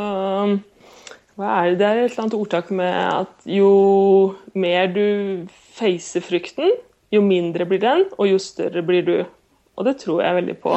hva 1.40 1.56
er 1.62 1.72
det? 1.72 1.80
det 1.80 1.88
er 1.88 1.98
et 2.02 2.12
eller 2.12 2.24
annet 2.26 2.36
ordtak 2.36 2.72
med 2.76 2.96
at 3.00 3.46
jo 3.48 3.70
mer 4.60 4.90
du 4.92 5.48
facer 5.78 6.24
frykten, 6.26 6.74
jo 7.16 7.22
mindre 7.24 7.64
blir 7.66 7.80
den, 7.80 8.04
og 8.20 8.28
jo 8.28 8.40
større 8.44 8.84
blir 8.84 9.06
du. 9.08 9.14
Og 9.80 9.88
det 9.88 9.96
tror 10.02 10.20
jeg 10.26 10.36
veldig 10.36 10.58
på. 10.60 10.74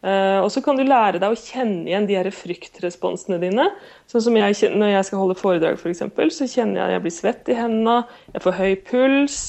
Uh, 0.00 0.40
og 0.40 0.48
så 0.48 0.62
kan 0.64 0.78
du 0.78 0.84
lære 0.86 1.18
deg 1.20 1.28
å 1.28 1.36
kjenne 1.36 1.84
igjen 1.90 2.06
de 2.08 2.16
her 2.16 2.28
fryktresponsene 2.32 3.36
dine. 3.42 3.66
Sånn 4.08 4.24
som 4.24 4.38
jeg, 4.38 4.56
Når 4.72 4.94
jeg 4.94 5.08
skal 5.08 5.20
holde 5.20 5.36
foredrag, 5.36 5.76
for 5.80 5.92
eksempel, 5.92 6.32
så 6.32 6.48
kjenner 6.48 6.80
jeg 6.80 6.86
at 6.86 6.94
jeg 6.94 7.04
blir 7.04 7.16
svett 7.18 7.50
i 7.52 7.58
hendene, 7.58 7.98
jeg 8.32 8.44
får 8.46 8.56
høy 8.56 8.72
puls. 8.88 9.42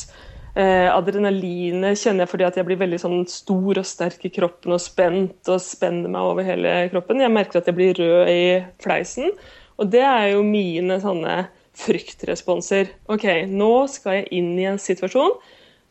Uh, 0.51 0.91
adrenalinet 0.91 1.95
kjenner 1.95 2.25
jeg 2.25 2.31
fordi 2.33 2.43
at 2.43 2.57
jeg 2.59 2.67
blir 2.67 2.81
veldig 2.81 2.99
sånn 2.99 3.21
stor 3.31 3.79
og 3.79 3.87
sterk 3.87 4.25
i 4.27 4.33
kroppen 4.35 4.75
og 4.75 4.81
spent 4.83 5.47
og 5.47 5.63
spenner 5.63 6.11
meg 6.11 6.33
over 6.33 6.43
hele 6.43 6.75
kroppen. 6.91 7.23
Jeg 7.23 7.31
merker 7.31 7.61
at 7.61 7.71
jeg 7.71 7.77
blir 7.77 7.95
rød 7.95 8.31
i 8.33 8.43
fleisen. 8.83 9.31
Og 9.79 9.87
det 9.89 10.03
er 10.03 10.33
jo 10.33 10.43
mine 10.43 10.99
sånne 11.01 11.45
fryktresponser. 11.79 12.91
OK, 13.07 13.25
nå 13.47 13.71
skal 13.89 14.19
jeg 14.19 14.31
inn 14.41 14.51
i 14.59 14.67
en 14.69 14.81
situasjon 14.81 15.39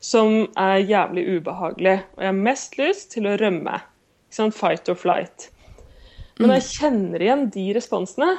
som 0.01 0.45
er 0.57 0.81
jævlig 0.89 1.27
ubehagelig, 1.37 1.97
og 2.17 2.23
jeg 2.23 2.31
har 2.31 2.45
mest 2.49 2.77
lyst 2.81 3.11
til 3.13 3.29
å 3.29 3.37
rømme. 3.41 3.75
Fight 4.31 4.89
or 4.89 4.99
flight. 4.99 5.51
Men 6.39 6.49
når 6.49 6.61
jeg 6.61 6.69
kjenner 6.79 7.23
igjen 7.23 7.49
de 7.53 7.67
responsene, 7.77 8.31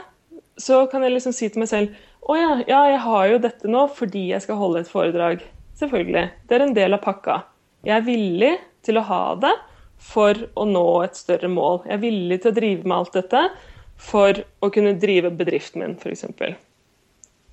så 0.58 0.86
kan 0.90 1.04
jeg 1.06 1.14
liksom 1.14 1.36
si 1.36 1.50
til 1.52 1.62
meg 1.62 1.70
selv 1.70 2.00
å 2.22 2.38
ja, 2.38 2.52
ja, 2.70 2.82
jeg 2.92 3.02
har 3.04 3.28
jo 3.32 3.42
dette 3.42 3.70
nå 3.72 3.88
fordi 3.98 4.28
jeg 4.32 4.44
skal 4.46 4.60
holde 4.60 4.84
et 4.84 4.90
foredrag. 4.92 5.44
Selvfølgelig. 5.80 6.28
Det 6.48 6.58
er 6.58 6.66
en 6.66 6.76
del 6.78 6.96
av 6.98 7.02
pakka. 7.04 7.42
Jeg 7.86 7.96
er 7.98 8.06
villig 8.06 8.52
til 8.86 9.00
å 9.02 9.06
ha 9.08 9.24
det 9.42 9.54
for 10.02 10.38
å 10.58 10.66
nå 10.70 10.86
et 11.06 11.18
større 11.18 11.50
mål. 11.50 11.82
Jeg 11.88 11.96
er 11.98 12.04
villig 12.04 12.42
til 12.42 12.52
å 12.52 12.58
drive 12.58 12.86
med 12.86 12.98
alt 12.98 13.18
dette 13.18 13.44
for 14.02 14.42
å 14.62 14.70
kunne 14.74 14.98
drive 15.02 15.34
bedriften 15.38 15.84
min, 15.84 15.98
f.eks. 15.98 16.26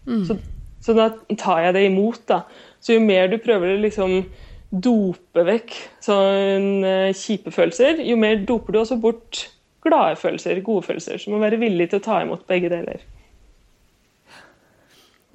Mm. 0.08 0.24
Så, 0.28 0.38
så 0.84 0.96
da 0.96 1.10
tar 1.36 1.66
jeg 1.66 1.76
det 1.76 1.84
imot, 1.88 2.22
da. 2.28 2.42
Så 2.80 2.96
jo 2.96 3.04
mer 3.04 3.28
du 3.28 3.36
prøver 3.40 3.74
å 3.74 3.82
liksom 3.82 4.20
dope 4.68 5.44
vekk 5.48 5.76
sånne 6.04 6.90
eh, 7.08 7.14
kjipe 7.16 7.52
følelser, 7.54 8.02
jo 8.04 8.18
mer 8.20 8.42
doper 8.48 8.74
du 8.74 8.82
også 8.82 8.98
bort 9.00 9.46
glade 9.84 10.18
følelser, 10.20 10.60
gode 10.64 10.84
følelser. 10.88 11.16
Så 11.16 11.30
du 11.30 11.36
må 11.36 11.42
være 11.42 11.60
villig 11.60 11.88
til 11.90 12.00
å 12.00 12.04
ta 12.04 12.20
imot 12.24 12.44
begge 12.50 12.70
deler. 12.72 13.04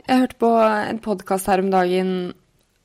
Jeg 0.04 0.20
hørte 0.20 0.40
på 0.44 0.52
en 0.60 1.00
podkast 1.00 1.48
her 1.48 1.64
om 1.64 1.72
dagen, 1.72 2.34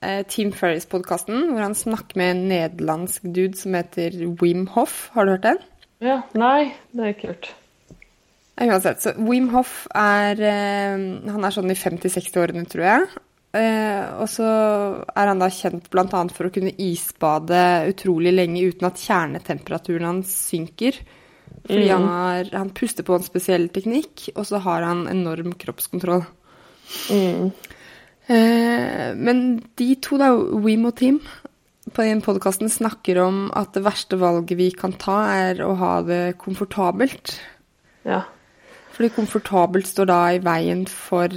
eh, 0.00 0.22
Team 0.30 0.52
Ferries-podkasten, 0.54 1.50
hvor 1.50 1.64
han 1.66 1.74
snakker 1.74 2.16
med 2.16 2.30
en 2.30 2.44
nederlandsk 2.52 3.26
dude 3.26 3.58
som 3.58 3.74
heter 3.74 4.14
Wim 4.40 4.68
Hoff. 4.76 5.10
Har 5.14 5.26
du 5.26 5.34
hørt 5.34 5.48
den? 5.48 5.58
Ja. 6.00 6.22
Nei, 6.38 6.74
det 6.92 7.02
har 7.02 7.10
jeg 7.10 7.16
ikke 7.18 7.32
hørt. 7.34 7.54
Uansett, 8.58 9.02
så 9.02 9.12
Wim 9.18 9.50
Hoff 9.52 9.86
er 9.94 10.40
eh, 10.42 10.94
Han 11.30 11.44
er 11.44 11.54
sånn 11.54 11.70
i 11.70 11.78
50-60-årene, 11.78 12.66
tror 12.70 12.86
jeg. 12.86 13.08
Eh, 13.56 14.04
og 14.20 14.28
så 14.28 14.48
er 15.16 15.30
han 15.30 15.40
da 15.40 15.48
kjent 15.52 15.88
bl.a. 15.92 16.04
for 16.34 16.48
å 16.48 16.52
kunne 16.52 16.74
isbade 16.84 17.60
utrolig 17.88 18.34
lenge 18.34 18.66
uten 18.68 18.90
at 18.90 19.00
kjernetemperaturen 19.00 20.08
hans 20.10 20.34
synker. 20.50 20.98
Fordi 21.64 21.86
mm. 21.88 21.92
han, 21.94 22.06
har, 22.12 22.52
han, 22.60 22.74
puster 22.76 23.06
på 23.06 23.16
en 23.16 23.24
spesiell 23.24 23.68
teknikk, 23.72 24.28
og 24.36 24.44
så 24.48 24.60
har 24.64 24.84
han 24.86 25.06
enorm 25.10 25.54
kroppskontroll. 25.58 26.24
Mm. 27.12 27.50
Eh, 28.28 29.04
men 29.16 29.44
de 29.80 29.92
to, 30.04 30.20
da, 30.20 30.32
Wim 30.36 30.88
og 30.88 30.98
Tim, 31.00 31.20
på 31.88 32.04
den 32.04 32.20
podkasten 32.24 32.68
snakker 32.72 33.20
om 33.24 33.46
at 33.56 33.72
det 33.76 33.84
verste 33.86 34.18
valget 34.20 34.58
vi 34.60 34.68
kan 34.76 34.92
ta, 35.00 35.22
er 35.32 35.62
å 35.64 35.72
ha 35.80 35.94
det 36.04 36.36
komfortabelt. 36.40 37.38
Ja. 38.04 38.26
Fordi 38.92 39.12
komfortabelt 39.14 39.88
står 39.88 40.08
da 40.10 40.20
i 40.34 40.42
veien 40.44 40.84
for 40.90 41.32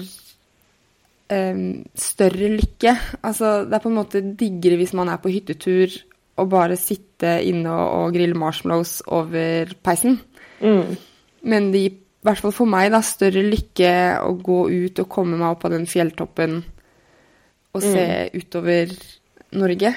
større 1.31 2.49
lykke. 2.51 2.95
Altså, 3.21 3.61
det 3.67 3.77
er 3.77 3.83
på 3.83 3.91
en 3.91 3.99
måte 3.99 4.21
diggere 4.37 4.79
hvis 4.81 4.95
man 4.97 5.11
er 5.11 5.21
på 5.21 5.31
hyttetur 5.31 5.93
og 6.41 6.49
bare 6.51 6.77
sitte 6.79 7.37
inne 7.45 7.71
og, 7.71 8.13
grille 8.15 8.37
marshmallows 8.37 9.01
over 9.11 9.73
peisen. 9.83 10.19
Mm. 10.61 10.95
Men 11.51 11.71
det 11.73 11.83
gir 11.83 11.97
i 11.97 12.27
hvert 12.27 12.41
fall 12.43 12.53
for 12.53 12.69
meg 12.69 12.91
da, 12.93 13.01
større 13.05 13.41
lykke 13.41 13.93
å 14.21 14.35
gå 14.37 14.59
ut 14.69 15.01
og 15.01 15.09
komme 15.09 15.39
meg 15.39 15.55
opp 15.55 15.63
på 15.63 15.71
den 15.73 15.87
fjelltoppen 15.89 16.59
og 17.71 17.81
se 17.81 18.03
mm. 18.03 18.35
utover 18.37 18.91
Norge. 19.57 19.93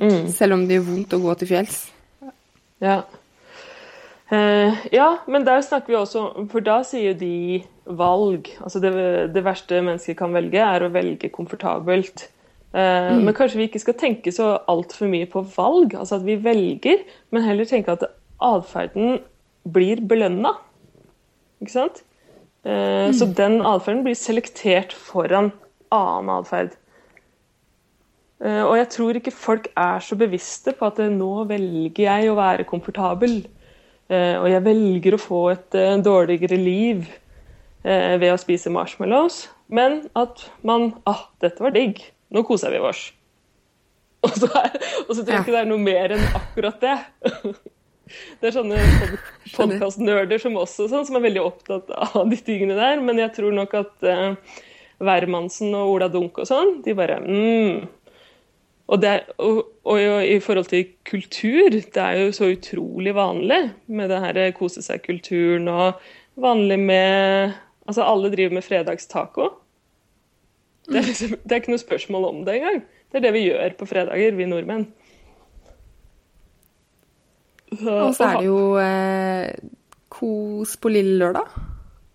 Mm. 0.00 0.28
Selv 0.32 0.56
om 0.56 0.66
det 0.68 0.78
gjør 0.78 0.86
vondt 0.92 1.16
å 1.16 1.22
gå 1.24 1.34
til 1.40 1.50
fjells. 1.50 1.80
Ja. 2.80 3.00
Uh, 4.30 4.76
ja, 4.94 5.16
men 5.26 5.42
der 5.42 5.58
snakker 5.66 5.90
vi 5.90 5.96
også 5.98 6.20
For 6.52 6.62
da 6.62 6.80
sier 6.86 7.16
de 7.18 7.64
valg. 7.84 8.52
Altså 8.62 8.78
det, 8.82 8.92
det 9.34 9.42
verste 9.42 9.80
mennesket 9.82 10.18
kan 10.20 10.34
velge, 10.36 10.62
er 10.62 10.86
å 10.86 10.92
velge 10.94 11.32
komfortabelt. 11.34 12.28
Uh, 12.70 13.16
mm. 13.16 13.24
Men 13.26 13.34
kanskje 13.34 13.58
vi 13.58 13.66
ikke 13.66 13.82
skal 13.82 13.98
tenke 13.98 14.34
så 14.34 14.52
altfor 14.70 15.10
mye 15.10 15.26
på 15.30 15.42
valg, 15.56 15.96
altså 15.98 16.20
at 16.20 16.28
vi 16.28 16.38
velger, 16.38 17.02
men 17.34 17.42
heller 17.42 17.66
tenke 17.66 17.96
at 17.96 18.06
atferden 18.38 19.18
blir 19.66 20.04
belønna. 20.06 20.54
Ikke 21.58 21.74
sant? 21.74 22.04
Uh, 22.62 23.10
mm. 23.10 23.16
Så 23.18 23.32
den 23.34 23.58
atferden 23.66 24.06
blir 24.06 24.18
selektert 24.18 24.94
foran 24.94 25.50
annen 25.90 26.30
atferd. 26.36 26.76
og 28.40 28.76
jeg 28.78 28.86
tror 28.94 29.16
ikke 29.18 29.32
folk 29.34 29.66
er 29.76 29.98
så 30.00 30.16
bevisste 30.16 30.72
på 30.72 30.86
at 30.86 31.00
nå 31.12 31.32
velger 31.50 32.04
jeg 32.06 32.30
å 32.30 32.36
være 32.38 32.64
komfortabel. 32.64 33.42
Eh, 34.10 34.36
og 34.40 34.48
jeg 34.50 34.64
velger 34.66 35.14
å 35.14 35.22
få 35.22 35.40
et 35.52 35.76
eh, 35.78 35.96
dårligere 36.02 36.58
liv 36.58 37.04
eh, 37.84 38.16
ved 38.18 38.32
å 38.32 38.38
spise 38.40 38.72
marshmallows. 38.74 39.44
Men 39.70 40.02
at 40.18 40.42
man 40.66 40.90
Ah, 41.06 41.28
dette 41.42 41.62
var 41.62 41.74
digg. 41.76 42.02
Nå 42.34 42.42
koser 42.46 42.74
vi 42.74 42.82
oss. 42.82 43.10
Og 44.26 44.34
så, 44.36 44.50
er, 44.52 44.74
og 45.08 45.14
så 45.16 45.22
tror 45.22 45.32
jeg 45.32 45.44
ikke 45.46 45.52
det 45.54 45.60
er 45.62 45.68
noe 45.70 45.80
mer 45.80 46.12
enn 46.12 46.26
akkurat 46.36 46.82
det. 46.82 46.96
Det 48.40 48.48
er 48.48 48.52
sånne 48.52 48.80
podkastnerder 49.54 50.40
som 50.42 50.56
også 50.58 50.88
sånn, 50.90 51.06
som 51.06 51.16
er 51.16 51.22
veldig 51.28 51.44
opptatt 51.44 51.92
av 51.94 52.24
de 52.28 52.36
tingene 52.42 52.74
der. 52.74 52.98
Men 53.00 53.20
jeg 53.22 53.30
tror 53.36 53.54
nok 53.54 53.76
at 53.78 54.02
uh, 54.02 54.56
Wermansen 55.00 55.70
og 55.78 55.92
Ola 55.94 56.08
Dunk 56.12 56.40
og 56.42 56.48
sånn, 56.50 56.80
de 56.84 56.96
bare 56.98 57.20
mm, 57.22 57.86
og, 58.90 58.98
det, 59.02 59.10
og, 59.38 59.60
og, 59.86 60.00
i 60.26 60.40
forhold 60.42 60.66
til 60.66 60.88
kultur, 61.06 61.70
det 61.70 62.02
er 62.02 62.24
jo 62.24 62.32
så 62.34 62.50
utrolig 62.50 63.14
vanlig 63.14 63.60
med 63.86 64.10
det 64.10 64.18
her 64.24 64.38
kose 64.56 64.82
seg-kulturen 64.82 65.68
og 65.70 66.00
vanlig 66.40 66.78
med 66.78 67.58
Altså 67.90 68.04
alle 68.06 68.28
driver 68.30 68.52
med 68.54 68.62
fredagstaco. 68.62 69.48
Det 70.86 71.00
er, 71.00 71.06
liksom, 71.08 71.32
det 71.42 71.52
er 71.52 71.58
ikke 71.58 71.72
noe 71.72 71.82
spørsmål 71.82 72.26
om 72.28 72.36
det 72.46 72.54
engang. 72.54 72.76
Det 73.10 73.18
er 73.18 73.24
det 73.24 73.32
vi 73.34 73.40
gjør 73.48 73.72
på 73.80 73.88
fredager, 73.90 74.36
vi 74.38 74.46
nordmenn. 74.46 74.84
Så, 77.72 77.96
og 77.96 78.14
så 78.14 78.28
er 78.28 78.36
det 78.36 78.46
jo 78.46 78.60
eh, 78.78 79.72
kos 80.12 80.76
på 80.78 80.92
lille 80.94 81.16
lørdag. 81.18 81.50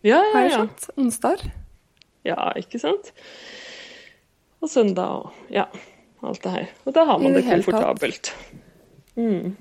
Ja, 0.08 0.22
ja, 0.32 0.46
ja. 0.54 0.62
Onsdag. 0.96 1.44
Ja, 2.24 2.54
ikke 2.56 2.80
sant. 2.80 3.12
Og 4.64 4.72
søndag 4.72 5.12
og 5.26 5.52
Ja 5.52 5.68
alt 6.30 6.44
det 6.44 6.54
her. 6.54 6.70
Og 6.86 6.96
da 6.96 7.06
har 7.10 7.20
man 7.22 7.34
det, 7.34 7.44
det 7.44 7.50
komfortabelt. 7.52 8.32
Mm. 9.16 9.56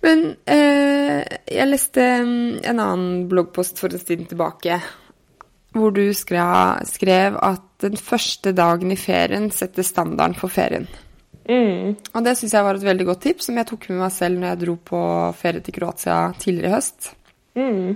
Men 0.00 0.24
eh, 0.48 1.20
jeg 1.50 1.68
leste 1.68 2.06
mm, 2.24 2.60
en 2.70 2.82
annen 2.82 3.28
bloggpost 3.30 3.80
for 3.82 3.92
en 3.92 4.02
stund 4.02 4.28
tilbake 4.30 4.80
hvor 5.76 5.92
du 5.94 6.02
skrev, 6.16 6.80
skrev, 6.90 7.36
at 7.46 7.62
den 7.84 7.94
første 7.94 8.50
dagen 8.56 8.90
i 8.90 8.98
ferien 8.98 9.50
setter 9.54 9.86
standarden 9.86 10.34
for 10.34 10.50
ferien. 10.50 10.88
Mm. 11.46 11.94
Og 11.94 12.24
det 12.26 12.36
syns 12.38 12.54
jeg 12.56 12.66
var 12.66 12.78
et 12.78 12.86
veldig 12.86 13.06
godt 13.06 13.22
tips, 13.26 13.48
som 13.48 13.58
jeg 13.58 13.68
tok 13.70 13.86
med 13.90 14.00
meg 14.02 14.12
selv 14.14 14.40
når 14.40 14.52
jeg 14.52 14.60
dro 14.64 14.76
på 14.90 15.02
ferie 15.38 15.62
til 15.62 15.76
Kroatia 15.76 16.18
tidligere 16.42 16.72
i 16.72 16.74
høst. 16.74 17.12
Mm. 17.58 17.94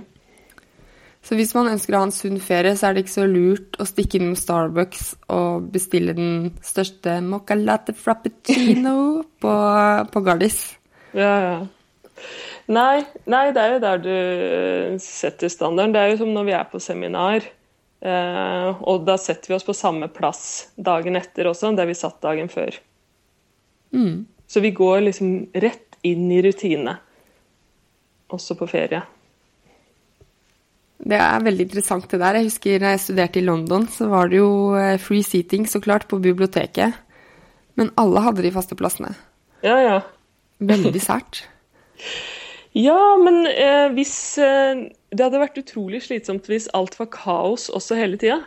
Så 1.25 1.33
hvis 1.39 1.55
man 1.57 1.71
ønsker 1.71 1.95
å 1.95 2.03
ha 2.03 2.05
en 2.05 2.13
sunn 2.13 2.37
ferie, 2.43 2.75
så 2.77 2.87
er 2.87 2.95
det 2.95 3.05
ikke 3.05 3.15
så 3.15 3.25
lurt 3.25 3.79
å 3.81 3.87
stikke 3.89 4.19
innom 4.19 4.35
Starbucks 4.37 5.07
og 5.33 5.71
bestille 5.73 6.13
den 6.13 6.51
største 6.65 7.17
moca 7.25 7.57
latte 7.57 7.95
frappuccino 7.97 8.97
på, 9.41 9.55
på 10.11 10.23
Gardis. 10.27 10.59
Ja, 11.17 11.33
ja. 11.41 11.57
Nei, 12.65 13.05
nei, 13.29 13.43
det 13.53 13.61
er 13.61 13.73
jo 13.73 13.81
der 13.81 14.01
du 14.01 14.99
setter 15.01 15.49
standarden. 15.49 15.93
Det 15.93 16.01
er 16.01 16.13
jo 16.13 16.21
som 16.21 16.33
når 16.33 16.47
vi 16.47 16.55
er 16.57 16.69
på 16.69 16.81
seminar. 16.81 17.49
Eh, 18.05 18.83
og 18.85 19.05
da 19.07 19.17
setter 19.21 19.49
vi 19.49 19.57
oss 19.57 19.65
på 19.65 19.73
samme 19.77 20.09
plass 20.13 20.69
dagen 20.77 21.17
etter 21.17 21.49
også, 21.49 21.73
der 21.77 21.89
vi 21.89 21.97
satt 21.97 22.21
dagen 22.25 22.51
før. 22.53 22.77
Mm. 23.95 24.25
Så 24.45 24.61
vi 24.61 24.73
går 24.77 25.07
liksom 25.07 25.35
rett 25.57 25.97
inn 26.05 26.29
i 26.29 26.41
rutine, 26.45 26.99
også 28.29 28.57
på 28.59 28.69
ferie. 28.69 29.01
Det 30.95 31.17
er 31.19 31.43
veldig 31.43 31.65
interessant 31.67 32.07
det 32.11 32.21
der. 32.21 32.39
Jeg 32.39 32.47
husker 32.47 32.79
da 32.81 32.93
jeg 32.93 33.03
studerte 33.03 33.41
i 33.41 33.45
London, 33.45 33.87
så 33.91 34.07
var 34.11 34.31
det 34.31 34.39
jo 34.39 34.51
eh, 34.79 34.95
free 35.01 35.25
seating 35.25 35.67
så 35.67 35.81
klart 35.83 36.07
på 36.11 36.21
biblioteket. 36.23 36.95
Men 37.75 37.91
alle 37.99 38.23
hadde 38.23 38.45
de 38.45 38.53
faste 38.55 38.77
plassene. 38.79 39.11
Ja, 39.65 39.75
ja. 39.83 39.97
Veldig 40.63 41.01
sært. 41.03 41.43
ja, 42.87 42.99
men 43.19 43.43
eh, 43.51 43.89
hvis 43.95 44.15
eh, 44.39 44.87
Det 45.11 45.23
hadde 45.23 45.41
vært 45.41 45.59
utrolig 45.59 46.01
slitsomt 46.05 46.47
hvis 46.51 46.69
alt 46.75 46.95
var 46.99 47.11
kaos 47.11 47.67
også 47.71 47.99
hele 47.99 48.19
tida. 48.19 48.41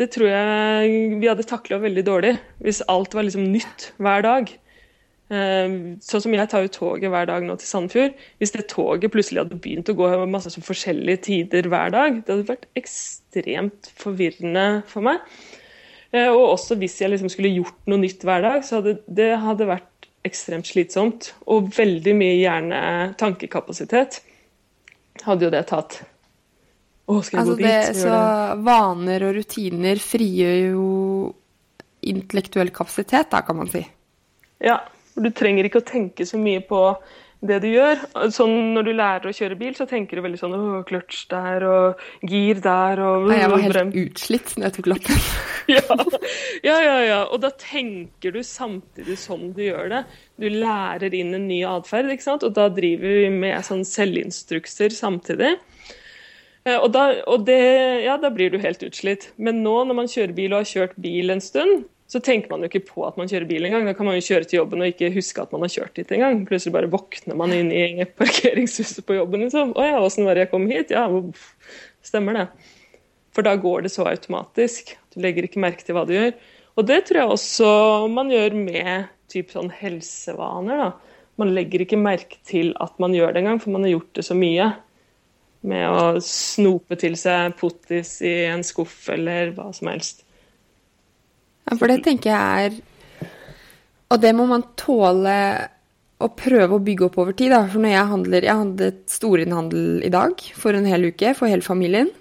det 0.00 0.10
tror 0.12 0.28
jeg 0.28 1.16
vi 1.20 1.28
hadde 1.28 1.44
takla 1.44 1.78
veldig 1.80 2.04
dårlig 2.04 2.32
hvis 2.64 2.80
alt 2.88 3.14
var 3.14 3.28
liksom 3.28 3.52
nytt 3.52 3.92
hver 4.00 4.24
dag. 4.24 4.48
Eh, 5.32 5.74
sånn 6.04 6.22
som 6.26 6.34
jeg 6.36 6.50
tar 6.52 6.66
jo 6.66 6.72
toget 6.74 7.08
hver 7.12 7.28
dag 7.30 7.44
nå 7.46 7.56
til 7.56 7.68
Sandefjord. 7.68 8.18
Hvis 8.42 8.52
det 8.52 8.66
toget 8.72 9.14
plutselig 9.14 9.40
hadde 9.44 9.60
begynt 9.64 9.88
å 9.88 9.96
gå 9.96 10.10
masse 10.28 10.52
forskjellige 10.60 11.24
tider 11.28 11.68
hver 11.72 11.94
dag, 11.94 12.18
det 12.20 12.34
hadde 12.34 12.50
vært 12.50 12.68
ekstremt 12.76 13.88
forvirrende 13.96 14.66
for 14.90 15.06
meg. 15.08 15.24
Eh, 16.12 16.28
og 16.28 16.58
også 16.58 16.76
hvis 16.80 16.98
jeg 17.00 17.14
liksom 17.14 17.32
skulle 17.32 17.54
gjort 17.54 17.88
noe 17.88 18.02
nytt 18.02 18.26
hver 18.28 18.44
dag, 18.44 18.60
så 18.66 18.80
hadde 18.80 18.98
det 19.08 19.30
hadde 19.40 19.70
vært 19.70 19.88
ekstremt 20.28 20.68
slitsomt. 20.68 21.32
Og 21.48 21.72
veldig 21.78 22.16
mye 22.18 22.36
hjerne-tankekapasitet 22.42 24.20
hadde 25.24 25.48
jo 25.48 25.52
det 25.54 25.64
tatt. 25.72 26.02
Å, 27.08 27.18
skal 27.24 27.38
jeg 27.38 27.42
Altså 27.42 27.56
gå 27.56 27.62
dit? 27.62 27.66
det, 27.66 27.96
så 28.04 28.18
vaner 28.68 29.24
og 29.26 29.36
rutiner 29.40 29.98
frigjør 30.00 30.58
jo 30.76 30.86
intellektuell 32.12 32.70
kapasitet, 32.74 33.30
da, 33.32 33.40
kan 33.46 33.56
man 33.58 33.70
si. 33.72 33.80
Ja, 34.62 34.76
du 35.16 35.28
trenger 35.30 35.68
ikke 35.68 35.82
å 35.82 35.86
tenke 35.92 36.24
så 36.28 36.38
mye 36.40 36.60
på 36.64 36.80
det 37.42 37.56
du 37.64 37.66
gjør. 37.72 37.98
Sånn 38.30 38.52
Når 38.76 38.84
du 38.86 38.90
lærer 38.94 39.26
å 39.26 39.34
kjøre 39.34 39.56
bil, 39.58 39.72
så 39.74 39.82
tenker 39.90 40.14
du 40.16 40.22
veldig 40.22 40.38
sånn 40.38 40.52
Å, 40.54 40.82
kløtsj 40.86 41.24
der 41.32 41.64
og 41.66 42.04
gir 42.22 42.60
der 42.62 43.00
og 43.02 43.26
Nei, 43.32 43.40
Jeg 43.40 43.50
var 43.50 43.64
brem- 43.72 43.90
helt 43.90 44.12
utslitt 44.14 44.52
når 44.56 44.68
jeg 44.68 44.76
tok 44.76 44.90
lappen. 44.92 45.24
ja. 45.74 45.82
ja, 46.62 46.76
ja, 46.86 46.94
ja. 47.08 47.18
Og 47.34 47.42
da 47.42 47.50
tenker 47.58 48.30
du 48.36 48.38
samtidig 48.46 49.18
som 49.18 49.48
du 49.56 49.64
gjør 49.66 49.90
det. 49.90 50.04
Du 50.38 50.46
lærer 50.54 51.18
inn 51.18 51.34
en 51.34 51.48
ny 51.50 51.64
atferd, 51.66 52.12
ikke 52.14 52.28
sant? 52.28 52.46
og 52.46 52.54
da 52.54 52.68
driver 52.70 53.18
vi 53.24 53.28
med 53.34 53.58
sånn 53.66 53.82
selvinstrukser 53.90 54.94
samtidig. 54.94 55.56
Eh, 56.62 56.78
Og, 56.78 56.92
da, 56.94 57.08
og 57.26 57.42
det, 57.50 57.58
ja, 58.06 58.14
da 58.22 58.30
blir 58.30 58.54
du 58.54 58.60
helt 58.62 58.86
utslitt. 58.86 59.32
Men 59.36 59.64
nå 59.66 59.80
når 59.90 59.98
man 59.98 60.06
kjører 60.14 60.36
bil 60.38 60.54
og 60.54 60.62
har 60.62 60.70
kjørt 60.76 60.94
bil 61.02 61.34
en 61.34 61.42
stund, 61.42 61.88
så 62.12 62.20
tenker 62.20 62.50
man 62.52 62.60
jo 62.60 62.68
ikke 62.68 62.84
på 62.90 63.06
at 63.06 63.16
man 63.16 63.30
kjører 63.30 63.48
bil 63.48 63.64
engang. 63.64 63.86
Da 63.88 63.94
kan 63.96 64.04
man 64.04 64.18
jo 64.18 64.24
kjøre 64.26 64.44
til 64.44 64.58
jobben 64.58 64.82
og 64.84 64.90
ikke 64.90 65.08
huske 65.14 65.40
at 65.40 65.52
man 65.54 65.62
har 65.64 65.72
kjørt 65.72 65.94
dit 65.96 66.10
engang. 66.12 66.42
Plutselig 66.48 66.74
bare 66.74 66.90
våkner 66.92 67.38
man 67.40 67.54
inn 67.56 67.70
i 67.72 68.04
parkeringshuset 68.20 69.00
på 69.08 69.16
jobben. 69.16 69.46
liksom. 69.46 69.72
'Å 69.72 69.86
ja, 69.86 70.00
åssen 70.02 70.28
var 70.28 70.36
det 70.36 70.44
jeg 70.44 70.50
kom 70.50 70.66
hit?' 70.68 70.92
Ja, 70.92 71.06
stemmer 72.04 72.36
det. 72.36 72.46
For 73.32 73.46
da 73.46 73.54
går 73.56 73.86
det 73.86 73.94
så 73.94 74.04
automatisk. 74.04 74.92
Du 75.14 75.22
legger 75.24 75.48
ikke 75.48 75.62
merke 75.64 75.86
til 75.86 75.96
hva 75.96 76.04
du 76.04 76.12
gjør. 76.12 76.34
Og 76.76 76.86
det 76.88 77.06
tror 77.08 77.20
jeg 77.22 77.32
også 77.32 77.70
man 78.12 78.28
gjør 78.32 78.56
med 78.60 79.08
typ 79.32 79.48
sånn 79.54 79.72
helsevaner. 79.72 80.76
da. 80.76 80.92
Man 81.40 81.54
legger 81.56 81.80
ikke 81.80 81.96
merke 81.96 82.36
til 82.44 82.74
at 82.76 82.98
man 83.00 83.16
gjør 83.16 83.32
det 83.32 83.40
engang, 83.40 83.60
for 83.60 83.72
man 83.72 83.86
har 83.88 83.94
gjort 83.96 84.12
det 84.20 84.26
så 84.28 84.36
mye. 84.36 84.68
Med 85.64 85.88
å 85.88 86.20
snope 86.20 86.98
til 87.00 87.16
seg 87.16 87.56
pottis 87.56 88.18
i 88.20 88.44
en 88.50 88.64
skuff 88.66 89.08
eller 89.08 89.54
hva 89.56 89.70
som 89.72 89.88
helst. 89.88 90.21
Ja, 91.68 91.76
for 91.76 91.88
det 91.90 92.02
tenker 92.04 92.32
jeg 92.32 92.66
er 92.66 93.28
Og 94.12 94.20
det 94.20 94.32
må 94.36 94.44
man 94.50 94.64
tåle 94.76 95.36
å 96.22 96.28
prøve 96.38 96.76
å 96.76 96.82
bygge 96.82 97.06
opp 97.08 97.18
over 97.18 97.34
tid. 97.34 97.52
Da. 97.54 97.64
For 97.70 97.82
når 97.82 97.94
jeg 97.94 98.10
handler 98.12 98.46
Jeg 98.46 98.60
handlet 98.60 99.00
storinnhandel 99.10 100.02
i 100.06 100.12
dag 100.12 100.42
for 100.54 100.76
en 100.76 100.88
hel 100.88 101.08
uke 101.10 101.34
for 101.38 101.50
hele 101.50 101.66
familien. 101.66 102.12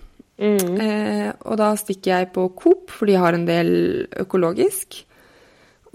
Eh, 0.42 1.30
og 1.46 1.58
da 1.60 1.70
stikker 1.78 2.16
jeg 2.16 2.32
på 2.34 2.48
Coop, 2.58 2.89
for 2.89 3.10
de 3.10 3.20
har 3.22 3.38
en 3.38 3.46
del 3.46 3.72
økologisk. 4.24 5.04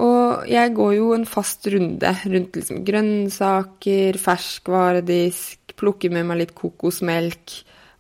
Og 0.03 0.45
jeg 0.51 0.75
går 0.77 0.93
jo 0.99 1.13
en 1.17 1.25
fast 1.27 1.67
runde 1.73 2.13
rundt 2.29 2.59
liksom 2.59 2.83
grønnsaker, 2.87 4.19
ferskvaredisk, 4.21 5.75
plukker 5.81 6.13
med 6.13 6.29
meg 6.29 6.43
litt 6.43 6.55
kokosmelk 6.57 7.57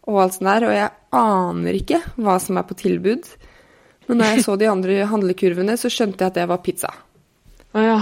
og 0.06 0.20
alt 0.22 0.36
sånt 0.36 0.50
der. 0.50 0.68
Og 0.68 0.76
jeg 0.76 0.92
aner 1.16 1.80
ikke 1.80 2.02
hva 2.20 2.36
som 2.42 2.60
er 2.60 2.68
på 2.68 2.76
tilbud. 2.78 3.30
Men 4.06 4.20
når 4.20 4.32
jeg 4.32 4.44
så 4.46 4.54
de 4.60 4.68
andre 4.70 5.00
handlekurvene, 5.10 5.74
så 5.80 5.90
skjønte 5.92 6.22
jeg 6.22 6.32
at 6.32 6.38
det 6.38 6.46
var 6.50 6.62
pizza. 6.64 6.92
Å 7.74 7.82
ja. 7.82 7.98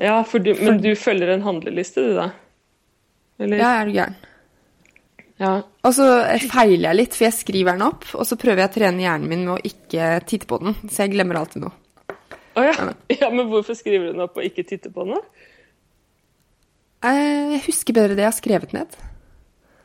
Ja, 0.00 0.16
for 0.24 0.40
du, 0.40 0.54
men 0.56 0.78
du 0.80 0.92
følger 0.96 1.34
en 1.34 1.42
handleliste, 1.44 2.04
du, 2.06 2.14
da? 2.16 2.30
Eller? 3.40 3.60
Ja, 3.60 3.72
er 3.80 3.88
du 3.88 3.96
gæren. 3.96 4.16
Ja. 5.40 5.50
Og 5.88 5.94
så 5.96 6.06
feiler 6.52 6.90
jeg 6.90 6.98
litt, 6.98 7.14
for 7.16 7.26
jeg 7.26 7.36
skriver 7.36 7.76
den 7.76 7.84
opp, 7.86 8.06
og 8.14 8.26
så 8.28 8.36
prøver 8.40 8.62
jeg 8.64 8.70
å 8.70 8.74
trene 8.74 9.04
hjernen 9.04 9.28
min 9.28 9.44
med 9.46 9.54
å 9.56 9.60
ikke 9.70 10.08
titte 10.28 10.48
på 10.48 10.58
den. 10.60 10.76
Så 10.86 11.06
jeg 11.06 11.14
glemmer 11.14 11.40
alltid 11.40 11.64
noe. 11.64 11.72
Å 12.60 12.64
ja. 12.66 12.74
ja. 13.14 13.28
Men 13.32 13.48
hvorfor 13.48 13.76
skriver 13.78 14.08
du 14.10 14.12
den 14.14 14.24
opp 14.24 14.36
og 14.40 14.44
ikke 14.46 14.66
titter 14.68 14.92
på 14.92 15.06
den? 15.08 15.16
da? 15.16 15.46
Eh, 17.08 17.54
Jeg 17.56 17.62
husker 17.68 17.96
bedre 17.96 18.16
det 18.18 18.26
jeg 18.26 18.32
har 18.32 18.36
skrevet 18.36 18.74
ned. 18.76 18.98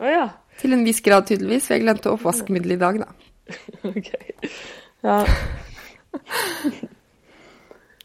Å 0.04 0.12
ja. 0.12 0.26
Til 0.60 0.76
en 0.76 0.84
viss 0.88 1.00
grad, 1.04 1.28
tydeligvis. 1.30 1.68
For 1.68 1.78
jeg 1.78 1.86
glemte 1.86 2.12
oppvaskmiddelet 2.12 2.76
i 2.76 2.84
dag, 2.84 3.04
da. 3.06 3.12
Ok. 3.92 4.12
Ja. 5.06 5.22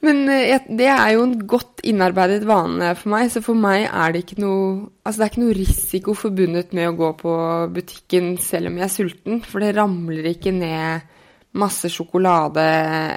Men 0.05 0.22
eh, 0.32 0.62
det 0.68 0.88
er 0.88 1.12
jo 1.14 1.24
en 1.26 1.34
godt 1.48 1.82
innarbeidet 1.84 2.46
vane 2.48 2.94
for 2.96 3.12
meg, 3.12 3.28
så 3.32 3.42
for 3.44 3.59
meg 3.59 3.86
er 3.86 4.14
det 4.14 4.24
ikke 4.24 4.40
noe 4.40 4.88
Altså 5.05 5.20
det 5.20 5.26
er 5.26 5.32
ikke 5.32 5.42
noe 5.42 5.57
risiko 5.59 6.14
forbundet 6.16 6.74
med 6.76 6.88
å 6.88 6.96
gå 6.96 7.11
på 7.20 7.34
butikken 7.74 8.34
selv 8.40 8.70
om 8.70 8.78
jeg 8.78 8.86
er 8.86 8.94
sulten, 8.94 9.40
for 9.44 9.64
det 9.64 9.74
ramler 9.76 10.30
ikke 10.32 10.55
ned 10.57 11.09
masse 11.61 11.90
sjokolade 11.90 12.62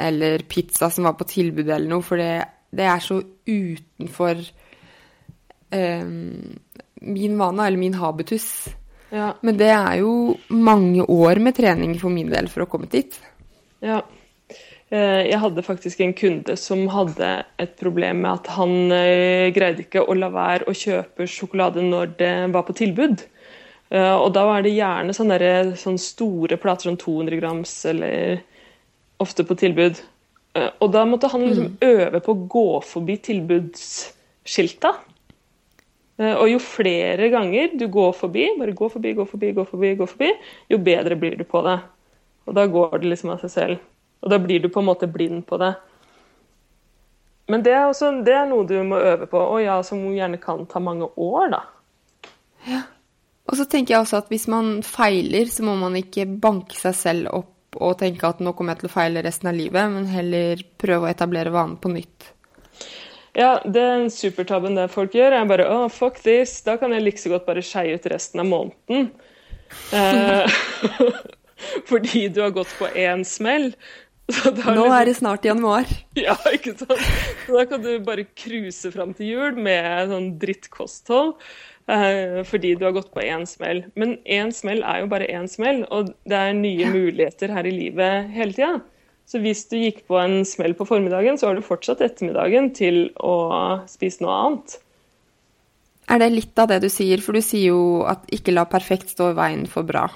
eller 0.08 0.42
pizza 0.50 0.90
som 0.90 1.06
var 1.06 1.14
på 1.20 1.28
tilbud 1.30 1.68
eller 1.68 1.92
noe, 1.92 2.04
for 2.06 2.18
det, 2.18 2.42
det 2.74 2.88
er 2.90 3.04
så 3.04 3.20
utenfor 3.22 4.42
eh, 5.78 6.08
min 7.04 7.38
vane, 7.38 7.68
eller 7.68 7.78
min 7.78 8.00
habitus. 8.00 8.48
Ja. 9.14 9.36
Men 9.46 9.60
det 9.60 9.70
er 9.70 10.00
jo 10.02 10.34
mange 10.50 11.06
år 11.06 11.38
med 11.44 11.56
trening 11.60 11.94
for 12.02 12.10
min 12.10 12.32
del 12.34 12.50
for 12.50 12.66
å 12.66 12.70
komme 12.72 12.90
dit. 12.90 13.20
Ja. 13.84 14.02
Eh, 14.94 15.26
Jeg 15.32 15.40
hadde 15.42 15.66
faktisk 15.66 16.02
en 16.04 16.14
kunde 16.14 16.56
som 16.60 16.86
hadde 16.94 17.30
et 17.62 17.76
problem 17.80 18.22
med 18.24 18.32
at 18.44 18.50
han 18.58 18.92
eh, 18.94 19.50
greide 19.56 19.86
ikke 19.86 20.04
å 20.06 20.16
la 20.18 20.30
være 20.34 20.68
å 20.70 20.76
kjøpe 20.78 21.28
sjokolade 21.30 21.84
når 21.86 22.18
det 22.20 22.34
var 22.54 22.66
på 22.68 22.76
tilbud. 22.78 23.24
Eh, 23.90 24.14
Og 24.14 24.34
da 24.36 24.46
var 24.46 24.62
det 24.62 24.76
gjerne 24.76 25.16
sånne, 25.16 25.40
der, 25.42 25.72
sånne 25.80 26.02
store 26.02 26.60
plater, 26.62 26.92
sånn 26.92 27.00
200 27.02 27.40
grams, 27.42 27.74
eller 27.90 28.44
ofte 29.24 29.46
på 29.48 29.58
tilbud. 29.58 30.02
Og 30.54 30.92
da 30.94 31.02
måtte 31.10 31.32
han 31.32 31.42
liksom 31.48 31.80
øve 31.82 32.20
på 32.22 32.34
å 32.36 32.42
gå 32.46 32.68
forbi 32.86 33.16
tilbudsskilta. 33.26 34.92
Og 36.22 36.44
jo 36.52 36.60
flere 36.62 37.32
ganger 37.34 37.72
du 37.80 37.88
går 37.90 38.12
forbi, 38.14 38.44
bare 38.60 38.76
gå 38.78 38.90
forbi, 38.94 39.16
gå 39.18 39.26
forbi, 39.26 39.50
gå 39.58 39.66
forbi, 39.66 39.96
gå 39.98 40.08
forbi, 40.12 40.30
jo 40.70 40.78
bedre 40.78 41.18
blir 41.18 41.40
du 41.40 41.44
på 41.50 41.64
det. 41.66 41.80
Og 42.48 42.56
da 42.58 42.68
går 42.68 43.00
det 43.00 43.14
liksom 43.14 43.34
av 43.34 43.44
seg 43.44 43.54
selv. 43.54 43.84
Og 44.24 44.32
da 44.32 44.40
blir 44.40 44.64
du 44.64 44.70
på 44.72 44.82
en 44.84 44.90
måte 44.90 45.10
blind 45.12 45.46
på 45.48 45.60
det. 45.62 45.74
Men 47.52 47.64
det 47.64 47.74
er, 47.76 47.86
også, 47.90 48.12
det 48.24 48.36
er 48.38 48.46
noe 48.48 48.64
du 48.68 48.78
må 48.88 49.00
øve 49.04 49.28
på, 49.28 49.40
og 49.40 49.60
ja, 49.60 49.76
som 49.84 50.00
gjerne 50.16 50.40
kan 50.40 50.64
ta 50.72 50.80
mange 50.80 51.10
år, 51.20 51.50
da. 51.52 51.64
Ja. 52.70 52.84
Og 53.52 53.58
så 53.60 53.66
tenker 53.68 53.98
jeg 53.98 54.06
også 54.06 54.22
at 54.22 54.30
hvis 54.32 54.46
man 54.52 54.78
feiler, 54.88 55.50
så 55.52 55.66
må 55.68 55.76
man 55.76 55.98
ikke 56.00 56.24
banke 56.26 56.78
seg 56.80 56.96
selv 56.96 57.34
opp 57.36 57.50
og 57.74 57.98
tenke 58.00 58.30
at 58.30 58.40
nå 58.44 58.54
kommer 58.56 58.76
jeg 58.76 58.84
til 58.84 58.92
å 58.92 58.94
feile 58.94 59.24
resten 59.26 59.50
av 59.52 59.58
livet, 59.58 59.92
men 59.92 60.08
heller 60.08 60.64
prøve 60.80 61.10
å 61.10 61.12
etablere 61.12 61.52
vanen 61.52 61.76
på 61.82 61.92
nytt. 61.92 62.30
Ja, 63.34 63.58
det 63.66 63.82
er 63.82 63.96
en 63.98 64.12
supertabben 64.14 64.78
det 64.78 64.92
folk 64.94 65.16
gjør. 65.18 65.34
er 65.34 65.50
bare 65.50 65.66
oh, 65.74 65.88
fuck 65.90 66.22
this, 66.22 66.60
da 66.64 66.78
kan 66.78 66.94
jeg 66.94 67.04
like 67.04 67.20
så 67.20 67.34
godt 67.34 67.48
bare 67.50 67.66
skeie 67.66 67.98
ut 67.98 68.10
resten 68.14 68.44
av 68.44 68.50
måneden. 68.50 69.12
Eh, 69.90 70.46
fordi 71.90 72.28
du 72.34 72.42
har 72.46 72.56
gått 72.56 72.72
på 72.80 72.88
én 72.94 73.26
smell. 73.28 73.74
Så 74.32 74.54
da 74.56 74.72
Nå 74.72 74.86
liksom- 74.86 74.96
er 74.96 75.06
det 75.06 75.16
snart 75.18 75.46
januar. 75.46 75.86
Ja, 76.16 76.38
ikke 76.54 76.78
sant? 76.80 77.04
Så 77.46 77.58
da 77.58 77.66
kan 77.68 77.82
du 77.84 77.92
bare 78.00 78.24
cruise 78.40 78.92
fram 78.94 79.14
til 79.18 79.34
jul 79.34 79.58
med 79.60 80.10
sånn 80.14 80.30
drittkosthold. 80.40 81.36
eh, 81.92 82.40
fordi 82.48 82.78
du 82.80 82.86
har 82.86 82.94
gått 82.96 83.10
på 83.12 83.20
én 83.20 83.44
smell. 83.46 83.84
Men 84.00 84.16
én 84.24 84.54
smell 84.56 84.80
er 84.88 85.02
jo 85.02 85.10
bare 85.12 85.28
én 85.28 85.50
smell, 85.52 85.82
og 85.92 86.14
det 86.24 86.38
er 86.40 86.54
nye 86.56 86.88
muligheter 86.88 87.52
her 87.52 87.68
i 87.68 87.74
livet 87.76 88.32
hele 88.32 88.56
tida. 88.56 88.78
Så 89.28 89.40
hvis 89.44 89.66
du 89.68 89.76
gikk 89.80 90.06
på 90.08 90.16
en 90.20 90.46
smell 90.48 90.74
på 90.76 90.88
formiddagen, 90.88 91.36
så 91.40 91.48
har 91.50 91.56
du 91.56 91.62
fortsatt 91.62 92.00
ettermiddagen 92.04 92.72
til 92.76 93.10
å 93.20 93.36
spise 93.92 94.24
noe 94.24 94.40
annet. 94.46 94.78
Er 96.12 96.20
det 96.20 96.32
litt 96.32 96.60
av 96.60 96.68
det 96.72 96.82
du 96.84 96.90
sier? 96.92 97.20
For 97.24 97.36
du 97.36 97.42
sier 97.44 97.72
jo 97.72 97.84
at 98.08 98.26
ikke 98.36 98.52
la 98.56 98.66
perfekt 98.68 99.12
stå 99.12 99.30
i 99.32 99.38
veien 99.38 99.68
for 99.72 99.84
bra. 99.88 100.08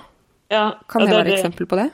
Ja, 0.52 0.78
Kan 0.88 1.04
det, 1.04 1.10
det 1.10 1.18
være 1.18 1.28
et 1.28 1.40
eksempel 1.40 1.68
på 1.68 1.80
det? 1.80 1.88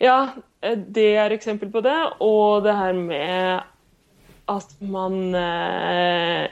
Ja, 0.00 0.18
det 0.62 1.08
er 1.18 1.34
eksempel 1.34 1.70
på 1.72 1.82
det. 1.84 1.96
Og 2.24 2.64
det 2.64 2.76
her 2.76 2.92
med 2.96 3.60
at 4.48 4.70
man 4.80 5.34
eh, 5.36 6.48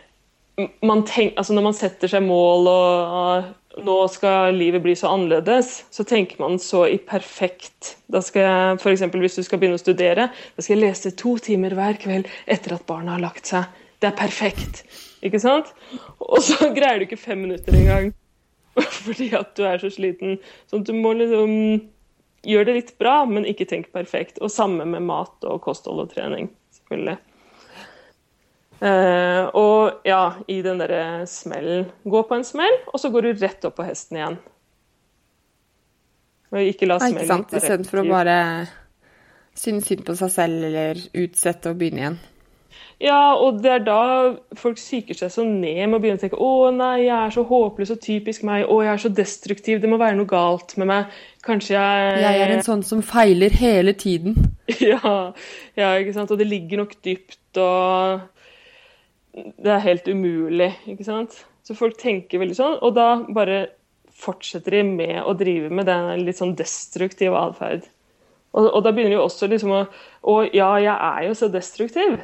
man 0.83 1.05
tenk, 1.05 1.37
altså 1.37 1.55
Når 1.57 1.65
man 1.69 1.77
setter 1.77 2.11
seg 2.11 2.25
mål 2.25 2.69
og, 2.71 3.17
og 3.21 3.85
nå 3.87 3.97
skal 4.09 4.57
livet 4.57 4.81
bli 4.85 4.95
så 4.97 5.11
annerledes, 5.13 5.83
så 5.93 6.05
tenker 6.09 6.41
man 6.41 6.57
så 6.63 6.87
i 6.89 6.97
perfekt 6.97 7.97
Da 8.13 8.23
skal 8.25 8.47
jeg, 8.47 8.79
for 8.81 8.93
eksempel 8.93 9.25
Hvis 9.25 9.37
du 9.37 9.43
skal 9.45 9.61
begynne 9.61 9.81
å 9.81 9.83
studere, 9.83 10.31
da 10.33 10.65
skal 10.65 10.77
jeg 10.77 10.85
lese 10.85 11.17
to 11.17 11.37
timer 11.45 11.77
hver 11.77 12.01
kveld 12.01 12.31
etter 12.47 12.77
at 12.77 12.87
barna 12.89 13.17
har 13.17 13.25
lagt 13.25 13.53
seg. 13.53 13.69
Det 14.01 14.11
er 14.11 14.17
perfekt. 14.17 14.85
Ikke 15.25 15.41
sant? 15.41 15.73
Og 16.21 16.41
så 16.45 16.71
greier 16.77 17.01
du 17.01 17.07
ikke 17.07 17.21
fem 17.21 17.45
minutter 17.47 17.77
engang 17.77 18.13
fordi 19.07 19.31
at 19.37 19.55
du 19.57 19.65
er 19.67 19.81
så 19.83 19.91
sliten. 19.93 20.41
Sånn 20.71 20.85
at 20.85 20.91
du 20.91 20.97
må 20.99 21.15
liksom 21.17 21.55
gjøre 22.47 22.69
det 22.69 22.75
litt 22.77 22.93
bra, 23.01 23.21
men 23.29 23.49
ikke 23.49 23.69
tenk 23.69 23.89
perfekt. 23.95 24.41
Og 24.43 24.53
samme 24.53 24.87
med 24.89 25.07
mat 25.07 25.47
og 25.49 25.63
kosthold 25.65 26.05
og 26.05 26.13
trening, 26.15 26.51
selvfølgelig. 26.79 27.19
Uh, 28.77 29.49
og 29.57 30.05
ja, 30.05 30.37
i 30.53 30.59
den 30.61 30.77
derre 30.83 31.23
smellen 31.25 31.87
Gå 32.05 32.21
på 32.29 32.37
en 32.37 32.43
smell, 32.45 32.75
og 32.93 33.01
så 33.01 33.09
går 33.09 33.25
du 33.25 33.41
rett 33.41 33.65
opp 33.65 33.79
på 33.79 33.87
hesten 33.87 34.19
igjen. 34.19 34.37
Og 36.53 36.61
ikke 36.61 36.89
la 36.91 36.99
smellen 37.01 37.23
Ikke 37.23 37.31
sant. 37.31 37.55
Istedenfor 37.57 38.03
å 38.03 38.09
bare 38.11 38.37
synes 39.57 39.89
synd 39.89 40.05
på 40.05 40.17
seg 40.21 40.33
selv 40.35 40.69
eller 40.69 41.01
utsette 41.17 41.73
og 41.73 41.81
begynne 41.81 42.03
igjen. 42.03 42.19
Ja, 43.03 43.35
og 43.37 43.59
det 43.61 43.73
er 43.75 43.83
da 43.85 44.03
folk 44.57 44.79
psyker 44.81 45.19
seg 45.19 45.33
så 45.35 45.43
ned 45.45 45.83
med 45.83 45.99
å 45.99 46.01
begynne 46.01 46.17
å 46.17 46.23
tenke 46.23 46.39
å 46.41 46.71
nei, 46.73 47.05
jeg 47.05 47.17
er 47.17 47.35
så 47.35 47.43
håpløs 47.45 47.93
og 47.93 47.99
typisk 48.01 48.47
meg, 48.49 48.65
å 48.73 48.79
jeg 48.81 48.93
er 48.95 49.03
så 49.03 49.11
destruktiv, 49.13 49.83
det 49.83 49.91
må 49.93 49.99
være 50.01 50.17
noe 50.17 50.31
galt 50.31 50.73
med 50.81 50.89
meg. 50.89 51.19
Kanskje 51.45 51.75
jeg 51.77 52.23
Jeg 52.23 52.41
er 52.45 52.55
en 52.55 52.65
sånn 52.65 52.85
som 52.87 53.03
feiler 53.05 53.53
hele 53.61 53.97
tiden. 53.97 54.39
Ja, 54.83 55.33
ja 55.79 55.93
ikke 56.01 56.17
sant. 56.17 56.33
Og 56.35 56.41
det 56.41 56.49
ligger 56.49 56.81
nok 56.81 56.97
dypt, 57.05 57.61
og 57.63 58.25
det 59.37 59.73
er 59.73 59.85
helt 59.85 60.09
umulig, 60.09 60.73
ikke 60.89 61.07
sant. 61.07 61.37
Så 61.67 61.77
folk 61.77 61.99
tenker 62.01 62.41
veldig 62.41 62.57
sånn, 62.57 62.79
og 62.81 62.97
da 62.97 63.11
bare 63.37 63.67
fortsetter 64.17 64.79
de 64.79 64.83
med 64.89 65.19
å 65.21 65.35
drive 65.37 65.69
med 65.69 65.89
den 65.91 66.25
litt 66.25 66.41
sånn 66.41 66.57
destruktive 66.57 67.37
atferd. 67.37 67.85
Og, 68.57 68.71
og, 68.71 68.81
da 68.87 68.93
begynner 68.95 69.19
de 69.19 69.21
også 69.21 69.49
liksom 69.51 69.75
å 69.77 69.83
Å 70.27 70.37
ja, 70.49 70.71
jeg 70.81 70.95
er 70.95 71.27
jo 71.29 71.35
så 71.39 71.51
destruktiv. 71.53 72.17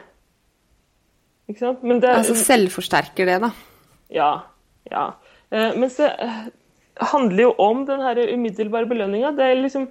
Ikke 1.52 1.66
sant? 1.66 1.84
Men 1.84 2.00
det 2.02 2.10
Altså 2.16 2.34
selvforsterker 2.38 3.28
det, 3.28 3.38
da. 3.44 3.52
Ja. 4.12 4.32
Ja. 4.90 5.06
Eh, 5.52 5.76
mens 5.78 6.00
det 6.00 6.08
eh, 6.24 6.42
handler 7.12 7.46
jo 7.46 7.52
om 7.62 7.84
den 7.88 8.02
her 8.02 8.18
umiddelbare 8.32 8.88
belønninga. 8.90 9.36
Det 9.36 9.52
liksom 9.60 9.86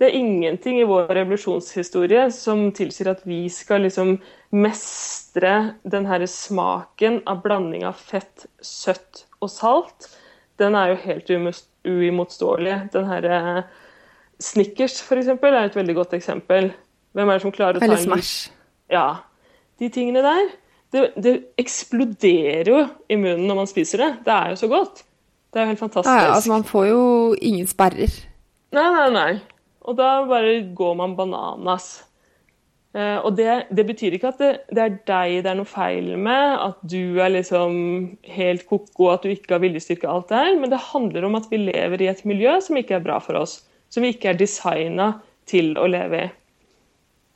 det 0.00 0.08
er 0.08 0.16
ingenting 0.18 0.80
i 0.80 0.86
vår 0.90 1.06
revolusjonshistorie 1.14 2.26
som 2.34 2.66
tilsier 2.74 3.12
at 3.12 3.20
vi 3.28 3.44
skal 3.52 3.84
liksom 3.86 4.16
mestre 4.54 5.52
den 5.86 6.08
her 6.10 6.24
smaken 6.26 7.20
av 7.30 7.44
blanding 7.44 7.86
av 7.86 8.00
fett, 8.02 8.48
søtt 8.58 9.22
og 9.38 9.52
salt. 9.54 10.08
Den 10.58 10.74
er 10.78 10.92
jo 10.92 10.98
helt 11.04 11.30
uimotståelig. 11.86 12.74
Den 12.94 13.06
her 13.06 13.28
eh, 13.30 13.62
Snickers, 14.42 14.98
f.eks., 15.06 15.30
er 15.30 15.60
et 15.62 15.78
veldig 15.78 15.96
godt 16.00 16.18
eksempel. 16.18 16.72
Hvem 17.14 17.30
er 17.30 17.38
det 17.38 17.46
som 17.46 17.54
klarer 17.54 17.78
å 17.78 17.82
ta 17.82 17.86
Eller 17.86 18.02
Smash. 18.02 18.50
Ja. 18.90 19.06
De 19.78 19.90
tingene 19.94 20.24
der. 20.26 20.50
Det, 20.94 21.02
det, 21.18 21.34
eksploderer 21.58 22.70
jo 22.70 22.84
i 23.10 23.18
munnen 23.18 23.48
når 23.48 23.60
man 23.64 23.70
spiser 23.70 24.04
det. 24.04 24.10
Det 24.26 24.34
er 24.34 24.54
jo 24.54 24.60
så 24.62 24.70
godt. 24.70 25.02
Det 25.50 25.60
er 25.60 25.66
jo 25.66 25.72
helt 25.72 25.82
fantastisk. 25.82 26.14
Ja, 26.14 26.32
altså 26.36 26.52
Man 26.52 26.66
får 26.68 26.86
jo 26.88 27.02
ingen 27.42 27.68
sperrer. 27.70 28.14
Nei, 28.74 28.88
nei, 28.94 29.08
nei. 29.14 29.30
Og 29.84 29.98
da 29.98 30.16
bare 30.28 30.56
går 30.74 30.94
man 30.98 31.16
bananas. 31.18 31.88
Eh, 32.94 33.18
og 33.18 33.34
det, 33.38 33.66
det, 33.74 33.84
betyr 33.90 34.14
ikke 34.16 34.30
at 34.30 34.40
det, 34.40 34.52
det, 34.70 34.82
er 34.84 34.96
deg 35.10 35.36
det 35.44 35.50
er 35.50 35.58
noe 35.58 35.68
feil 35.68 36.14
med, 36.14 36.56
at 36.62 36.78
du 36.86 37.18
er 37.22 37.34
liksom 37.34 37.74
helt 38.36 38.66
ko-ko, 38.70 39.10
at 39.10 39.26
du 39.26 39.34
ikke 39.34 39.56
har 39.56 39.64
viljestyrke, 39.66 40.08
alt 40.10 40.30
det 40.30 40.40
her, 40.40 40.54
men 40.62 40.70
det 40.70 40.82
handler 40.92 41.26
om 41.26 41.34
at 41.38 41.50
vi 41.50 41.58
lever 41.66 42.06
i 42.06 42.10
et 42.12 42.22
miljø 42.28 42.54
som 42.62 42.78
ikke 42.78 43.00
er 43.00 43.06
bra 43.06 43.18
for 43.22 43.42
oss 43.42 43.60
som 43.94 44.02
vi 44.02 44.10
ikke 44.14 44.32
er 44.32 44.38
designa 44.38 45.12
til 45.46 45.74
å 45.78 45.86
leve 45.90 46.24
i. 46.24 46.30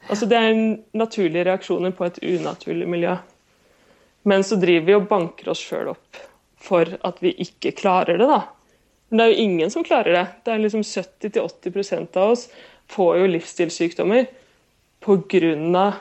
Altså 0.09 0.27
Det 0.31 0.39
er 0.39 0.61
naturlige 0.97 1.47
reaksjoner 1.47 1.93
på 1.95 2.07
et 2.07 2.19
unaturlig 2.25 2.89
miljø. 2.89 3.17
Men 4.23 4.45
så 4.45 4.59
driver 4.61 4.87
vi 4.87 4.97
og 4.97 5.09
banker 5.11 5.53
oss 5.53 5.62
sjøl 5.62 5.93
opp 5.93 6.19
for 6.59 6.91
at 7.07 7.21
vi 7.23 7.33
ikke 7.45 7.73
klarer 7.79 8.19
det, 8.19 8.27
da. 8.27 8.43
Men 9.09 9.21
det 9.21 9.25
er 9.25 9.33
jo 9.33 9.45
ingen 9.47 9.71
som 9.73 9.85
klarer 9.87 10.16
det. 10.16 10.25
Det 10.45 10.53
er 10.53 10.64
liksom 10.64 10.83
70-80% 10.85 12.19
av 12.19 12.35
oss 12.35 12.49
får 12.89 13.19
jo 13.21 13.31
livsstilssykdommer 13.35 14.27
pga. 15.05 15.93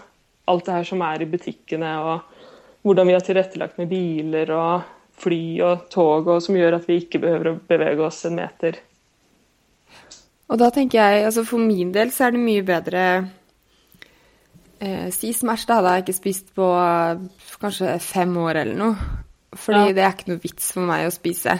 alt 0.48 0.66
det 0.66 0.72
her 0.72 0.84
som 0.84 1.02
er 1.04 1.22
i 1.22 1.30
butikkene, 1.30 1.92
og 2.00 2.20
hvordan 2.82 3.08
vi 3.08 3.14
har 3.14 3.24
tilrettelagt 3.24 3.78
med 3.78 3.90
biler 3.92 4.52
og 4.56 4.82
fly 5.18 5.60
og 5.66 5.90
tog, 5.92 6.28
og 6.28 6.42
som 6.44 6.56
gjør 6.56 6.78
at 6.78 6.88
vi 6.88 7.02
ikke 7.02 7.20
behøver 7.20 7.52
å 7.52 7.60
bevege 7.68 8.06
oss 8.06 8.24
en 8.26 8.38
meter. 8.38 8.78
Og 10.48 10.60
da 10.62 10.70
tenker 10.72 11.02
jeg, 11.02 11.26
altså 11.28 11.44
for 11.44 11.60
min 11.60 11.92
del 11.92 12.14
så 12.16 12.28
er 12.28 12.36
det 12.36 12.44
mye 12.44 12.64
bedre 12.64 13.04
eh, 14.80 15.08
Si 15.14 15.32
Smash, 15.34 15.68
da 15.70 15.80
hadde 15.80 15.96
jeg 15.96 16.06
ikke 16.06 16.18
spist 16.18 16.54
på 16.58 16.68
kanskje 17.62 17.98
fem 18.04 18.36
år 18.44 18.64
eller 18.64 18.78
noe. 18.78 19.10
Fordi 19.58 19.92
ja. 19.92 19.96
det 19.96 20.04
er 20.04 20.16
ikke 20.16 20.32
noe 20.34 20.44
vits 20.44 20.72
for 20.76 20.88
meg 20.88 21.08
å 21.08 21.14
spise. 21.14 21.56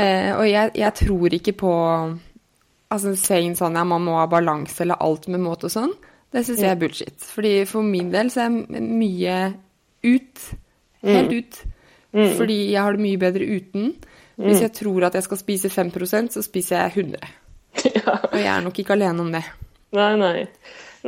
Eh, 0.00 0.30
og 0.36 0.44
jeg, 0.48 0.72
jeg, 0.78 0.96
tror 1.02 1.36
ikke 1.36 1.56
på 1.60 1.72
altså 2.90 3.12
saying 3.18 3.56
sånn 3.58 3.76
ja, 3.76 3.82
man 3.86 4.04
må 4.06 4.16
ha 4.18 4.28
balanse 4.30 4.84
eller 4.84 5.02
alt 5.02 5.28
med 5.30 5.42
måte 5.44 5.68
og 5.68 5.74
sånn. 5.74 5.92
Det 6.30 6.44
syns 6.46 6.62
jeg 6.62 6.70
er 6.70 6.78
bullshit. 6.78 7.26
Fordi 7.26 7.52
for 7.68 7.86
min 7.86 8.12
del 8.14 8.30
så 8.32 8.46
er 8.46 8.54
mye 8.54 9.36
ut. 10.06 10.46
Helt 11.02 11.32
mm. 11.32 11.36
ut. 11.36 11.60
Mm. 12.14 12.30
Fordi 12.38 12.58
jeg 12.70 12.82
har 12.82 12.96
det 12.96 13.04
mye 13.04 13.20
bedre 13.20 13.48
uten. 13.50 13.90
Hvis 14.40 14.60
mm. 14.60 14.64
jeg 14.64 14.74
tror 14.78 15.08
at 15.08 15.18
jeg 15.18 15.26
skal 15.26 15.40
spise 15.40 15.72
5% 15.72 16.36
så 16.36 16.42
spiser 16.44 16.78
jeg 16.80 17.04
100 17.04 17.32
ja. 17.98 18.14
Og 18.30 18.38
jeg 18.38 18.48
er 18.50 18.62
nok 18.64 18.78
ikke 18.80 18.94
alene 18.96 19.26
om 19.26 19.34
det. 19.34 19.42
Nei, 19.94 20.12
nei. 20.18 20.46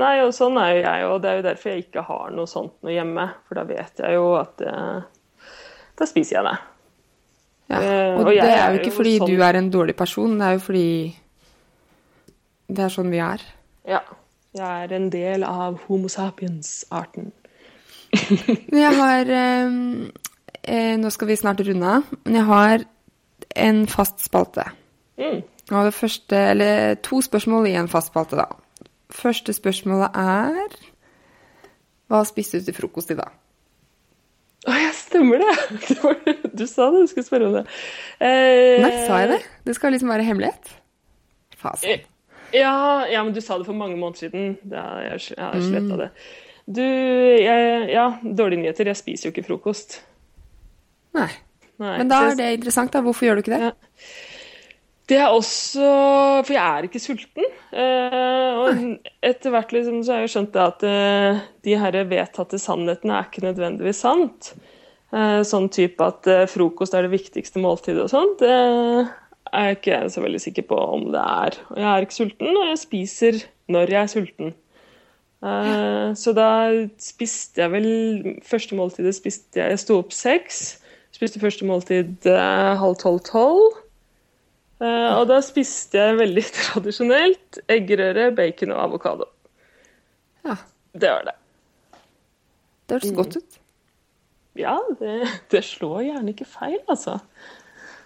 Nei, 0.01 0.14
og 0.24 0.30
sånn 0.32 0.57
er 0.57 0.70
jo 0.72 0.82
jeg, 0.86 1.07
og 1.09 1.16
det 1.20 1.30
er 1.30 1.38
jo 1.38 1.47
derfor 1.47 1.72
jeg 1.72 1.84
ikke 1.84 2.05
har 2.07 2.30
noe 2.32 2.49
sånt 2.49 2.78
noe 2.80 2.95
hjemme. 2.95 3.26
For 3.49 3.61
da 3.61 3.64
vet 3.68 4.01
jeg 4.01 4.16
jo 4.16 4.30
at 4.38 4.62
eh, 4.64 5.03
Da 5.99 6.09
spiser 6.09 6.38
jeg 6.38 6.47
det. 6.49 6.55
Ja, 7.72 7.80
eh, 7.80 8.14
og, 8.14 8.24
og 8.24 8.32
det 8.32 8.49
er 8.49 8.72
jo 8.72 8.80
ikke 8.80 8.95
fordi 8.97 9.18
sånn... 9.20 9.32
du 9.32 9.45
er 9.45 9.59
en 9.61 9.70
dårlig 9.72 9.97
person, 9.99 10.38
det 10.40 10.49
er 10.49 10.57
jo 10.57 10.64
fordi 10.64 10.88
det 12.72 12.86
er 12.86 12.93
sånn 12.93 13.12
vi 13.12 13.20
er. 13.22 13.45
Ja. 13.88 14.03
Jeg 14.53 14.84
er 14.84 14.93
en 14.93 15.07
del 15.12 15.45
av 15.49 15.78
Homo 15.86 16.11
sapiens-arten. 16.12 17.30
jeg 18.12 18.90
har 18.99 19.30
eh, 19.32 19.76
eh, 20.61 20.97
Nå 21.01 21.12
skal 21.14 21.30
vi 21.30 21.38
snart 21.40 21.62
runde 21.64 21.95
av, 21.97 22.11
men 22.26 22.36
jeg 22.36 22.49
har 22.51 22.84
en 23.64 23.86
fast 23.88 24.20
spalte. 24.24 24.66
Mm. 25.20 25.40
Og 25.72 25.88
det 25.88 25.95
første, 25.97 26.36
eller 26.53 27.01
to 27.05 27.22
spørsmål 27.24 27.70
i 27.70 27.78
en 27.80 27.88
fast 27.88 28.12
spalte, 28.12 28.36
da. 28.40 28.62
Første 29.13 29.53
spørsmålet 29.53 30.17
er 30.19 30.77
Hva 32.11 32.23
spiste 32.29 32.61
du 32.61 32.69
til 32.69 32.77
frokost 32.77 33.13
i 33.13 33.19
dag? 33.19 33.33
Å, 34.63 34.77
ja, 34.79 34.93
stemmer 34.95 35.41
det! 35.43 35.55
Du 36.55 36.67
sa 36.71 36.89
det, 36.93 37.03
du 37.03 37.11
skulle 37.11 37.27
spørre 37.27 37.49
om 37.49 37.57
det. 37.57 37.65
Eh, 38.23 38.79
Nei, 38.85 38.93
sa 39.09 39.19
jeg 39.25 39.33
det? 39.33 39.41
Det 39.67 39.75
skal 39.75 39.95
liksom 39.97 40.13
være 40.13 40.27
hemmelighet? 40.29 40.71
Fasen. 41.59 42.05
Ja, 42.53 42.75
ja, 43.09 43.23
men 43.25 43.33
du 43.35 43.41
sa 43.43 43.57
det 43.59 43.67
for 43.67 43.75
mange 43.75 43.97
måneder 43.97 44.29
siden. 44.29 44.57
Jeg, 44.71 45.21
jeg 45.33 45.41
har 45.41 45.65
sletta 45.65 45.97
mm. 45.97 46.03
det. 46.03 46.11
Du, 46.79 46.83
jeg, 46.83 47.89
ja, 47.91 48.05
dårlige 48.23 48.61
nyheter. 48.63 48.93
Jeg 48.93 49.01
spiser 49.01 49.29
jo 49.29 49.33
ikke 49.35 49.47
frokost. 49.49 49.99
Nei. 51.17 51.31
Nei. 51.83 51.97
Men 51.99 52.13
da 52.13 52.21
er 52.29 52.37
det 52.39 52.53
interessant, 52.61 52.93
da. 52.95 53.03
Hvorfor 53.03 53.27
gjør 53.27 53.41
du 53.41 53.43
ikke 53.43 53.57
det? 53.57 53.73
Ja. 53.73 53.73
Det 55.13 55.19
er 55.21 55.29
også 55.29 55.87
For 56.47 56.55
jeg 56.55 56.65
er 56.65 56.87
ikke 56.89 57.01
sulten. 57.03 57.49
Eh, 57.73 58.61
og 58.63 58.79
etter 59.29 59.53
hvert 59.53 59.75
liksom, 59.75 60.01
så 60.05 60.17
har 60.17 60.23
jeg 60.25 60.33
skjønt 60.33 60.57
at 60.61 60.85
eh, 60.89 61.43
de 61.67 61.75
her 61.77 61.99
vedtatte 62.09 62.61
sannhetene 62.61 63.19
er 63.19 63.29
ikke 63.29 63.45
nødvendigvis 63.45 64.01
sant. 64.07 64.55
Eh, 65.13 65.43
sånn 65.45 65.69
type 65.75 66.07
at 66.07 66.31
frokost 66.49 66.97
er 66.97 67.05
det 67.05 67.13
viktigste 67.13 67.61
måltidet 67.61 68.07
og 68.07 68.13
sånt, 68.13 68.41
det 68.41 68.55
er 69.53 69.67
jeg 69.69 69.79
ikke 69.79 69.99
så 70.15 70.23
veldig 70.25 70.41
sikker 70.41 70.65
på 70.71 70.81
om 70.81 71.11
det 71.13 71.21
er. 71.21 71.61
Og 71.75 71.83
jeg 71.83 71.89
er 71.91 72.07
ikke 72.07 72.17
sulten, 72.17 72.57
og 72.57 72.67
jeg 72.71 72.81
spiser 72.81 73.41
når 73.73 73.93
jeg 73.93 74.01
er 74.01 74.13
sulten. 74.15 74.55
Eh, 75.45 76.09
så 76.17 76.37
da 76.39 76.49
spiste 77.03 77.65
jeg 77.65 77.73
vel 77.73 77.89
Første 78.47 78.77
måltidet 78.79 79.11
spiste 79.17 79.59
jeg 79.59 79.75
Jeg 79.75 79.81
sto 79.83 79.97
opp 80.01 80.15
seks. 80.17 80.79
Spiste 81.13 81.43
første 81.43 81.67
måltid 81.69 82.25
halv 82.25 82.97
tolv-tolv. 83.03 83.83
Uh, 84.83 85.14
og 85.20 85.28
da 85.30 85.39
spiste 85.45 86.01
jeg 86.01 86.18
veldig 86.18 86.43
tradisjonelt 86.59 87.62
eggerøre, 87.70 88.33
bacon 88.35 88.74
og 88.74 88.85
avokado. 88.89 89.28
Ja. 90.43 90.59
Det 90.93 91.09
var 91.09 91.26
det. 91.28 91.35
Det 92.87 92.97
hørtes 92.99 93.12
mm. 93.12 93.18
godt 93.20 93.37
ut. 93.39 93.59
Ja, 94.59 94.76
det, 94.99 95.12
det, 95.55 95.62
slår 95.64 96.03
gjerne 96.05 96.35
ikke 96.35 96.45
feil, 96.45 96.80
altså. 96.91 97.16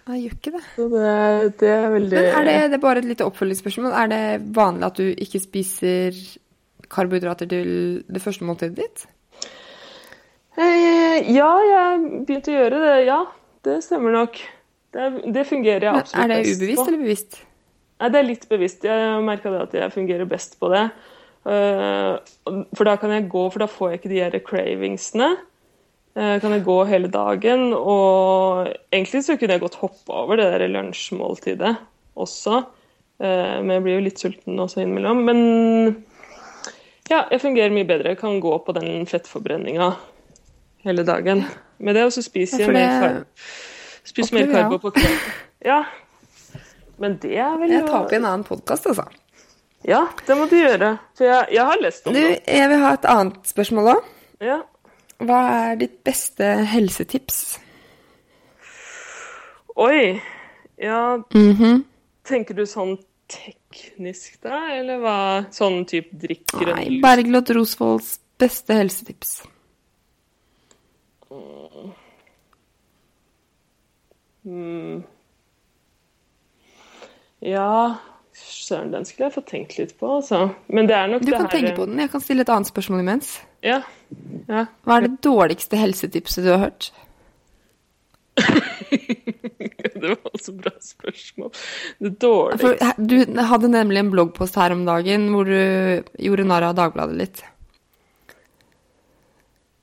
Jeg 0.07 0.21
gjør 0.21 0.35
ikke 0.37 0.53
det. 0.53 0.63
det, 0.77 1.55
det 1.59 1.71
er 1.73 1.89
veldig 1.91 2.19
Men 2.21 2.29
er 2.31 2.45
det, 2.47 2.57
det 2.71 2.77
er 2.77 2.83
bare 2.85 3.01
et 3.01 3.09
lite 3.09 3.25
oppfølgingsspørsmål. 3.27 3.91
Er 3.91 4.11
det 4.13 4.21
vanlig 4.55 4.87
at 4.87 5.01
du 5.01 5.09
ikke 5.09 5.41
spiser 5.43 6.21
karbohydrater 6.87 7.49
til 7.51 7.71
det 8.07 8.21
første 8.23 8.47
måltidet 8.47 8.77
ditt? 8.79 9.03
Eh, 10.57 11.27
ja, 11.35 11.49
jeg 11.73 12.23
begynte 12.23 12.53
å 12.53 12.55
gjøre 12.61 12.79
det. 12.85 12.95
Ja, 13.09 13.19
det 13.67 13.81
stemmer 13.83 14.15
nok. 14.15 14.39
Det, 14.97 15.33
det 15.35 15.43
fungerer 15.45 15.85
jeg 15.85 15.93
absolutt 15.93 16.09
best 16.09 16.15
på. 16.15 16.23
Er 16.23 16.33
det 16.33 16.55
ubevisst 16.55 16.87
eller 16.87 17.03
bevisst? 17.03 17.37
Nei, 17.97 18.09
det 18.13 18.19
er 18.19 18.25
litt 18.27 18.47
bevisst. 18.49 18.87
Jeg 18.87 19.21
merka 19.25 19.53
at 19.61 19.75
jeg 19.77 19.93
fungerer 19.93 20.29
best 20.29 20.57
på 20.61 20.71
det. 20.73 20.87
Eh, 21.47 22.15
for 22.77 22.89
da 22.89 22.95
kan 23.01 23.13
jeg 23.13 23.29
gå, 23.31 23.43
for 23.53 23.63
da 23.63 23.69
får 23.69 23.93
jeg 23.93 24.01
ikke 24.01 24.11
de 24.13 24.23
her 24.23 24.41
cravingsene. 24.45 25.29
Uh, 26.17 26.39
kan 26.41 26.49
jeg 26.49 26.63
gå 26.65 26.75
hele 26.89 27.11
dagen. 27.13 27.67
Og 27.77 28.71
egentlig 28.89 29.21
så 29.27 29.35
kunne 29.37 29.53
jeg 29.53 29.61
godt 29.61 29.77
hoppe 29.83 30.13
over 30.13 30.39
det 30.39 30.47
der 30.49 30.65
lunsjmåltidet 30.73 31.75
også. 32.17 32.63
Eh, 33.21 33.57
men 33.61 33.75
jeg 33.75 33.85
blir 33.85 33.97
jo 33.99 34.05
litt 34.07 34.21
sulten 34.21 34.57
også 34.61 34.81
innimellom. 34.81 35.21
Men 35.27 35.39
ja, 37.09 37.23
jeg 37.29 37.41
fungerer 37.43 37.73
mye 37.73 37.85
bedre. 37.85 38.15
Jeg 38.15 38.21
kan 38.23 38.41
gå 38.41 38.57
på 38.65 38.73
den 38.77 39.05
fettforbrenninga 39.09 39.91
hele 40.87 41.05
dagen 41.05 41.45
med 41.77 41.97
det, 41.97 42.07
og 42.07 42.13
så 42.15 42.23
spiser 42.25 42.65
jeg 42.65 42.69
Ja, 42.69 42.73
mer, 42.73 43.07
det 43.21 43.25
spiser 44.07 44.37
mer 44.39 44.51
karbo 44.53 44.79
på 44.87 44.93
kvelden. 44.97 45.19
Ja. 45.67 45.79
Men 47.01 47.15
det 47.21 47.33
er 47.37 47.55
vel 47.59 47.71
Jeg 47.73 47.85
tar 47.87 48.03
opp 48.05 48.11
i 48.13 48.15
en 48.17 48.25
annen 48.29 48.43
podkast, 48.47 48.85
altså. 48.89 49.03
Ja, 49.85 50.03
det 50.27 50.35
må 50.37 50.45
du 50.49 50.55
gjøre. 50.57 50.91
For 51.17 51.25
jeg, 51.27 51.47
jeg 51.53 51.65
har 51.69 51.81
lest 51.81 52.07
om 52.09 52.13
Du, 52.15 52.19
det. 52.21 52.39
jeg 52.47 52.69
vil 52.71 52.81
ha 52.83 52.91
et 52.97 53.05
annet 53.09 53.49
spørsmål 53.51 53.89
òg. 53.95 54.07
Ja. 54.45 54.59
Hva 55.21 55.39
er 55.71 55.75
ditt 55.81 55.97
beste 56.05 56.47
helsetips? 56.71 57.41
Oi. 59.77 60.21
Ja, 60.77 61.17
Mhm. 61.33 61.83
tenker 62.23 62.53
du 62.55 62.65
sånn 62.69 62.97
teknisk 63.27 64.39
da, 64.41 64.59
eller 64.77 64.99
hva? 65.01 65.17
Sånn 65.51 65.85
type 65.89 66.13
drikker 66.21 66.69
en 66.69 66.75
Nei? 66.75 66.99
Bergljot 67.01 67.49
Rosvolds 67.57 68.19
beste 68.39 68.73
helsetips. 68.77 69.41
Mm. 71.31 71.93
Ja, 77.45 77.95
søren, 78.33 78.91
den 78.93 79.05
skulle 79.05 79.27
jeg 79.27 79.35
få 79.35 79.43
tenkt 79.47 79.77
litt 79.77 79.95
på, 79.99 80.09
altså. 80.19 80.47
Men 80.73 80.89
det 80.89 80.95
er 80.97 81.11
nok 81.11 81.25
Du 81.25 81.31
det 81.31 81.39
kan 81.39 81.49
tenke 81.51 81.75
på 81.77 81.85
den. 81.89 81.99
Jeg 82.01 82.13
kan 82.13 82.23
stille 82.23 82.45
et 82.45 82.53
annet 82.53 82.69
spørsmål 82.69 83.03
imens. 83.03 83.33
Ja. 83.65 83.81
ja. 84.47 84.65
Hva 84.85 84.97
er 84.97 85.07
det 85.07 85.17
dårligste 85.25 85.79
helsetipset 85.79 86.45
du 86.45 86.51
har 86.53 86.63
hørt? 86.67 86.91
det 90.01 90.09
var 90.09 90.29
også 90.33 90.53
bra 90.53 90.73
spørsmål. 90.81 91.51
Det 91.99 92.13
dårligste 92.21 92.67
For 92.67 93.05
du 93.09 93.41
hadde 93.51 93.71
nemlig 93.73 94.03
en 94.03 94.11
bloggpost 94.13 94.57
her 94.59 94.75
om 94.75 94.85
dagen 94.87 95.29
hvor 95.33 95.49
du 95.49 95.57
gjorde 96.21 96.47
narr 96.47 96.69
av 96.69 96.77
Dagbladet 96.77 97.17
litt. 97.17 97.43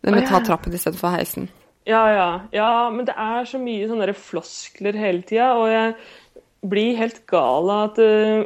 Det 0.05 0.13
med 0.13 0.27
Å, 0.27 0.31
ta 0.35 0.43
trappen 0.45 0.75
istedenfor 0.77 1.15
heisen. 1.17 1.49
Ja, 1.85 2.03
ja. 2.13 2.29
Ja, 2.55 2.91
men 2.91 3.05
det 3.09 3.15
er 3.21 3.45
så 3.49 3.61
mye 3.61 3.89
sånne 3.89 4.15
floskler 4.17 4.97
hele 4.97 5.25
tida, 5.27 5.51
og 5.59 5.69
jeg 5.69 5.97
blir 6.65 6.97
helt 6.97 7.21
gal 7.29 7.73
av 7.73 7.91
at 7.91 8.05
uh, 8.05 8.45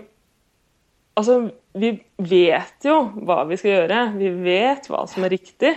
Altså, 1.18 1.48
vi 1.74 1.96
vet 2.22 2.84
jo 2.86 2.94
hva 3.26 3.40
vi 3.48 3.56
skal 3.58 3.72
gjøre. 3.72 4.02
Vi 4.20 4.28
vet 4.44 4.84
hva 4.86 5.00
som 5.10 5.24
er 5.26 5.32
riktig, 5.34 5.72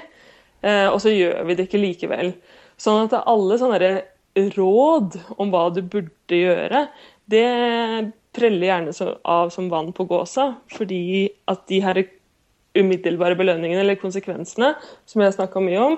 uh, 0.62 0.92
og 0.92 1.00
så 1.02 1.14
gjør 1.14 1.40
vi 1.48 1.56
det 1.58 1.66
ikke 1.66 1.82
likevel. 1.82 2.36
Sånn 2.82 3.08
at 3.08 3.16
alle 3.26 3.58
sånne 3.58 3.92
råd 4.54 5.18
om 5.42 5.50
hva 5.54 5.64
du 5.74 5.82
burde 5.82 6.38
gjøre, 6.38 6.86
det 7.26 7.48
preller 8.38 8.70
gjerne 8.70 9.10
av 9.28 9.50
som 9.54 9.70
vann 9.74 9.92
på 9.98 10.06
gåsa, 10.10 10.52
fordi 10.72 11.32
at 11.52 11.66
de 11.70 11.82
her 11.84 12.04
umiddelbare 12.78 13.36
belønningene 13.36 13.82
eller 13.84 14.00
konsekvensene, 14.00 14.76
som 15.10 15.26
jeg 15.26 15.36
snakka 15.36 15.64
mye 15.64 15.82
om, 15.90 15.98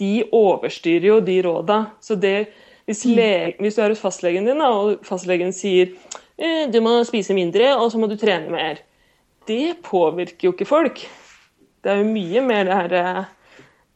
de 0.00 0.24
overstyrer 0.32 1.06
jo 1.10 1.20
de 1.24 1.38
råda. 1.44 1.80
Så 2.00 2.16
det, 2.20 2.50
hvis, 2.88 3.04
le, 3.04 3.54
hvis 3.60 3.76
du 3.76 3.82
er 3.84 3.94
hos 3.94 4.02
fastlegen 4.02 4.48
din, 4.48 4.62
og 4.64 5.04
fastlegen 5.06 5.52
sier 5.56 5.92
eh, 6.40 6.66
du 6.72 6.80
må 6.84 6.96
spise 7.08 7.36
mindre, 7.36 7.74
og 7.76 7.92
så 7.92 8.00
må 8.00 8.08
du 8.10 8.16
trene 8.20 8.50
mer, 8.52 8.80
det 9.48 9.80
påvirker 9.86 10.48
jo 10.48 10.54
ikke 10.56 10.68
folk. 10.68 11.04
Det 11.80 11.92
er 11.92 12.02
jo 12.02 12.12
mye 12.12 12.44
mer 12.44 12.68
det 12.68 12.78
her 12.78 12.96
eh, 13.00 13.28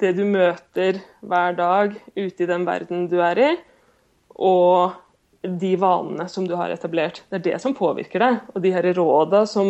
det 0.02 0.14
du 0.18 0.24
møter 0.26 0.98
hver 1.24 1.56
dag 1.56 1.94
ute 2.16 2.44
i 2.44 2.48
den 2.50 2.64
verden 2.66 3.06
du 3.08 3.20
er 3.22 3.40
i, 3.40 3.52
og 4.34 5.00
de 5.44 5.74
vanene 5.76 6.26
som 6.28 6.46
du 6.48 6.56
har 6.58 6.72
etablert. 6.72 7.22
Det 7.28 7.38
er 7.38 7.46
det 7.50 7.60
som 7.62 7.76
påvirker 7.76 8.22
deg. 8.22 8.40
Og 8.54 8.64
de 8.64 8.72
her 8.74 8.88
råda 8.96 9.44
som 9.48 9.68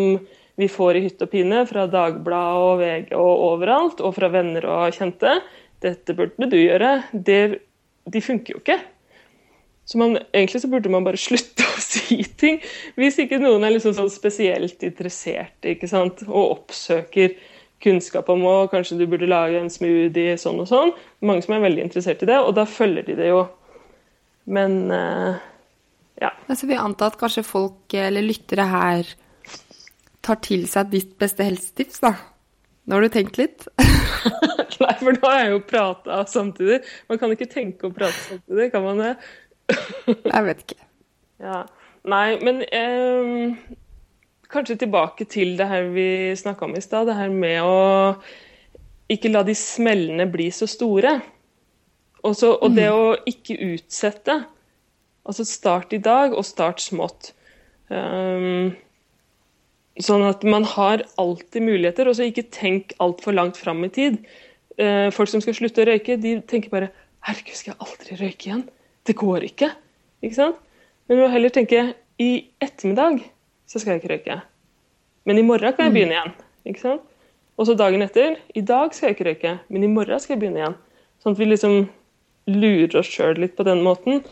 vi 0.55 0.69
får 0.71 0.97
i 0.97 1.05
hytt 1.09 1.23
og 1.25 1.33
pine 1.33 1.65
fra 1.67 1.89
Dagbladet 1.91 2.63
og 2.63 2.79
VG 2.79 3.15
og 3.19 3.45
overalt, 3.51 4.03
og 4.05 4.15
fra 4.15 4.31
venner 4.31 4.67
og 4.71 4.95
kjente, 4.95 5.41
dette 5.85 6.17
burde 6.17 6.49
du 6.51 6.59
gjøre, 6.59 6.97
det, 7.13 7.41
de 8.11 8.23
funker 8.25 8.57
jo 8.57 8.63
ikke. 8.63 8.81
Så 9.85 10.01
man, 10.01 10.17
egentlig 10.33 10.63
så 10.63 10.71
burde 10.73 10.93
man 10.93 11.05
bare 11.05 11.21
slutte 11.21 11.67
å 11.67 11.83
si 11.85 12.23
ting, 12.41 12.61
hvis 13.01 13.21
ikke 13.21 13.41
noen 13.43 13.67
er 13.67 13.75
liksom 13.77 13.97
sånn 13.97 14.13
spesielt 14.13 14.85
interessert 14.87 15.69
ikke 15.69 15.91
sant? 15.91 16.25
og 16.29 16.59
oppsøker 16.61 17.37
kunnskap 17.85 18.31
om 18.33 18.47
å 18.49 18.55
kanskje 18.73 18.97
du 18.97 19.05
burde 19.11 19.29
lage 19.29 19.59
en 19.61 19.73
smoothie 19.73 20.39
sånn 20.41 20.63
og 20.63 20.71
sånn. 20.71 20.95
Mange 21.27 21.45
som 21.45 21.57
er 21.57 21.67
veldig 21.67 21.85
interessert 21.85 22.23
i 22.25 22.31
det, 22.31 22.39
og 22.41 22.55
da 22.57 22.65
følger 22.69 23.05
de 23.11 23.19
det 23.19 23.29
jo. 23.29 23.43
Men 24.49 24.79
uh, 24.89 25.37
ja. 26.21 26.31
Altså, 26.49 26.69
vi 26.71 26.79
antar 26.81 27.13
at 27.13 27.21
kanskje 27.21 27.45
folk 27.45 27.97
eller 27.99 28.25
lyttere 28.25 28.65
her 28.71 29.11
tar 30.25 30.41
til 30.45 30.65
seg 30.71 30.93
ditt 30.95 31.13
beste 31.21 31.45
helsetips, 31.45 32.01
da. 32.05 32.15
Nå 32.85 32.97
har 32.97 33.05
du 33.05 33.13
tenkt 33.13 33.41
litt? 33.41 33.69
Nei, 34.83 34.95
for 35.01 35.17
nå 35.17 35.31
har 35.31 35.41
jeg 35.43 35.55
jo 35.55 35.63
prata 35.69 36.21
samtidig. 36.31 36.81
Man 37.11 37.21
kan 37.21 37.35
ikke 37.35 37.51
tenke 37.51 37.89
og 37.89 37.97
prate 37.97 38.19
samtidig, 38.19 38.71
kan 38.75 38.85
man 38.87 39.03
det? 39.03 39.15
Jeg 40.35 40.45
vet 40.49 40.65
ikke. 40.67 40.81
Ja. 41.43 41.65
Nei, 42.05 42.37
men 42.45 42.61
eh, 42.69 43.77
kanskje 44.53 44.77
tilbake 44.83 45.27
til 45.31 45.55
det 45.59 45.69
her 45.71 45.89
vi 45.95 46.09
snakka 46.37 46.67
om 46.67 46.75
i 46.77 46.83
stad. 46.85 47.09
Det 47.09 47.17
her 47.17 47.33
med 47.33 47.63
å 47.65 47.79
ikke 49.13 49.33
la 49.33 49.45
de 49.47 49.55
smellene 49.57 50.27
bli 50.33 50.51
så 50.53 50.69
store. 50.71 51.17
Også, 52.25 52.55
og 52.57 52.77
det 52.77 52.89
å 52.93 53.15
ikke 53.29 53.57
utsette. 53.73 54.39
Altså 55.25 55.45
start 55.49 55.93
i 55.97 56.01
dag, 56.05 56.37
og 56.37 56.45
start 56.45 56.81
smått. 56.85 57.33
Um, 57.89 58.73
sånn 60.01 60.25
at 60.27 60.45
man 60.49 60.65
har 60.75 61.05
alltid 61.21 61.65
muligheter, 61.65 62.09
og 62.09 62.17
så 62.17 62.29
ikke 62.29 62.49
tenk 62.53 62.95
altfor 63.03 63.37
langt 63.37 63.61
fram 63.61 63.85
i 63.87 63.93
tid. 63.93 64.21
Eh, 64.81 65.09
folk 65.15 65.31
som 65.31 65.43
skal 65.45 65.57
slutte 65.57 65.85
å 65.85 65.89
røyke, 65.89 66.17
de 66.21 66.39
tenker 66.51 66.73
bare 66.73 66.91
Herregud, 67.25 67.57
skal 67.57 67.73
jeg 67.73 67.87
aldri 67.87 68.17
røyke 68.21 68.49
igjen? 68.49 68.65
Det 69.07 69.15
går 69.17 69.47
ikke. 69.47 69.71
Ikke 70.25 70.37
sant? 70.37 70.59
Men 71.09 71.17
du 71.17 71.23
må 71.25 71.31
heller 71.33 71.53
tenke 71.53 71.87
i 72.21 72.31
ettermiddag 72.63 73.23
så 73.69 73.81
skal 73.81 73.95
jeg 73.95 74.03
ikke 74.03 74.13
røyke. 74.13 74.39
Men 75.25 75.41
i 75.41 75.45
morgen 75.47 75.73
kan 75.73 75.89
jeg 75.89 75.95
begynne 75.95 76.17
igjen. 76.19 76.35
ikke 76.69 76.83
sant? 76.83 77.05
Og 77.57 77.69
så 77.69 77.77
dagen 77.79 78.03
etter 78.05 78.37
i 78.57 78.65
dag 78.67 78.93
skal 78.95 79.09
jeg 79.09 79.17
ikke 79.17 79.29
røyke, 79.29 79.53
men 79.71 79.87
i 79.87 79.91
morgen 79.91 80.21
skal 80.21 80.35
jeg 80.35 80.43
begynne 80.43 80.61
igjen. 80.61 80.77
Sånn 81.23 81.37
at 81.37 81.41
vi 81.41 81.49
liksom 81.49 81.77
lurer 82.51 82.99
oss 83.01 83.09
sjøl 83.09 83.39
litt 83.41 83.55
på 83.57 83.67
den 83.67 83.81
måten. 83.87 84.25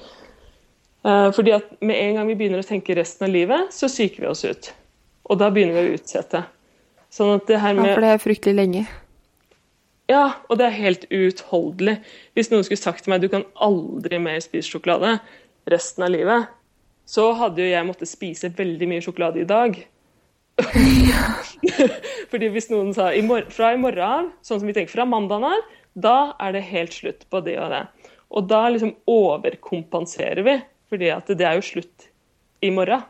Eh, 1.06 1.28
fordi 1.34 1.54
at 1.56 1.70
med 1.80 1.96
en 1.96 2.18
gang 2.18 2.28
vi 2.28 2.36
begynner 2.40 2.62
å 2.62 2.66
tenke 2.66 2.96
resten 2.98 3.28
av 3.28 3.32
livet, 3.32 3.72
så 3.74 3.88
psyker 3.90 4.26
vi 4.26 4.30
oss 4.30 4.44
ut. 4.44 4.72
Og 5.30 5.38
da 5.40 5.48
begynner 5.54 5.78
vi 5.78 5.94
å 5.94 6.00
utsette. 6.00 6.44
Sånn 7.12 7.36
at 7.36 7.48
det 7.48 7.60
her 7.62 7.78
Ja, 7.78 7.94
for 7.94 8.04
det 8.04 8.12
er 8.12 8.20
fryktelig 8.22 8.58
lenge. 8.58 8.84
Ja, 10.10 10.24
og 10.50 10.58
det 10.58 10.66
er 10.66 10.80
helt 10.80 11.06
uutholdelig. 11.12 11.98
Hvis 12.34 12.50
noen 12.52 12.64
skulle 12.66 12.80
sagt 12.80 13.04
til 13.04 13.12
meg 13.14 13.22
du 13.22 13.30
kan 13.32 13.46
aldri 13.54 14.18
mer 14.22 14.40
spise 14.42 14.70
sjokolade 14.70 15.16
resten 15.70 16.06
av 16.06 16.12
livet, 16.14 16.50
så 17.08 17.30
hadde 17.38 17.62
jo 17.62 17.70
jeg 17.70 17.86
måttet 17.86 18.10
spise 18.10 18.50
veldig 18.56 18.88
mye 18.90 19.04
sjokolade 19.04 19.42
i 19.42 19.48
dag. 19.48 19.78
Fordi 22.32 22.50
hvis 22.52 22.68
noen 22.72 22.92
sa 22.96 23.10
fra 23.54 23.72
i 23.72 23.80
morgen 23.80 24.02
av, 24.06 24.32
sånn 24.44 24.60
som 24.60 24.68
vi 24.68 24.74
tenker 24.76 24.94
fra 24.94 25.08
mandagen 25.08 25.48
av, 25.48 25.70
da 25.92 26.16
er 26.40 26.56
det 26.56 26.66
helt 26.70 26.96
slutt 26.96 27.26
på 27.30 27.42
det 27.44 27.58
og 27.60 27.72
det. 27.72 27.84
Og 28.32 28.46
da 28.48 28.62
liksom 28.72 28.94
overkompenserer 29.10 30.44
vi, 30.46 30.56
fordi 30.92 31.10
at 31.12 31.28
det 31.36 31.46
er 31.46 31.58
jo 31.58 31.66
slutt 31.66 32.08
i 32.64 32.70
morgen. 32.72 33.04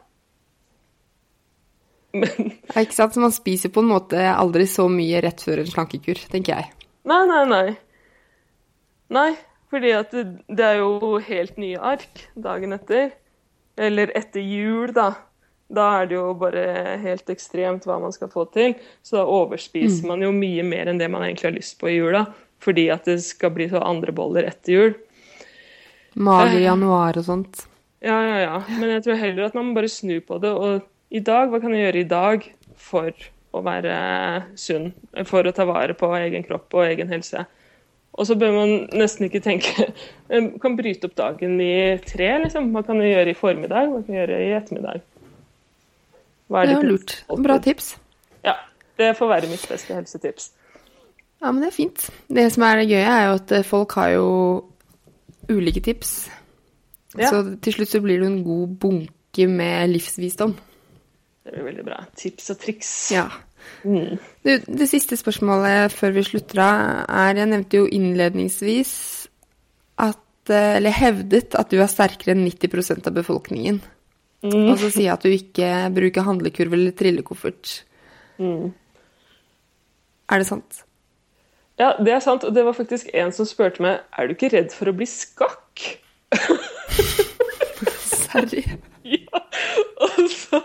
Men 2.12 2.53
Ja, 2.74 2.82
ikke 2.82 2.97
sant? 2.97 3.14
Så 3.14 3.22
man 3.22 3.32
spiser 3.32 3.72
på 3.72 3.80
en 3.80 3.93
måte 3.93 4.20
aldri 4.28 4.66
så 4.68 4.88
mye 4.93 5.22
rett 5.24 5.40
før 5.45 5.62
en 5.62 5.70
slankekur, 5.70 6.20
tenker 6.32 6.59
jeg. 6.59 6.81
Nei, 7.09 7.22
nei, 7.26 7.42
nei. 7.50 7.72
Nei, 9.12 9.32
fordi 9.72 9.90
at 9.96 10.14
det, 10.14 10.62
er 10.62 10.78
jo 10.80 11.18
helt 11.24 11.59
nye 11.61 11.80
ark 11.80 12.26
dagen 12.38 12.76
etter. 12.76 13.11
Eller 13.80 14.12
etter 14.16 14.44
jul, 14.44 14.92
da. 14.94 15.11
Da 15.72 15.88
er 16.03 16.09
det 16.11 16.18
jo 16.18 16.32
bare 16.36 16.96
helt 17.00 17.30
ekstremt 17.32 17.86
hva 17.88 17.98
man 18.03 18.12
skal 18.14 18.30
få 18.32 18.44
til. 18.55 18.76
Så 19.03 19.18
da 19.18 19.24
overspiser 19.24 20.07
man 20.09 20.22
jo 20.24 20.30
mye 20.36 20.64
mer 20.66 20.90
enn 20.92 21.00
det 21.00 21.09
man 21.11 21.24
egentlig 21.26 21.48
har 21.48 21.57
lyst 21.57 21.78
på 21.80 21.90
i 21.90 21.96
jula. 21.96 22.26
Fordi 22.62 22.86
at 22.94 23.09
det 23.09 23.18
skal 23.24 23.55
bli 23.57 23.66
så 23.72 23.82
andre 23.82 24.14
boller 24.14 24.46
etter 24.46 24.76
jul. 24.76 24.96
Mager 26.14 26.61
i 26.61 26.66
januar 26.66 27.16
og 27.18 27.26
sånt. 27.26 27.64
Ja, 28.05 28.18
ja, 28.26 28.38
ja. 28.44 28.57
Men 28.76 28.98
jeg 28.98 29.07
tror 29.07 29.20
heller 29.20 29.48
at 29.48 29.57
man 29.57 29.70
må 29.70 29.78
bare 29.80 29.90
snu 29.90 30.18
på 30.26 30.38
det. 30.42 30.53
Og 30.53 30.82
i 31.12 31.22
dag, 31.24 31.48
hva 31.50 31.61
kan 31.62 31.74
jeg 31.74 31.88
gjøre 31.88 32.03
i 32.03 32.11
dag 32.11 32.46
for 32.78 33.30
å 33.53 33.62
være 33.64 33.96
sunn? 34.59 34.90
For 35.28 35.46
å 35.46 35.55
ta 35.55 35.66
vare 35.68 35.96
på 35.98 36.11
egen 36.18 36.46
kropp 36.46 36.78
og 36.78 36.86
egen 36.88 37.12
helse? 37.12 37.44
Og 38.12 38.28
så 38.28 38.36
bør 38.36 38.53
man 38.53 38.72
nesten 38.92 39.24
ikke 39.24 39.40
tenke 39.40 39.86
Man 40.32 40.59
kan 40.61 40.74
bryte 40.76 41.09
opp 41.09 41.14
dagen 41.16 41.57
i 41.64 41.96
tre, 42.05 42.34
liksom. 42.44 42.68
Man 42.74 42.84
kan 42.84 43.00
gjøre 43.00 43.22
gjøre 43.22 43.32
i 43.32 43.38
formiddag? 43.38 43.90
man 43.92 44.05
kan 44.05 44.18
gjøre 44.18 44.36
gjøre 44.36 44.48
i 44.48 44.57
ettermiddag? 44.59 45.05
Hva 46.53 46.66
Det 46.66 46.74
er 46.74 46.76
var 46.76 46.88
lurt. 46.90 47.14
Bra 47.46 47.59
tips. 47.59 47.94
Ja. 48.44 48.59
Det 48.98 49.14
får 49.16 49.28
være 49.28 49.48
mitt 49.48 49.64
beste 49.68 49.94
helsetips. 49.96 50.50
Ja, 51.42 51.50
men 51.50 51.62
det 51.62 51.72
er 51.72 51.74
fint. 51.74 52.11
Det 52.28 52.44
som 52.53 52.62
er 52.62 52.82
det 52.82 52.90
gøye, 52.90 53.09
er 53.09 53.24
jo 53.26 53.38
at 53.38 53.53
eh, 53.57 53.64
folk 53.66 53.96
har 53.98 54.12
jo 54.14 54.26
ulike 55.50 55.80
tips. 55.80 56.30
Ja. 57.18 57.30
Så 57.32 57.57
til 57.64 57.74
slutt 57.76 57.90
så 57.90 58.00
blir 58.05 58.20
det 58.20 58.28
en 58.28 58.44
god 58.44 58.76
bunke 58.84 59.46
med 59.48 59.90
livsvisdom. 59.90 60.55
Det 61.43 61.55
blir 61.55 61.66
veldig 61.66 61.84
bra. 61.86 62.03
Tips 62.18 62.53
og 62.55 62.61
triks. 62.62 62.90
Ja. 63.14 63.26
Du, 63.82 64.51
det 64.51 64.88
siste 64.90 65.18
spørsmålet 65.18 65.95
før 65.95 66.14
vi 66.16 66.24
slutter 66.26 66.61
av, 66.62 66.82
er 67.07 67.38
Jeg 67.38 67.51
nevnte 67.51 67.78
jo 67.78 67.86
innledningsvis 67.86 68.93
at 70.03 70.51
eh, 70.51 70.76
Eller 70.78 70.95
hevdet 70.95 71.55
at 71.59 71.70
du 71.70 71.78
er 71.78 71.90
sterkere 71.90 72.34
enn 72.34 72.47
90% 72.47 73.07
av 73.11 73.14
befolkningen. 73.18 73.82
Og 74.43 74.74
så 74.78 74.88
sier 74.90 75.07
jeg 75.07 75.14
at 75.14 75.22
du 75.22 75.30
ikke 75.30 75.68
bruker 75.95 76.26
handlekurv 76.26 76.72
eller 76.74 76.95
trillekoffert. 76.99 77.76
Er 80.32 80.43
det 80.43 80.49
sant? 80.49 80.82
Ja, 81.78 81.93
det 82.03 82.16
er 82.16 82.22
sant. 82.24 82.43
Og 82.45 82.55
det 82.55 82.64
var 82.66 82.74
faktisk 82.74 83.12
en 83.14 83.30
som 83.34 83.47
spurte 83.47 83.84
meg 83.84 84.01
er 84.18 84.26
du 84.26 84.34
ikke 84.34 84.51
redd 84.55 84.74
for 84.74 84.90
å 84.90 84.97
bli 84.97 85.07
skakk. 85.07 85.86
Serr? 88.11 88.51
Ja, 89.03 89.40
og 90.05 90.28
så 90.30 90.61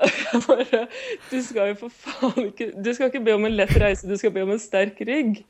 jeg 0.00 0.40
bare 0.44 0.80
Du 1.30 1.38
skal 1.44 1.70
jo 1.70 1.76
for 1.86 1.94
faen 1.94 2.50
ikke 2.50 2.70
Du 2.76 2.90
skal 2.92 3.08
ikke 3.08 3.22
be 3.24 3.36
om 3.36 3.46
en 3.48 3.56
lett 3.56 3.72
reise, 3.80 4.08
du 4.08 4.18
skal 4.20 4.34
be 4.34 4.44
om 4.44 4.52
en 4.52 4.60
sterk 4.60 5.00
rygg. 5.08 5.40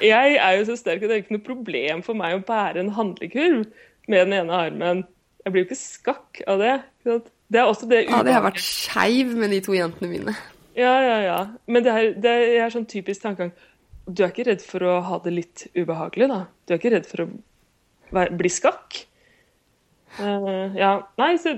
Jeg 0.00 0.36
er 0.40 0.56
jo 0.56 0.66
så 0.70 0.76
sterk 0.78 1.02
at 1.02 1.10
det 1.10 1.16
er 1.16 1.24
ikke 1.24 1.36
noe 1.36 1.46
problem 1.46 2.02
for 2.06 2.18
meg 2.18 2.36
å 2.36 2.44
bære 2.46 2.80
en 2.84 2.94
handlekurv 2.96 3.66
med 4.06 4.22
den 4.22 4.36
ene 4.38 4.60
armen. 4.66 5.02
Jeg 5.44 5.52
blir 5.52 5.64
jo 5.64 5.68
ikke 5.68 5.80
skakk 5.80 6.42
av 6.48 6.62
det. 6.62 6.76
Det 7.04 7.60
er 7.60 7.68
også 7.68 7.88
det 7.90 8.04
Ja, 8.08 8.22
det 8.26 8.34
har 8.34 8.44
vært 8.46 8.62
skeiv 8.62 9.34
med 9.38 9.52
de 9.54 9.60
to 9.66 9.76
jentene 9.76 10.10
mine. 10.10 10.36
Ja, 10.76 10.94
ja, 11.00 11.18
ja. 11.24 11.40
Men 11.70 11.84
det 11.84 11.92
er, 11.92 12.08
det 12.20 12.32
er 12.60 12.72
sånn 12.72 12.88
typisk 12.90 13.22
tankegang. 13.24 13.52
Du 14.06 14.22
er 14.22 14.32
ikke 14.32 14.46
redd 14.48 14.64
for 14.64 14.84
å 14.86 14.96
ha 15.06 15.20
det 15.24 15.34
litt 15.34 15.66
ubehagelig, 15.76 16.28
da? 16.30 16.40
Du 16.66 16.74
er 16.74 16.80
ikke 16.80 16.94
redd 16.94 17.06
for 17.10 17.24
å 17.26 18.26
bli 18.38 18.50
skakk? 18.52 19.02
Eh, 20.20 20.78
ja, 20.80 20.92
nei, 21.20 21.34
så, 21.40 21.56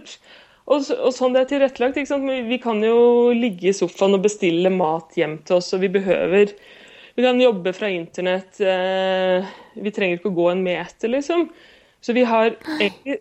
og, 0.69 0.91
og 0.99 1.13
sånn 1.15 1.37
det 1.37 1.45
er 1.45 1.53
tilrettelagt. 1.53 2.01
Vi 2.49 2.59
kan 2.63 2.83
jo 2.85 2.99
ligge 3.37 3.71
i 3.71 3.77
sofaen 3.77 4.19
og 4.19 4.27
bestille 4.27 4.73
mat 4.75 5.17
hjem 5.19 5.39
til 5.47 5.61
oss, 5.61 5.73
og 5.77 5.85
vi 5.85 5.93
behøver 6.01 6.55
Vi 7.19 7.25
kan 7.25 7.41
jobbe 7.43 7.73
fra 7.75 7.89
internett. 7.91 8.61
eh, 8.63 9.47
vi 9.75 9.91
trenger 9.91 10.21
ikke 10.21 10.31
å 10.31 10.37
gå 10.37 10.51
en 10.53 10.63
meter, 10.63 11.11
liksom. 11.11 11.49
Så 12.01 12.15
vi 12.15 12.23
har 12.23 12.53
egentlig 12.79 13.19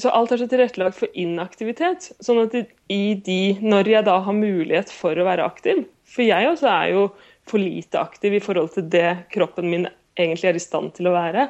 så 0.00 0.08
alt 0.16 0.32
er 0.32 0.40
så 0.40 0.48
tilrettelagt 0.48 0.96
for 0.96 1.12
inaktivitet. 1.18 2.10
Sånn 2.24 2.40
at 2.46 2.54
i 2.88 3.02
de, 3.26 3.58
når 3.60 3.90
jeg 3.92 4.06
da 4.08 4.16
har 4.24 4.36
mulighet 4.36 4.92
for 4.92 5.18
å 5.18 5.26
være 5.28 5.44
aktiv 5.44 5.84
For 6.08 6.24
jeg 6.24 6.48
også 6.48 6.68
er 6.70 6.86
jo 6.94 7.02
for 7.48 7.60
lite 7.60 8.00
aktiv 8.00 8.38
i 8.38 8.42
forhold 8.42 8.72
til 8.74 8.88
det 8.92 9.26
kroppen 9.34 9.68
min 9.68 9.86
egentlig 10.16 10.48
er 10.50 10.58
i 10.58 10.62
stand 10.62 10.92
til 10.96 11.08
å 11.10 11.14
være. 11.16 11.48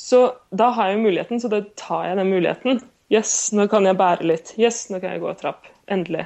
Så 0.00 0.20
da 0.56 0.70
har 0.76 0.88
jeg 0.90 0.96
jo 0.98 1.04
muligheten, 1.04 1.40
så 1.42 1.50
da 1.52 1.60
tar 1.78 2.06
jeg 2.08 2.16
den 2.20 2.30
muligheten. 2.32 2.80
Yes, 3.12 3.32
nå 3.52 3.66
kan 3.68 3.84
jeg 3.84 3.98
bære 3.98 4.24
litt. 4.30 4.54
Yes, 4.56 4.84
nå 4.88 5.00
kan 5.02 5.12
jeg 5.16 5.20
gå 5.24 5.32
trapp. 5.40 5.66
Endelig. 5.90 6.24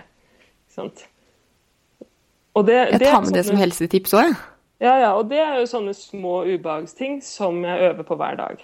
Ikke 0.68 0.76
sant. 0.76 1.06
Det, 2.54 2.74
Jeg 2.76 3.00
tar 3.02 3.24
med 3.24 3.32
det 3.32 3.40
det 3.40 3.46
som 3.48 3.58
helsetips 3.58 4.12
òg, 4.14 4.28
jeg. 4.28 4.36
ja, 4.84 4.92
ja, 5.02 5.08
og 5.18 5.26
det 5.32 5.40
er 5.42 5.56
jo 5.58 5.66
sånne 5.66 5.90
små 5.98 6.44
ubehagsting 6.46 7.16
som 7.26 7.56
jeg 7.66 7.88
øver 7.88 8.06
på 8.06 8.14
hver 8.20 8.36
dag. 8.38 8.60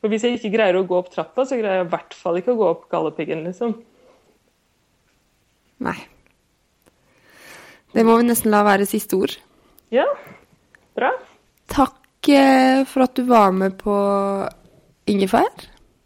For 0.00 0.10
hvis 0.10 0.24
jeg 0.26 0.38
ikke 0.40 0.50
greier 0.56 0.78
å 0.80 0.86
gå 0.88 0.96
opp 0.98 1.12
trappa, 1.12 1.44
så 1.46 1.58
greier 1.60 1.82
jeg 1.82 1.86
i 1.86 1.92
hvert 1.92 2.16
fall 2.16 2.40
ikke 2.40 2.56
å 2.56 2.58
gå 2.58 2.66
opp 2.72 2.88
gallepiggen, 2.90 3.44
liksom. 3.46 3.76
Nei. 5.86 5.94
Det 7.94 8.02
må 8.06 8.16
vi 8.18 8.26
nesten 8.32 8.50
la 8.50 8.64
være 8.66 8.88
siste 8.88 9.14
ord. 9.20 9.36
Ja, 9.94 10.08
bra. 10.98 11.12
Takk 12.20 12.28
eh, 12.36 12.84
for 12.84 13.02
at 13.06 13.14
du 13.16 13.22
var 13.24 13.52
med 13.56 13.78
på 13.80 13.94
Ingefær. 15.08 15.48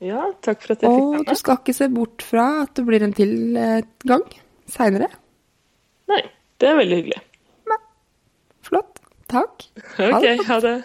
Ja, 0.05 0.29
takk 0.45 0.61
for 0.63 0.75
at 0.77 0.83
jeg 0.85 0.91
fikk 0.93 1.03
Og 1.19 1.27
du 1.27 1.35
skal 1.41 1.59
ikke 1.59 1.75
se 1.75 1.89
bort 1.91 2.23
fra 2.23 2.45
at 2.63 2.75
det 2.77 2.85
blir 2.87 3.03
en 3.03 3.15
til 3.17 3.57
eh, 3.59 3.83
gang 4.07 4.23
seinere. 4.71 5.09
Nei, 6.11 6.21
det 6.61 6.69
er 6.71 6.79
veldig 6.79 7.01
hyggelig. 7.01 7.23
Flott. 8.65 9.01
Takk. 9.29 9.67
Ha 9.99 10.13
Ok, 10.17 10.23
det. 10.23 10.47
ha 10.47 10.61
det. 10.63 10.77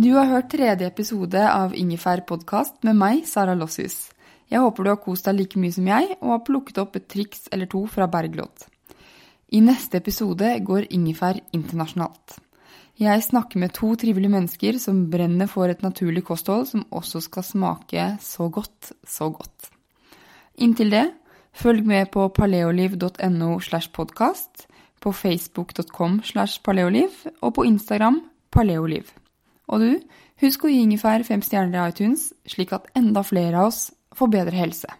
Du 0.00 0.14
har 0.16 0.24
hørt 0.30 0.48
tredje 0.54 0.86
episode 0.88 1.42
av 1.52 1.74
Ingefær 1.76 2.22
podkast 2.28 2.78
med 2.88 2.96
meg, 2.96 3.26
Sara 3.28 3.52
Lossius. 3.58 3.98
Jeg 4.50 4.64
håper 4.64 4.84
du 4.84 4.90
har 4.90 4.98
kost 4.98 5.28
deg 5.28 5.38
like 5.38 5.60
mye 5.62 5.74
som 5.74 5.86
jeg, 5.86 6.14
og 6.18 6.34
har 6.34 6.44
plukket 6.46 6.78
opp 6.82 6.96
et 6.98 7.08
triks 7.10 7.46
eller 7.54 7.70
to 7.70 7.84
fra 7.90 8.08
Bergljot. 8.10 8.66
I 9.54 9.60
neste 9.62 9.98
episode 9.98 10.46
går 10.66 10.88
Ingefær 10.94 11.38
internasjonalt. 11.54 12.38
Jeg 13.00 13.22
snakker 13.24 13.62
med 13.62 13.72
to 13.72 13.94
trivelige 13.96 14.30
mennesker 14.30 14.76
som 14.82 15.06
brenner 15.10 15.48
for 15.48 15.70
et 15.72 15.80
naturlig 15.82 16.24
kosthold 16.26 16.66
som 16.68 16.82
også 16.92 17.22
skal 17.24 17.46
smake 17.46 18.06
så 18.20 18.50
godt, 18.52 18.90
så 19.06 19.30
godt. 19.32 19.70
Inntil 20.60 20.90
det, 20.92 21.06
følg 21.56 21.86
med 21.86 22.10
på 22.12 22.26
paleoliv.no 22.36 23.54
slash 23.64 23.90
podkast, 23.96 24.66
på 25.00 25.14
facebook.com 25.16 26.20
slash 26.26 26.60
paleoliv 26.62 27.14
og 27.40 27.54
på 27.54 27.64
Instagram 27.64 28.20
paleoliv. 28.52 29.14
Og 29.70 29.80
du, 29.80 29.94
husk 30.42 30.66
å 30.66 30.68
gi 30.68 30.82
Ingefær 30.84 31.24
fem 31.24 31.40
stjerner 31.40 31.80
i 31.80 31.94
iTunes, 31.94 32.32
slik 32.44 32.74
at 32.76 32.90
enda 32.98 33.22
flere 33.24 33.62
av 33.62 33.70
oss 33.70 33.86
får 34.20 34.28
bedre 34.28 34.56
helse. 34.56 34.99